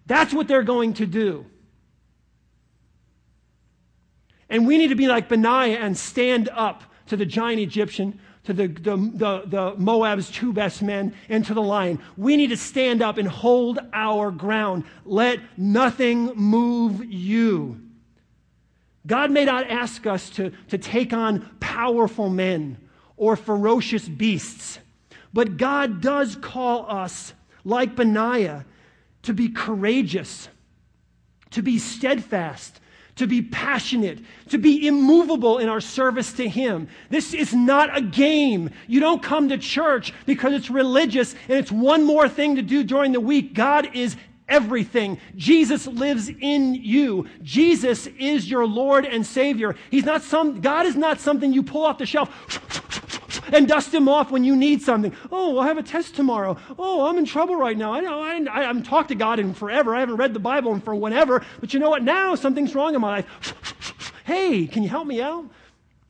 That's 0.07 0.33
what 0.33 0.49
they're 0.49 0.62
going 0.62 0.95
to 0.95 1.07
do. 1.07 1.47
And 4.49 4.66
we 4.66 4.78
need 4.78 4.89
to 4.89 4.97
be 4.97 5.07
like 5.07 5.28
Benaiah 5.28 5.78
and 5.78 5.97
stand 5.97 6.49
up 6.53 6.83
to 7.07 7.16
the 7.16 7.26
giant 7.26 7.61
Egyptian 7.61 8.20
to 8.45 8.53
the, 8.53 8.68
the, 8.68 8.97
the, 8.97 9.43
the, 9.47 9.74
Moab's 9.76 10.30
two 10.30 10.53
best 10.53 10.82
men, 10.82 11.14
and 11.28 11.45
to 11.45 11.55
the 11.55 11.62
lion. 11.62 12.01
We 12.16 12.36
need 12.36 12.49
to 12.49 12.57
stand 12.57 13.03
up 13.03 13.18
and 13.18 13.28
hold 13.28 13.78
our 13.93 14.30
ground. 14.30 14.84
Let 15.05 15.41
nothing 15.59 16.26
move 16.34 17.05
you. 17.05 17.80
God 19.07 19.30
may 19.30 19.45
not 19.45 19.70
ask 19.70 20.07
us 20.07 20.30
to, 20.30 20.53
to 20.68 20.78
take 20.78 21.12
on 21.12 21.49
powerful 21.61 22.28
men 22.28 22.78
or 23.16 23.36
ferocious 23.36 24.09
beasts, 24.09 24.78
but 25.32 25.57
God 25.57 26.01
does 26.01 26.36
call 26.36 26.91
us, 26.91 27.34
like 27.64 27.95
Benaiah, 27.95 28.64
to 29.22 29.34
be 29.34 29.49
courageous, 29.51 30.49
to 31.51 31.62
be 31.62 31.78
steadfast, 31.78 32.80
to 33.21 33.27
be 33.27 33.43
passionate, 33.43 34.18
to 34.49 34.57
be 34.57 34.87
immovable 34.87 35.59
in 35.59 35.68
our 35.68 35.83
service 35.83 36.33
to 36.33 36.49
Him. 36.49 36.89
This 37.11 37.35
is 37.35 37.53
not 37.53 37.95
a 37.95 38.01
game. 38.01 38.71
You 38.87 39.01
don't 39.01 39.23
come 39.23 39.51
to 39.51 39.59
church 39.59 40.14
because 40.25 40.55
it's 40.55 40.71
religious 40.71 41.35
and 41.47 41.59
it's 41.59 41.71
one 41.71 42.05
more 42.05 42.31
thing 42.31 42.57
to 42.57 42.62
do 42.62 42.83
during 42.83 43.12
the 43.12 43.21
week. 43.21 43.53
God 43.53 43.95
is 43.95 44.16
everything. 44.49 45.21
Jesus 45.37 45.87
lives 45.87 46.31
in 46.41 46.75
you. 46.75 47.29
Jesus 47.43 48.07
is 48.18 48.51
your 48.51 48.66
Lord 48.66 49.05
and 49.05 49.27
Savior. 49.27 49.77
He's 49.91 50.07
not 50.07 50.23
some, 50.23 50.62
God 50.62 50.87
is 50.87 50.97
not 50.97 51.21
something 51.21 51.53
you 51.53 51.62
pull 51.62 51.85
off 51.85 51.99
the 51.99 52.07
shelf 52.07 52.31
and 53.53 53.68
dust 53.68 53.93
him 53.93 54.09
off 54.09 54.31
when 54.31 54.45
you 54.45 54.57
need 54.57 54.83
something. 54.83 55.14
Oh, 55.31 55.59
I'll 55.59 55.66
have 55.66 55.78
a 55.78 55.83
test 55.83 56.14
tomorrow. 56.14 56.57
Oh, 56.78 57.07
I'm 57.07 57.18
in 57.18 57.24
trouble 57.24 57.57
right 57.57 57.76
now. 57.76 57.93
I 57.93 58.01
know 58.01 58.20
I, 58.20 58.45
I 58.51 58.64
haven't 58.64 58.85
talked 58.85 59.09
to 59.09 59.14
God 59.14 59.39
in 59.39 59.55
forever. 59.55 59.95
I 59.95 60.01
haven't 60.01 60.16
read 60.16 60.35
the 60.35 60.41
Bible 60.41 60.72
in 60.72 60.81
for 60.81 60.95
whenever. 60.95 61.45
But 61.61 61.72
you 61.74 61.81
know 61.81 61.91
what? 61.91 62.03
Now 62.03 62.35
something's 62.35 62.74
wrong 62.74 62.95
in 62.95 63.01
my 63.01 63.18
life. 63.18 64.12
hey, 64.24 64.66
can 64.66 64.83
you 64.83 64.89
help 64.89 65.07
me 65.07 65.20
out? 65.20 65.45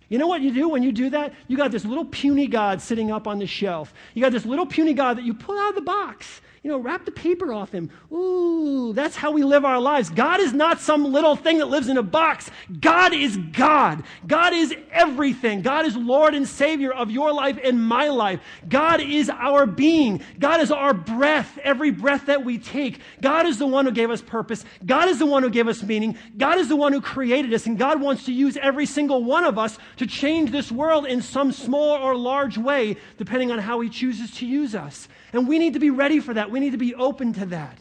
You 0.09 0.19
know 0.19 0.27
what 0.27 0.41
you 0.43 0.53
do 0.53 0.69
when 0.69 0.83
you 0.83 0.91
do 0.91 1.09
that? 1.11 1.33
You 1.47 1.57
got 1.57 1.71
this 1.71 1.85
little 1.85 2.05
puny 2.05 2.49
God 2.49 2.83
sitting 2.83 3.13
up 3.13 3.29
on 3.29 3.39
the 3.39 3.47
shelf. 3.47 3.95
You 4.13 4.23
got 4.23 4.33
this 4.33 4.45
little 4.45 4.67
puny 4.67 4.93
God 4.93 5.17
that 5.17 5.25
you 5.25 5.35
pull 5.35 5.57
out 5.59 5.71
of 5.71 5.75
the 5.77 5.83
box. 5.83 6.41
You 6.63 6.71
know, 6.71 6.77
wrap 6.77 7.07
the 7.07 7.11
paper 7.11 7.55
off 7.55 7.73
him. 7.73 7.91
Ooh, 8.13 8.93
that's 8.93 9.17
how 9.17 9.31
we 9.31 9.43
live 9.43 9.65
our 9.65 9.81
lives. 9.81 10.11
God 10.11 10.41
is 10.41 10.53
not 10.53 10.79
some 10.79 11.11
little 11.11 11.35
thing 11.35 11.57
that 11.57 11.71
lives 11.71 11.89
in 11.89 11.97
a 11.97 12.03
box. 12.03 12.51
God 12.81 13.15
is 13.15 13.39
God. 13.39 14.03
God 14.27 14.53
is 14.53 14.75
everything. 14.93 15.63
God 15.63 15.87
is 15.87 15.97
Lord 15.97 16.35
and 16.35 16.47
Savior 16.47 16.93
of 16.93 17.11
your 17.11 17.33
life 17.33 17.59
and 17.65 17.83
my 17.83 18.09
life. 18.09 18.41
God 18.69 19.01
is 19.01 19.31
our 19.31 19.65
being. 19.65 20.23
God 20.39 20.61
is 20.61 20.71
our 20.71 20.93
breath, 20.93 21.59
every 21.63 21.91
breath 21.91 22.27
that 22.27 22.45
we 22.45 22.59
take. 22.59 23.01
God 23.23 23.47
is 23.47 23.57
the 23.57 23.67
one 23.67 23.87
who 23.87 23.93
gave 23.93 24.11
us 24.11 24.21
purpose. 24.21 24.67
God 24.85 25.09
is 25.09 25.19
the 25.19 25.25
one 25.25 25.43
who 25.43 25.49
gave 25.49 25.67
us 25.67 25.83
meaning. 25.83 26.19
God 26.37 26.59
is 26.59 26.69
the 26.69 26.77
one 26.77 26.93
who 26.93 27.01
created 27.01 27.55
us. 27.55 27.65
And 27.65 27.79
God 27.79 28.03
wants 28.03 28.27
to 28.27 28.35
use 28.35 28.59
every 28.59 28.85
single 28.85 29.25
one 29.25 29.45
of 29.45 29.57
us 29.57 29.79
to 29.97 30.07
change 30.07 30.51
this 30.51 30.71
world 30.71 31.07
in 31.07 31.23
some 31.23 31.53
small 31.53 31.97
or 31.97 32.15
large 32.15 32.59
way, 32.59 32.99
depending 33.17 33.51
on 33.51 33.61
how 33.61 33.81
He 33.81 33.89
chooses 33.89 34.31
to 34.33 34.47
use 34.47 34.75
us. 34.75 35.09
And 35.33 35.49
we 35.49 35.59
need 35.59 35.73
to 35.75 35.81
be 35.81 35.91
ready 35.91 36.21
for 36.21 36.35
that. 36.35 36.50
We 36.51 36.61
need 36.61 36.73
to 36.73 36.79
be 36.79 36.95
open 36.95 37.33
to 37.35 37.47
that. 37.47 37.79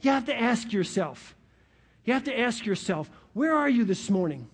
You 0.00 0.12
have 0.12 0.26
to 0.26 0.38
ask 0.38 0.72
yourself, 0.72 1.34
you 2.04 2.12
have 2.12 2.24
to 2.24 2.38
ask 2.38 2.64
yourself, 2.64 3.10
where 3.32 3.54
are 3.54 3.68
you 3.68 3.84
this 3.84 4.08
morning? 4.08 4.48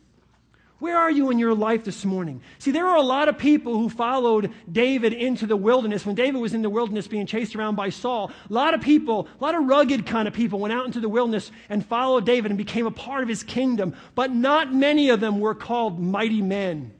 Where 0.80 0.98
are 0.98 1.10
you 1.10 1.30
in 1.30 1.38
your 1.38 1.54
life 1.54 1.84
this 1.84 2.04
morning? 2.04 2.42
See, 2.58 2.70
there 2.70 2.86
are 2.86 2.96
a 2.96 3.02
lot 3.02 3.28
of 3.28 3.38
people 3.38 3.78
who 3.78 3.88
followed 3.88 4.52
David 4.70 5.12
into 5.12 5.46
the 5.46 5.56
wilderness. 5.56 6.04
When 6.04 6.14
David 6.14 6.38
was 6.40 6.52
in 6.52 6.62
the 6.62 6.68
wilderness 6.68 7.06
being 7.06 7.26
chased 7.26 7.56
around 7.56 7.76
by 7.76 7.88
Saul, 7.88 8.32
a 8.50 8.52
lot 8.52 8.74
of 8.74 8.80
people, 8.80 9.28
a 9.40 9.42
lot 9.42 9.54
of 9.54 9.64
rugged 9.64 10.04
kind 10.04 10.28
of 10.28 10.34
people 10.34 10.58
went 10.58 10.74
out 10.74 10.84
into 10.84 11.00
the 11.00 11.08
wilderness 11.08 11.50
and 11.68 11.86
followed 11.86 12.26
David 12.26 12.50
and 12.50 12.58
became 12.58 12.86
a 12.86 12.90
part 12.90 13.22
of 13.22 13.28
his 13.28 13.42
kingdom. 13.42 13.94
But 14.14 14.32
not 14.32 14.74
many 14.74 15.08
of 15.08 15.20
them 15.20 15.40
were 15.40 15.54
called 15.54 16.00
mighty 16.00 16.42
men. 16.42 16.92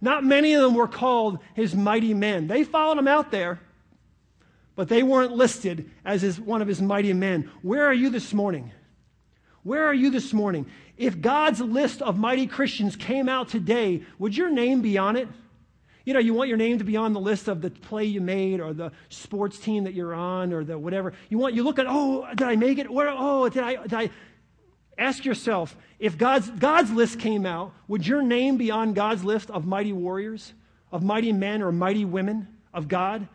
Not 0.00 0.24
many 0.24 0.54
of 0.54 0.62
them 0.62 0.74
were 0.74 0.88
called 0.88 1.38
his 1.54 1.74
mighty 1.74 2.12
men. 2.12 2.46
They 2.46 2.64
followed 2.64 2.98
him 2.98 3.08
out 3.08 3.30
there, 3.30 3.60
but 4.76 4.88
they 4.88 5.02
weren't 5.02 5.32
listed 5.32 5.90
as 6.04 6.22
his, 6.22 6.40
one 6.40 6.62
of 6.62 6.68
his 6.68 6.82
mighty 6.82 7.12
men. 7.12 7.50
Where 7.62 7.86
are 7.86 7.94
you 7.94 8.10
this 8.10 8.32
morning? 8.32 8.72
Where 9.62 9.86
are 9.86 9.94
you 9.94 10.10
this 10.10 10.32
morning? 10.32 10.66
If 10.96 11.20
God's 11.20 11.60
list 11.60 12.02
of 12.02 12.18
mighty 12.18 12.46
Christians 12.46 12.96
came 12.96 13.28
out 13.28 13.48
today, 13.48 14.02
would 14.18 14.36
your 14.36 14.50
name 14.50 14.82
be 14.82 14.98
on 14.98 15.16
it? 15.16 15.28
You 16.04 16.12
know, 16.12 16.20
you 16.20 16.34
want 16.34 16.48
your 16.48 16.58
name 16.58 16.78
to 16.78 16.84
be 16.84 16.96
on 16.98 17.14
the 17.14 17.20
list 17.20 17.48
of 17.48 17.62
the 17.62 17.70
play 17.70 18.04
you 18.04 18.20
made 18.20 18.60
or 18.60 18.74
the 18.74 18.92
sports 19.08 19.58
team 19.58 19.84
that 19.84 19.94
you're 19.94 20.14
on 20.14 20.52
or 20.52 20.62
the 20.62 20.78
whatever. 20.78 21.14
You 21.30 21.38
want, 21.38 21.54
you 21.54 21.62
look 21.62 21.78
at, 21.78 21.86
oh, 21.88 22.26
did 22.34 22.42
I 22.42 22.56
make 22.56 22.78
it? 22.78 22.90
Where, 22.90 23.08
oh, 23.10 23.48
did 23.48 23.62
I, 23.62 23.82
did 23.82 23.94
I? 23.94 24.10
Ask 24.96 25.24
yourself 25.24 25.76
if 25.98 26.18
God's, 26.18 26.48
God's 26.50 26.92
list 26.92 27.18
came 27.18 27.46
out, 27.46 27.72
would 27.88 28.06
your 28.06 28.22
name 28.22 28.58
be 28.58 28.70
on 28.70 28.92
God's 28.92 29.24
list 29.24 29.50
of 29.50 29.66
mighty 29.66 29.92
warriors, 29.92 30.52
of 30.92 31.02
mighty 31.02 31.32
men 31.32 31.62
or 31.62 31.72
mighty 31.72 32.04
women 32.04 32.48
of 32.72 32.86
God? 32.86 33.26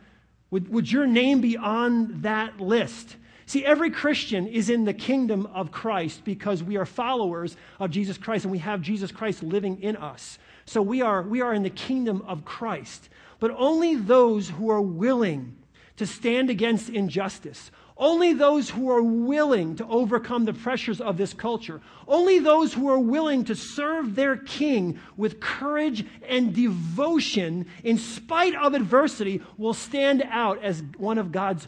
Would, 0.52 0.70
would 0.70 0.92
your 0.92 1.08
name 1.08 1.42
be 1.42 1.58
on 1.58 2.22
that 2.22 2.60
list? 2.60 3.16
See, 3.46 3.66
every 3.66 3.90
Christian 3.90 4.48
is 4.48 4.70
in 4.70 4.86
the 4.86 4.94
kingdom 4.94 5.48
of 5.48 5.72
Christ 5.72 6.24
because 6.24 6.64
we 6.64 6.78
are 6.78 6.86
followers 6.86 7.58
of 7.80 7.90
Jesus 7.90 8.18
Christ 8.18 8.46
and 8.46 8.52
we 8.52 8.60
have 8.60 8.82
Jesus 8.82 9.12
Christ 9.12 9.42
living 9.42 9.82
in 9.82 9.96
us. 9.96 10.38
So 10.66 10.84
we 10.84 11.02
are, 11.02 11.24
we 11.24 11.42
are 11.42 11.54
in 11.54 11.64
the 11.64 11.70
kingdom 11.72 12.24
of 12.28 12.46
Christ. 12.46 13.10
But 13.40 13.52
only 13.58 13.96
those 13.96 14.50
who 14.50 14.70
are 14.70 14.82
willing 14.82 15.58
to 15.98 16.06
stand 16.06 16.50
against 16.50 16.90
injustice, 16.90 17.72
only 18.00 18.32
those 18.32 18.70
who 18.70 18.90
are 18.90 19.04
willing 19.04 19.76
to 19.76 19.86
overcome 19.88 20.46
the 20.46 20.54
pressures 20.54 21.02
of 21.02 21.18
this 21.18 21.34
culture, 21.34 21.82
only 22.08 22.40
those 22.40 22.74
who 22.74 22.88
are 22.90 23.00
willing 23.00 23.44
to 23.44 23.56
serve 23.56 24.16
their 24.16 24.38
king 24.38 24.98
with 25.18 25.42
courage 25.42 26.06
and 26.28 26.56
devotion 26.56 27.66
in 27.84 27.98
spite 27.98 28.56
of 28.56 28.74
adversity 28.74 29.42
will 29.58 29.74
stand 29.74 30.24
out 30.30 30.64
as 30.64 30.82
one 30.98 31.18
of 31.18 31.34
God's 31.34 31.68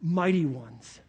mighty 0.00 0.46
ones. 0.46 0.99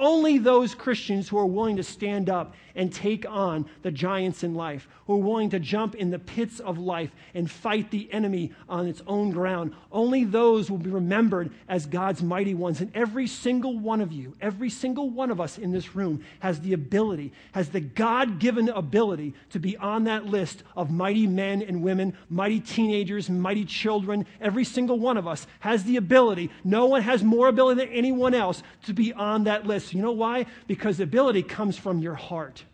Only 0.00 0.38
those 0.38 0.74
Christians 0.74 1.28
who 1.28 1.38
are 1.38 1.46
willing 1.46 1.76
to 1.76 1.82
stand 1.82 2.30
up 2.30 2.54
and 2.74 2.92
take 2.92 3.28
on 3.28 3.66
the 3.82 3.90
giants 3.90 4.44
in 4.44 4.54
life, 4.54 4.88
who 5.06 5.14
are 5.14 5.18
willing 5.18 5.50
to 5.50 5.58
jump 5.58 5.94
in 5.94 6.10
the 6.10 6.18
pits 6.18 6.60
of 6.60 6.78
life 6.78 7.10
and 7.34 7.50
fight 7.50 7.90
the 7.90 8.10
enemy 8.12 8.52
on 8.68 8.86
its 8.86 9.02
own 9.06 9.30
ground, 9.30 9.74
only 9.92 10.24
those 10.24 10.70
will 10.70 10.78
be 10.78 10.88
remembered 10.88 11.50
as 11.68 11.84
God's 11.84 12.22
mighty 12.22 12.54
ones. 12.54 12.80
And 12.80 12.90
every 12.94 13.26
single 13.26 13.78
one 13.78 14.00
of 14.00 14.12
you, 14.12 14.34
every 14.40 14.70
single 14.70 15.10
one 15.10 15.30
of 15.30 15.40
us 15.40 15.58
in 15.58 15.72
this 15.72 15.94
room 15.94 16.24
has 16.38 16.60
the 16.60 16.72
ability, 16.72 17.32
has 17.52 17.68
the 17.68 17.80
God 17.80 18.38
given 18.38 18.68
ability 18.68 19.34
to 19.50 19.58
be 19.58 19.76
on 19.76 20.04
that 20.04 20.26
list 20.26 20.62
of 20.76 20.90
mighty 20.90 21.26
men 21.26 21.60
and 21.60 21.82
women, 21.82 22.16
mighty 22.30 22.60
teenagers, 22.60 23.28
mighty 23.28 23.64
children. 23.64 24.24
Every 24.40 24.64
single 24.64 24.98
one 24.98 25.16
of 25.16 25.26
us 25.26 25.46
has 25.58 25.84
the 25.84 25.96
ability. 25.96 26.50
No 26.64 26.86
one 26.86 27.02
has 27.02 27.22
more 27.22 27.48
ability 27.48 27.84
than 27.84 27.92
anyone 27.92 28.32
else 28.32 28.62
to 28.84 28.94
be 28.94 29.12
on 29.12 29.44
that 29.44 29.66
list. 29.66 29.89
You 29.94 30.02
know 30.02 30.12
why? 30.12 30.46
Because 30.66 31.00
ability 31.00 31.42
comes 31.42 31.76
from 31.76 31.98
your 32.00 32.14
heart. 32.14 32.64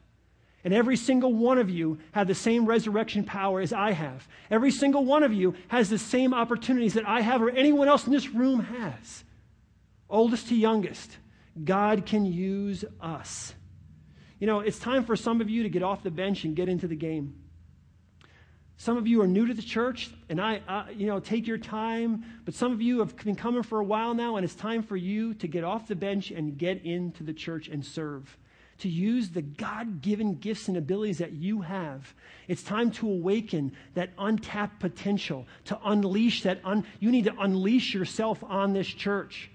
And 0.65 0.75
every 0.75 0.97
single 0.97 1.33
one 1.33 1.59
of 1.59 1.71
you 1.71 1.99
have 2.11 2.27
the 2.27 2.35
same 2.35 2.67
resurrection 2.67 3.23
power 3.23 3.61
as 3.61 3.73
I 3.73 3.93
have. 3.93 4.27
Every 4.51 4.73
single 4.73 5.05
one 5.05 5.23
of 5.23 5.33
you 5.33 5.55
has 5.69 5.89
the 5.89 5.99
same 5.99 6.35
opportunities 6.35 6.95
that 6.95 7.07
I 7.07 7.21
have 7.21 7.41
or 7.41 7.51
anyone 7.51 7.87
else 7.87 8.05
in 8.07 8.13
this 8.13 8.31
room 8.31 8.61
has. 8.61 9.23
Oldest 10.11 10.49
to 10.49 10.57
youngest, 10.57 11.19
God 11.63 12.05
can 12.05 12.27
use 12.27 12.85
us. 13.01 13.55
You 14.41 14.47
know, 14.47 14.61
it's 14.61 14.79
time 14.79 15.05
for 15.05 15.15
some 15.15 15.41
of 15.41 15.49
you 15.49 15.63
to 15.63 15.69
get 15.69 15.83
off 15.83 16.03
the 16.03 16.11
bench 16.11 16.45
and 16.45 16.57
get 16.57 16.69
into 16.69 16.89
the 16.89 16.97
game. 16.97 17.35
Some 18.79 18.99
of 18.99 19.07
you 19.07 19.23
are 19.23 19.27
new 19.27 19.47
to 19.47 19.55
the 19.55 19.63
church, 19.63 20.11
and 20.29 20.41
I, 20.41 20.61
you 20.95 21.07
know, 21.07 21.19
take 21.19 21.47
your 21.47 21.59
time. 21.59 22.25
But 22.45 22.55
some 22.55 22.73
of 22.73 22.83
you 22.83 22.99
have 22.99 23.17
been 23.17 23.37
coming 23.37 23.63
for 23.63 23.81
a 23.81 23.85
while 23.85 24.15
now, 24.15 24.37
and 24.37 24.45
it's 24.45 24.55
time 24.55 24.83
for 24.83 24.97
you 24.97 25.33
to 25.35 25.49
get 25.49 25.65
off 25.65 25.89
the 25.89 25.97
bench 25.97 26.31
and 26.31 26.59
get 26.59 26.85
into 26.85 27.25
the 27.25 27.33
church 27.33 27.69
and 27.69 27.85
serve. 27.85 28.37
To 28.81 28.89
use 28.91 29.31
the 29.31 29.41
God 29.41 30.03
given 30.03 30.35
gifts 30.35 30.69
and 30.69 30.77
abilities 30.77 31.19
that 31.19 31.33
you 31.33 31.63
have. 31.63 32.13
It's 32.49 32.63
time 32.63 32.91
to 32.93 33.09
awaken 33.09 33.73
that 33.95 34.11
untapped 34.19 34.79
potential, 34.79 35.47
to 35.65 35.79
unleash 35.83 36.43
that. 36.43 36.61
Un- 36.63 36.85
you 37.01 37.11
need 37.11 37.25
to 37.25 37.35
unleash 37.41 37.95
yourself 37.95 38.45
on 38.45 38.75
this 38.75 38.87
church. 38.87 39.51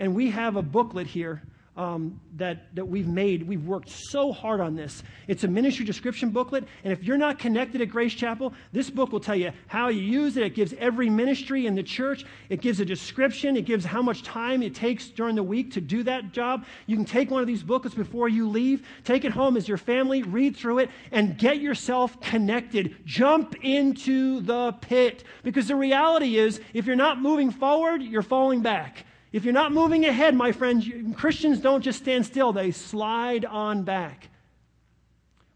And 0.00 0.16
we 0.16 0.30
have 0.30 0.56
a 0.56 0.62
booklet 0.62 1.06
here 1.06 1.42
um, 1.76 2.20
that, 2.36 2.74
that 2.74 2.84
we've 2.84 3.08
made. 3.08 3.46
We've 3.46 3.64
worked 3.64 3.90
so 3.90 4.32
hard 4.32 4.60
on 4.60 4.76
this. 4.76 5.02
It's 5.26 5.44
a 5.44 5.48
ministry 5.48 5.84
description 5.84 6.30
booklet, 6.30 6.64
and 6.84 6.92
if 6.92 7.02
you're 7.02 7.18
not 7.18 7.38
connected 7.38 7.80
at 7.80 7.88
Grace 7.90 8.14
Chapel, 8.14 8.54
this 8.72 8.90
book 8.90 9.12
will 9.12 9.20
tell 9.20 9.34
you 9.34 9.50
how 9.66 9.88
you 9.88 10.00
use 10.00 10.36
it. 10.36 10.44
It 10.44 10.54
gives 10.54 10.74
every 10.78 11.10
ministry 11.10 11.66
in 11.66 11.74
the 11.74 11.82
church, 11.82 12.24
it 12.48 12.60
gives 12.60 12.80
a 12.80 12.84
description, 12.84 13.56
it 13.56 13.64
gives 13.64 13.84
how 13.84 14.02
much 14.02 14.22
time 14.22 14.62
it 14.62 14.74
takes 14.74 15.08
during 15.08 15.34
the 15.34 15.42
week 15.42 15.72
to 15.72 15.80
do 15.80 16.02
that 16.04 16.32
job. 16.32 16.64
You 16.86 16.96
can 16.96 17.04
take 17.04 17.30
one 17.30 17.40
of 17.40 17.46
these 17.46 17.62
booklets 17.62 17.96
before 17.96 18.28
you 18.28 18.48
leave, 18.48 18.86
take 19.04 19.24
it 19.24 19.32
home 19.32 19.56
as 19.56 19.68
your 19.68 19.78
family, 19.78 20.22
read 20.22 20.56
through 20.56 20.78
it, 20.78 20.90
and 21.10 21.36
get 21.36 21.58
yourself 21.58 22.20
connected. 22.20 22.96
Jump 23.04 23.56
into 23.62 24.40
the 24.40 24.72
pit. 24.80 25.24
Because 25.42 25.68
the 25.68 25.76
reality 25.76 26.36
is, 26.36 26.60
if 26.72 26.86
you're 26.86 26.96
not 26.96 27.20
moving 27.20 27.50
forward, 27.50 28.02
you're 28.02 28.22
falling 28.22 28.60
back. 28.60 29.04
If 29.34 29.42
you're 29.42 29.52
not 29.52 29.72
moving 29.72 30.04
ahead, 30.04 30.36
my 30.36 30.52
friends, 30.52 30.88
Christians 31.16 31.58
don't 31.58 31.82
just 31.82 31.98
stand 31.98 32.24
still, 32.24 32.52
they 32.52 32.70
slide 32.70 33.44
on 33.44 33.82
back. 33.82 34.28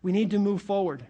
We 0.03 0.11
need 0.11 0.33
to 0.33 0.41
move 0.41 0.63
forward. 0.63 1.07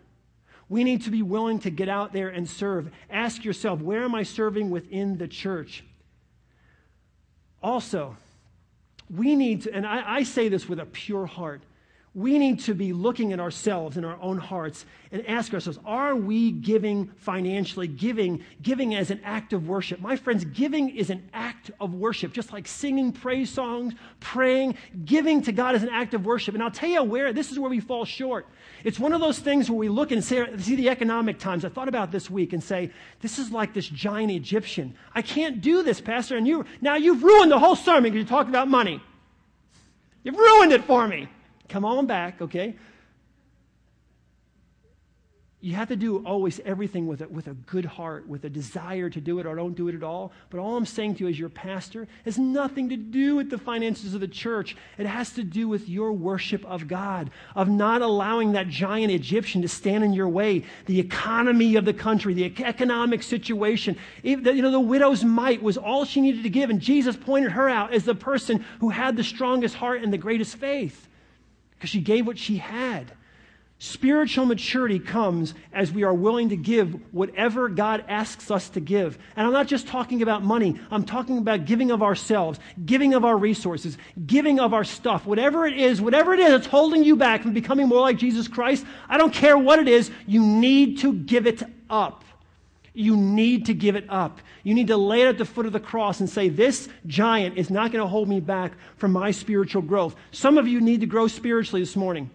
We 0.68 0.84
need 0.84 1.02
to 1.04 1.10
be 1.10 1.22
willing 1.22 1.60
to 1.60 1.70
get 1.70 1.88
out 1.88 2.12
there 2.12 2.28
and 2.28 2.46
serve. 2.46 2.90
Ask 3.08 3.42
yourself, 3.42 3.80
where 3.80 4.04
am 4.04 4.14
I 4.14 4.22
serving 4.22 4.68
within 4.68 5.16
the 5.16 5.26
church? 5.26 5.82
Also, 7.62 8.18
we 9.08 9.34
need 9.34 9.62
to, 9.62 9.72
and 9.72 9.86
I, 9.86 10.16
I 10.16 10.22
say 10.24 10.50
this 10.50 10.68
with 10.68 10.78
a 10.78 10.84
pure 10.84 11.24
heart, 11.24 11.62
we 12.14 12.38
need 12.38 12.60
to 12.60 12.74
be 12.74 12.92
looking 12.92 13.32
at 13.32 13.40
ourselves 13.40 13.96
in 13.96 14.04
our 14.04 14.18
own 14.20 14.38
hearts 14.38 14.86
and 15.12 15.26
ask 15.26 15.52
ourselves 15.52 15.78
are 15.84 16.16
we 16.16 16.50
giving 16.50 17.06
financially 17.16 17.86
giving 17.86 18.42
giving 18.62 18.94
as 18.94 19.10
an 19.10 19.20
act 19.24 19.52
of 19.52 19.68
worship? 19.68 20.00
My 20.00 20.16
friends 20.16 20.44
giving 20.44 20.88
is 20.96 21.10
an 21.10 21.28
act 21.32 21.70
of 21.80 21.94
worship 21.94 22.32
just 22.32 22.52
like 22.52 22.66
singing 22.66 23.12
praise 23.12 23.50
songs 23.50 23.94
praying 24.20 24.76
giving 25.04 25.42
to 25.42 25.52
god 25.52 25.74
is 25.74 25.82
an 25.82 25.90
act 25.90 26.14
of 26.14 26.24
worship. 26.24 26.54
And 26.54 26.62
i'll 26.62 26.70
tell 26.70 26.88
you 26.88 27.02
where 27.02 27.32
this 27.32 27.52
is 27.52 27.58
where 27.58 27.70
we 27.70 27.80
fall 27.80 28.04
short. 28.04 28.46
It's 28.84 28.98
one 28.98 29.12
of 29.12 29.20
those 29.20 29.38
things 29.38 29.70
where 29.70 29.78
we 29.78 29.88
look 29.88 30.10
and 30.10 30.22
say, 30.22 30.46
see 30.58 30.76
the 30.76 30.88
economic 30.88 31.38
times. 31.38 31.64
I 31.64 31.68
thought 31.68 31.88
about 31.88 32.10
this 32.10 32.30
week 32.30 32.52
and 32.52 32.62
say 32.62 32.90
this 33.20 33.38
is 33.38 33.52
like 33.52 33.74
this 33.74 33.88
giant 33.88 34.32
egyptian. 34.32 34.94
I 35.14 35.22
can't 35.22 35.60
do 35.60 35.82
this 35.82 36.00
pastor 36.00 36.36
and 36.36 36.48
you 36.48 36.64
now 36.80 36.96
you've 36.96 37.22
ruined 37.22 37.52
the 37.52 37.58
whole 37.58 37.76
sermon 37.76 38.04
because 38.04 38.18
you 38.18 38.24
talked 38.24 38.48
about 38.48 38.68
money. 38.68 39.02
You've 40.24 40.36
ruined 40.36 40.72
it 40.72 40.84
for 40.84 41.06
me 41.06 41.28
Come 41.68 41.84
on 41.84 42.06
back, 42.06 42.40
okay? 42.40 42.74
You 45.60 45.74
have 45.74 45.88
to 45.88 45.96
do 45.96 46.24
always 46.24 46.60
everything 46.64 47.08
with 47.08 47.20
a, 47.20 47.28
with 47.28 47.48
a 47.48 47.54
good 47.54 47.84
heart, 47.84 48.28
with 48.28 48.44
a 48.44 48.48
desire 48.48 49.10
to 49.10 49.20
do 49.20 49.40
it, 49.40 49.46
or 49.46 49.56
don't 49.56 49.74
do 49.74 49.88
it 49.88 49.96
at 49.96 50.04
all. 50.04 50.30
But 50.50 50.60
all 50.60 50.76
I'm 50.76 50.86
saying 50.86 51.16
to 51.16 51.24
you 51.24 51.30
as 51.30 51.36
your 51.36 51.48
pastor 51.48 52.06
has 52.24 52.38
nothing 52.38 52.88
to 52.90 52.96
do 52.96 53.34
with 53.34 53.50
the 53.50 53.58
finances 53.58 54.14
of 54.14 54.20
the 54.20 54.28
church. 54.28 54.76
It 54.98 55.06
has 55.06 55.32
to 55.32 55.42
do 55.42 55.66
with 55.66 55.88
your 55.88 56.12
worship 56.12 56.64
of 56.64 56.86
God, 56.86 57.32
of 57.56 57.68
not 57.68 58.02
allowing 58.02 58.52
that 58.52 58.68
giant 58.68 59.10
Egyptian 59.10 59.60
to 59.62 59.68
stand 59.68 60.04
in 60.04 60.12
your 60.12 60.28
way. 60.28 60.64
The 60.86 61.00
economy 61.00 61.74
of 61.74 61.84
the 61.84 61.92
country, 61.92 62.34
the 62.34 62.54
economic 62.64 63.24
situation. 63.24 63.96
You 64.22 64.36
know, 64.36 64.70
the 64.70 64.78
widow's 64.78 65.24
mite 65.24 65.60
was 65.60 65.76
all 65.76 66.04
she 66.04 66.20
needed 66.20 66.44
to 66.44 66.50
give, 66.50 66.70
and 66.70 66.80
Jesus 66.80 67.16
pointed 67.16 67.50
her 67.50 67.68
out 67.68 67.92
as 67.92 68.04
the 68.04 68.14
person 68.14 68.64
who 68.78 68.90
had 68.90 69.16
the 69.16 69.24
strongest 69.24 69.74
heart 69.74 70.04
and 70.04 70.12
the 70.12 70.18
greatest 70.18 70.54
faith 70.54 71.07
because 71.78 71.90
she 71.90 72.00
gave 72.00 72.26
what 72.26 72.38
she 72.38 72.56
had. 72.56 73.12
Spiritual 73.80 74.44
maturity 74.44 74.98
comes 74.98 75.54
as 75.72 75.92
we 75.92 76.02
are 76.02 76.12
willing 76.12 76.48
to 76.48 76.56
give 76.56 76.94
whatever 77.14 77.68
God 77.68 78.04
asks 78.08 78.50
us 78.50 78.70
to 78.70 78.80
give. 78.80 79.16
And 79.36 79.46
I'm 79.46 79.52
not 79.52 79.68
just 79.68 79.86
talking 79.86 80.20
about 80.20 80.42
money, 80.42 80.80
I'm 80.90 81.04
talking 81.04 81.38
about 81.38 81.64
giving 81.64 81.92
of 81.92 82.02
ourselves, 82.02 82.58
giving 82.84 83.14
of 83.14 83.24
our 83.24 83.36
resources, 83.36 83.96
giving 84.26 84.58
of 84.58 84.74
our 84.74 84.82
stuff. 84.82 85.26
Whatever 85.26 85.64
it 85.64 85.78
is, 85.78 86.00
whatever 86.00 86.34
it 86.34 86.40
is 86.40 86.50
that's 86.50 86.66
holding 86.66 87.04
you 87.04 87.14
back 87.14 87.42
from 87.42 87.52
becoming 87.52 87.86
more 87.86 88.00
like 88.00 88.16
Jesus 88.16 88.48
Christ, 88.48 88.84
I 89.08 89.16
don't 89.16 89.32
care 89.32 89.56
what 89.56 89.78
it 89.78 89.86
is, 89.86 90.10
you 90.26 90.42
need 90.42 90.98
to 90.98 91.12
give 91.12 91.46
it 91.46 91.62
up. 91.88 92.24
You 92.98 93.16
need 93.16 93.66
to 93.66 93.74
give 93.74 93.94
it 93.94 94.06
up. 94.08 94.40
You 94.64 94.74
need 94.74 94.88
to 94.88 94.96
lay 94.96 95.22
it 95.22 95.28
at 95.28 95.38
the 95.38 95.44
foot 95.44 95.66
of 95.66 95.72
the 95.72 95.78
cross 95.78 96.18
and 96.18 96.28
say, 96.28 96.48
This 96.48 96.88
giant 97.06 97.56
is 97.56 97.70
not 97.70 97.92
going 97.92 98.02
to 98.02 98.08
hold 98.08 98.28
me 98.28 98.40
back 98.40 98.72
from 98.96 99.12
my 99.12 99.30
spiritual 99.30 99.82
growth. 99.82 100.16
Some 100.32 100.58
of 100.58 100.66
you 100.66 100.80
need 100.80 101.02
to 101.02 101.06
grow 101.06 101.28
spiritually 101.28 101.80
this 101.80 101.94
morning. 101.94 102.28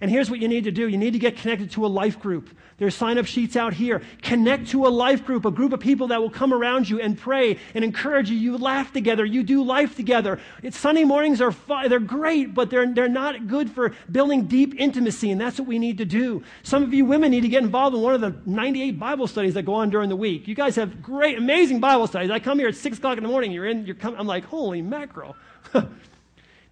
And 0.00 0.10
here's 0.10 0.30
what 0.30 0.40
you 0.40 0.48
need 0.48 0.64
to 0.64 0.70
do 0.70 0.88
you 0.88 0.98
need 0.98 1.12
to 1.12 1.18
get 1.18 1.36
connected 1.36 1.70
to 1.72 1.84
a 1.84 1.88
life 1.88 2.18
group. 2.20 2.50
There's 2.78 2.94
sign 2.94 3.18
up 3.18 3.26
sheets 3.26 3.56
out 3.56 3.74
here. 3.74 4.02
Connect 4.22 4.68
to 4.68 4.86
a 4.86 4.88
life 4.88 5.24
group, 5.24 5.44
a 5.44 5.50
group 5.50 5.72
of 5.72 5.80
people 5.80 6.08
that 6.08 6.20
will 6.20 6.30
come 6.30 6.54
around 6.54 6.88
you 6.88 7.00
and 7.00 7.18
pray 7.18 7.58
and 7.74 7.84
encourage 7.84 8.30
you. 8.30 8.36
You 8.36 8.56
laugh 8.56 8.92
together, 8.92 9.24
you 9.24 9.42
do 9.42 9.64
life 9.64 9.96
together. 9.96 10.38
It's, 10.62 10.78
Sunday 10.78 11.02
mornings 11.02 11.40
are 11.40 11.50
fun, 11.50 11.88
they're 11.88 11.98
great, 11.98 12.54
but 12.54 12.70
they're, 12.70 12.92
they're 12.92 13.08
not 13.08 13.48
good 13.48 13.70
for 13.70 13.94
building 14.10 14.46
deep 14.46 14.74
intimacy, 14.78 15.32
and 15.32 15.40
that's 15.40 15.58
what 15.58 15.66
we 15.66 15.80
need 15.80 15.98
to 15.98 16.04
do. 16.04 16.44
Some 16.62 16.84
of 16.84 16.94
you 16.94 17.04
women 17.04 17.32
need 17.32 17.40
to 17.40 17.48
get 17.48 17.64
involved 17.64 17.96
in 17.96 18.02
one 18.02 18.14
of 18.14 18.20
the 18.20 18.36
98 18.46 18.98
Bible 18.98 19.26
studies 19.26 19.54
that 19.54 19.64
go 19.64 19.74
on 19.74 19.90
during 19.90 20.08
the 20.08 20.16
week. 20.16 20.46
You 20.46 20.54
guys 20.54 20.76
have 20.76 21.02
great, 21.02 21.36
amazing 21.36 21.80
Bible 21.80 22.06
studies. 22.06 22.30
I 22.30 22.38
come 22.38 22.60
here 22.60 22.68
at 22.68 22.76
6 22.76 22.98
o'clock 22.98 23.18
in 23.18 23.24
the 23.24 23.28
morning, 23.28 23.50
you're 23.50 23.66
in, 23.66 23.86
you're 23.86 23.96
coming, 23.96 24.20
I'm 24.20 24.28
like, 24.28 24.44
holy 24.44 24.82
mackerel. 24.82 25.34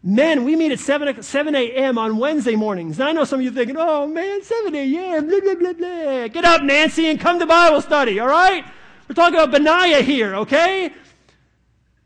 Men, 0.02 0.44
we 0.44 0.54
meet 0.54 0.72
at 0.72 0.78
7, 0.78 1.22
7 1.22 1.54
a.m. 1.54 1.98
on 1.98 2.18
Wednesday 2.18 2.54
mornings. 2.54 2.98
Now, 2.98 3.08
I 3.08 3.12
know 3.12 3.24
some 3.24 3.40
of 3.40 3.44
you 3.44 3.50
thinking, 3.50 3.76
oh 3.76 4.06
man, 4.06 4.42
7 4.42 4.74
a.m., 4.74 5.26
blah, 5.26 5.40
blah, 5.40 5.54
blah, 5.54 5.72
blah. 5.72 6.28
Get 6.28 6.44
up, 6.44 6.62
Nancy, 6.62 7.06
and 7.06 7.18
come 7.18 7.38
to 7.40 7.46
Bible 7.46 7.80
study, 7.80 8.20
all 8.20 8.28
right? 8.28 8.64
We're 9.08 9.14
talking 9.14 9.34
about 9.34 9.50
Benaiah 9.50 10.02
here, 10.02 10.36
okay? 10.36 10.92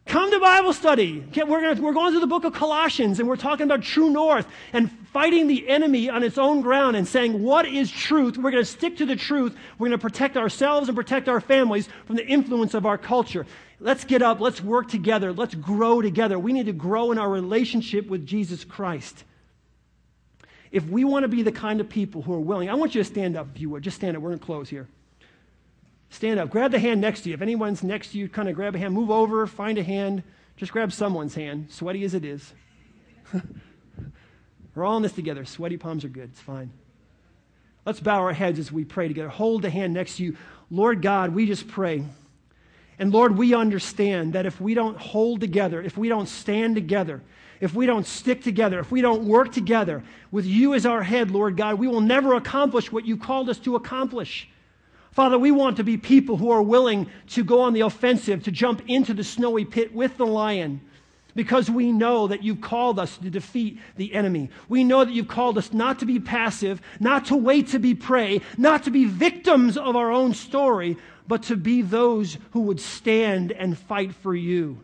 Come 0.06 0.30
to 0.30 0.40
Bible 0.40 0.72
study. 0.72 1.24
We're, 1.36 1.60
gonna, 1.74 1.80
we're 1.80 1.92
going 1.92 2.12
through 2.12 2.20
the 2.20 2.26
book 2.26 2.44
of 2.44 2.52
Colossians, 2.52 3.20
and 3.20 3.28
we're 3.28 3.36
talking 3.36 3.64
about 3.64 3.82
true 3.82 4.10
north 4.10 4.46
and 4.72 4.90
fighting 5.12 5.46
the 5.46 5.68
enemy 5.68 6.08
on 6.08 6.22
its 6.22 6.38
own 6.38 6.60
ground 6.60 6.96
and 6.96 7.06
saying, 7.06 7.42
what 7.42 7.66
is 7.66 7.90
truth? 7.90 8.36
We're 8.36 8.50
going 8.50 8.62
to 8.62 8.70
stick 8.70 8.98
to 8.98 9.06
the 9.06 9.16
truth. 9.16 9.56
We're 9.78 9.88
going 9.88 9.98
to 9.98 10.02
protect 10.02 10.36
ourselves 10.36 10.88
and 10.88 10.96
protect 10.96 11.28
our 11.28 11.40
families 11.40 11.88
from 12.06 12.16
the 12.16 12.26
influence 12.26 12.74
of 12.74 12.86
our 12.86 12.98
culture. 12.98 13.46
Let's 13.80 14.04
get 14.04 14.22
up. 14.22 14.40
Let's 14.40 14.62
work 14.62 14.88
together. 14.88 15.32
Let's 15.32 15.54
grow 15.54 16.00
together. 16.00 16.38
We 16.38 16.52
need 16.52 16.66
to 16.66 16.72
grow 16.72 17.12
in 17.12 17.18
our 17.18 17.28
relationship 17.28 18.06
with 18.08 18.26
Jesus 18.26 18.64
Christ. 18.64 19.24
If 20.70 20.84
we 20.86 21.04
want 21.04 21.24
to 21.24 21.28
be 21.28 21.42
the 21.42 21.52
kind 21.52 21.80
of 21.80 21.88
people 21.88 22.22
who 22.22 22.32
are 22.34 22.40
willing, 22.40 22.70
I 22.70 22.74
want 22.74 22.94
you 22.94 23.02
to 23.02 23.08
stand 23.08 23.36
up 23.36 23.48
if 23.54 23.60
you 23.60 23.70
would. 23.70 23.82
Just 23.82 23.96
stand 23.96 24.16
up. 24.16 24.22
We're 24.22 24.30
going 24.30 24.38
to 24.38 24.46
close 24.46 24.68
here. 24.68 24.86
Stand 26.10 26.38
up. 26.38 26.50
Grab 26.50 26.70
the 26.70 26.78
hand 26.78 27.00
next 27.00 27.22
to 27.22 27.30
you. 27.30 27.34
If 27.34 27.42
anyone's 27.42 27.82
next 27.82 28.12
to 28.12 28.18
you, 28.18 28.28
kind 28.28 28.48
of 28.48 28.54
grab 28.54 28.74
a 28.74 28.78
hand. 28.78 28.94
Move 28.94 29.10
over. 29.10 29.46
Find 29.46 29.78
a 29.78 29.82
hand. 29.82 30.22
Just 30.56 30.72
grab 30.72 30.92
someone's 30.92 31.34
hand, 31.34 31.70
sweaty 31.70 32.04
as 32.04 32.14
it 32.14 32.24
is. 32.24 32.52
We're 34.74 34.84
all 34.84 34.96
in 34.96 35.02
this 35.02 35.12
together. 35.12 35.44
Sweaty 35.44 35.76
palms 35.76 36.04
are 36.04 36.08
good. 36.08 36.30
It's 36.30 36.40
fine. 36.40 36.70
Let's 37.84 38.00
bow 38.00 38.20
our 38.20 38.32
heads 38.32 38.58
as 38.58 38.70
we 38.70 38.84
pray 38.84 39.08
together. 39.08 39.28
Hold 39.28 39.62
the 39.62 39.70
hand 39.70 39.94
next 39.94 40.16
to 40.16 40.24
you. 40.24 40.36
Lord 40.70 41.02
God, 41.02 41.34
we 41.34 41.46
just 41.46 41.66
pray 41.66 42.04
and 43.00 43.14
Lord, 43.14 43.38
we 43.38 43.54
understand 43.54 44.34
that 44.34 44.44
if 44.44 44.60
we 44.60 44.74
don't 44.74 44.96
hold 44.98 45.40
together, 45.40 45.80
if 45.80 45.96
we 45.96 46.10
don't 46.10 46.28
stand 46.28 46.74
together, 46.74 47.22
if 47.58 47.74
we 47.74 47.86
don't 47.86 48.06
stick 48.06 48.42
together, 48.42 48.78
if 48.78 48.90
we 48.90 49.00
don't 49.00 49.24
work 49.24 49.52
together 49.52 50.04
with 50.30 50.44
you 50.44 50.74
as 50.74 50.84
our 50.84 51.02
head, 51.02 51.30
Lord 51.30 51.56
God, 51.56 51.78
we 51.78 51.88
will 51.88 52.02
never 52.02 52.34
accomplish 52.34 52.92
what 52.92 53.06
you 53.06 53.16
called 53.16 53.48
us 53.48 53.58
to 53.60 53.74
accomplish. 53.74 54.50
Father, 55.12 55.38
we 55.38 55.50
want 55.50 55.78
to 55.78 55.82
be 55.82 55.96
people 55.96 56.36
who 56.36 56.50
are 56.50 56.60
willing 56.60 57.08
to 57.28 57.42
go 57.42 57.62
on 57.62 57.72
the 57.72 57.80
offensive, 57.80 58.42
to 58.42 58.50
jump 58.50 58.82
into 58.86 59.14
the 59.14 59.24
snowy 59.24 59.64
pit 59.64 59.94
with 59.94 60.18
the 60.18 60.26
lion, 60.26 60.82
because 61.34 61.70
we 61.70 61.92
know 61.92 62.26
that 62.26 62.42
you've 62.42 62.60
called 62.60 62.98
us 62.98 63.16
to 63.18 63.30
defeat 63.30 63.78
the 63.96 64.14
enemy. 64.14 64.50
We 64.68 64.84
know 64.84 65.04
that 65.04 65.12
you've 65.12 65.28
called 65.28 65.58
us 65.58 65.72
not 65.72 65.98
to 66.00 66.06
be 66.06 66.20
passive, 66.20 66.80
not 66.98 67.26
to 67.26 67.36
wait 67.36 67.68
to 67.68 67.78
be 67.78 67.94
prey, 67.94 68.40
not 68.56 68.84
to 68.84 68.90
be 68.90 69.04
victims 69.04 69.76
of 69.76 69.96
our 69.96 70.10
own 70.10 70.34
story, 70.34 70.96
but 71.26 71.44
to 71.44 71.56
be 71.56 71.82
those 71.82 72.38
who 72.50 72.60
would 72.62 72.80
stand 72.80 73.52
and 73.52 73.78
fight 73.78 74.14
for 74.14 74.34
you. 74.34 74.80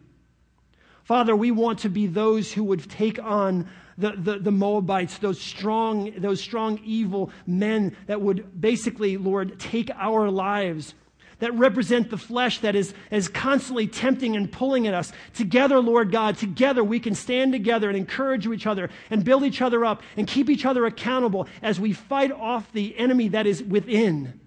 Father, 1.03 1.36
we 1.36 1.51
want 1.51 1.80
to 1.80 1.88
be 1.88 2.07
those 2.07 2.53
who 2.53 2.64
would 2.64 2.90
take 2.90 3.22
on 3.22 3.68
the, 3.99 4.12
the, 4.16 4.38
the, 4.38 4.53
Moabites, 4.53 5.18
those 5.18 5.40
strong, 5.40 6.12
those 6.18 6.40
strong 6.40 6.80
evil 6.84 7.30
men 7.47 7.97
that 8.07 8.20
would 8.20 8.61
basically, 8.61 9.16
Lord, 9.16 9.59
take 9.59 9.90
our 9.94 10.30
lives, 10.30 10.94
that 11.39 11.53
represent 11.55 12.11
the 12.11 12.18
flesh 12.18 12.61
that 12.61 12.74
is, 12.74 12.95
is 13.11 13.28
constantly 13.28 13.87
tempting 13.87 14.37
and 14.37 14.51
pulling 14.51 14.87
at 14.87 14.95
us. 14.95 15.12
Together, 15.34 15.80
Lord 15.80 16.11
God, 16.11 16.37
together 16.37 16.82
we 16.82 17.01
can 17.01 17.14
stand 17.14 17.53
together 17.53 17.89
and 17.89 17.97
encourage 17.97 18.47
each 18.47 18.66
other 18.66 18.91
and 19.11 19.24
build 19.24 19.45
each 19.45 19.61
other 19.61 19.84
up 19.84 20.03
and 20.16 20.26
keep 20.26 20.49
each 20.49 20.64
other 20.64 20.87
accountable 20.87 21.47
as 21.62 21.78
we 21.78 21.93
fight 21.93 22.32
off 22.32 22.72
the 22.72 22.97
enemy 22.99 23.28
that 23.28 23.47
is 23.47 23.62
within. 23.62 24.41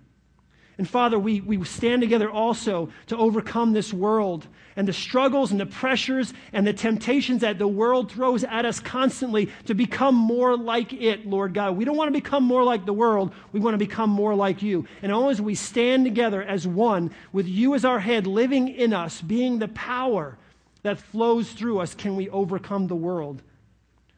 And 0.80 0.88
Father, 0.88 1.20
we, 1.20 1.42
we 1.42 1.62
stand 1.66 2.02
together 2.02 2.32
also 2.32 2.90
to 3.08 3.18
overcome 3.18 3.74
this 3.74 3.94
world 3.94 4.48
and 4.78 4.88
the 4.88 4.94
struggles 4.94 5.52
and 5.52 5.60
the 5.60 5.66
pressures 5.66 6.34
and 6.54 6.66
the 6.66 6.72
temptations 6.72 7.42
that 7.42 7.60
the 7.60 7.68
world 7.68 8.10
throws 8.10 8.46
at 8.46 8.64
us 8.64 8.80
constantly 8.80 9.50
to 9.66 9.74
become 9.74 10.16
more 10.16 10.56
like 10.56 10.94
it, 10.94 11.28
Lord 11.28 11.54
God. 11.54 11.76
We 11.76 11.84
don't 11.84 11.98
want 11.98 12.08
to 12.08 12.18
become 12.18 12.46
more 12.46 12.64
like 12.64 12.86
the 12.86 12.94
world. 12.94 13.34
We 13.52 13.60
want 13.60 13.74
to 13.74 13.78
become 13.78 14.10
more 14.10 14.34
like 14.34 14.62
you. 14.62 14.88
And 15.02 15.12
only 15.12 15.32
as 15.32 15.42
we 15.42 15.54
stand 15.54 16.06
together 16.06 16.42
as 16.42 16.66
one 16.66 17.12
with 17.34 17.46
you 17.46 17.76
as 17.76 17.84
our 17.84 18.00
head, 18.00 18.26
living 18.26 18.70
in 18.70 18.94
us, 18.94 19.22
being 19.22 19.60
the 19.60 19.68
power 19.68 20.38
that 20.84 20.98
flows 20.98 21.52
through 21.52 21.80
us, 21.80 21.94
can 21.94 22.16
we 22.16 22.30
overcome 22.30 22.88
the 22.88 22.96
world. 22.96 23.42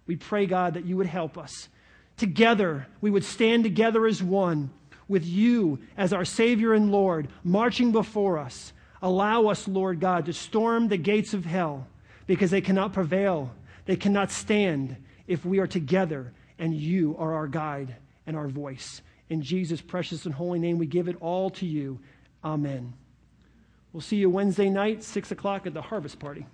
We 0.05 0.15
pray, 0.15 0.45
God, 0.45 0.75
that 0.75 0.85
you 0.85 0.95
would 0.97 1.07
help 1.07 1.39
us. 1.39 1.69
Together, 2.17 2.85
we 3.01 3.09
would 3.09 3.25
stand 3.25 3.63
together 3.63 4.05
as 4.05 4.21
one 4.21 4.69
with 5.11 5.25
you 5.25 5.77
as 5.95 6.13
our 6.13 6.25
Savior 6.25 6.73
and 6.73 6.91
Lord 6.91 7.27
marching 7.43 7.91
before 7.91 8.39
us. 8.39 8.73
Allow 9.01 9.47
us, 9.47 9.67
Lord 9.67 9.99
God, 9.99 10.25
to 10.25 10.33
storm 10.33 10.87
the 10.87 10.97
gates 10.97 11.35
of 11.35 11.45
hell 11.45 11.85
because 12.25 12.49
they 12.49 12.61
cannot 12.61 12.93
prevail. 12.93 13.51
They 13.85 13.95
cannot 13.95 14.31
stand 14.31 14.95
if 15.27 15.45
we 15.45 15.59
are 15.59 15.67
together 15.67 16.33
and 16.57 16.73
you 16.73 17.15
are 17.19 17.33
our 17.33 17.47
guide 17.47 17.95
and 18.25 18.35
our 18.35 18.47
voice. 18.47 19.01
In 19.29 19.41
Jesus' 19.41 19.81
precious 19.81 20.25
and 20.25 20.33
holy 20.33 20.59
name, 20.59 20.77
we 20.77 20.85
give 20.85 21.07
it 21.07 21.17
all 21.19 21.49
to 21.51 21.65
you. 21.65 21.99
Amen. 22.43 22.93
We'll 23.93 24.01
see 24.01 24.17
you 24.17 24.29
Wednesday 24.29 24.69
night, 24.69 25.03
6 25.03 25.31
o'clock 25.31 25.67
at 25.67 25.73
the 25.73 25.81
harvest 25.81 26.19
party. 26.19 26.45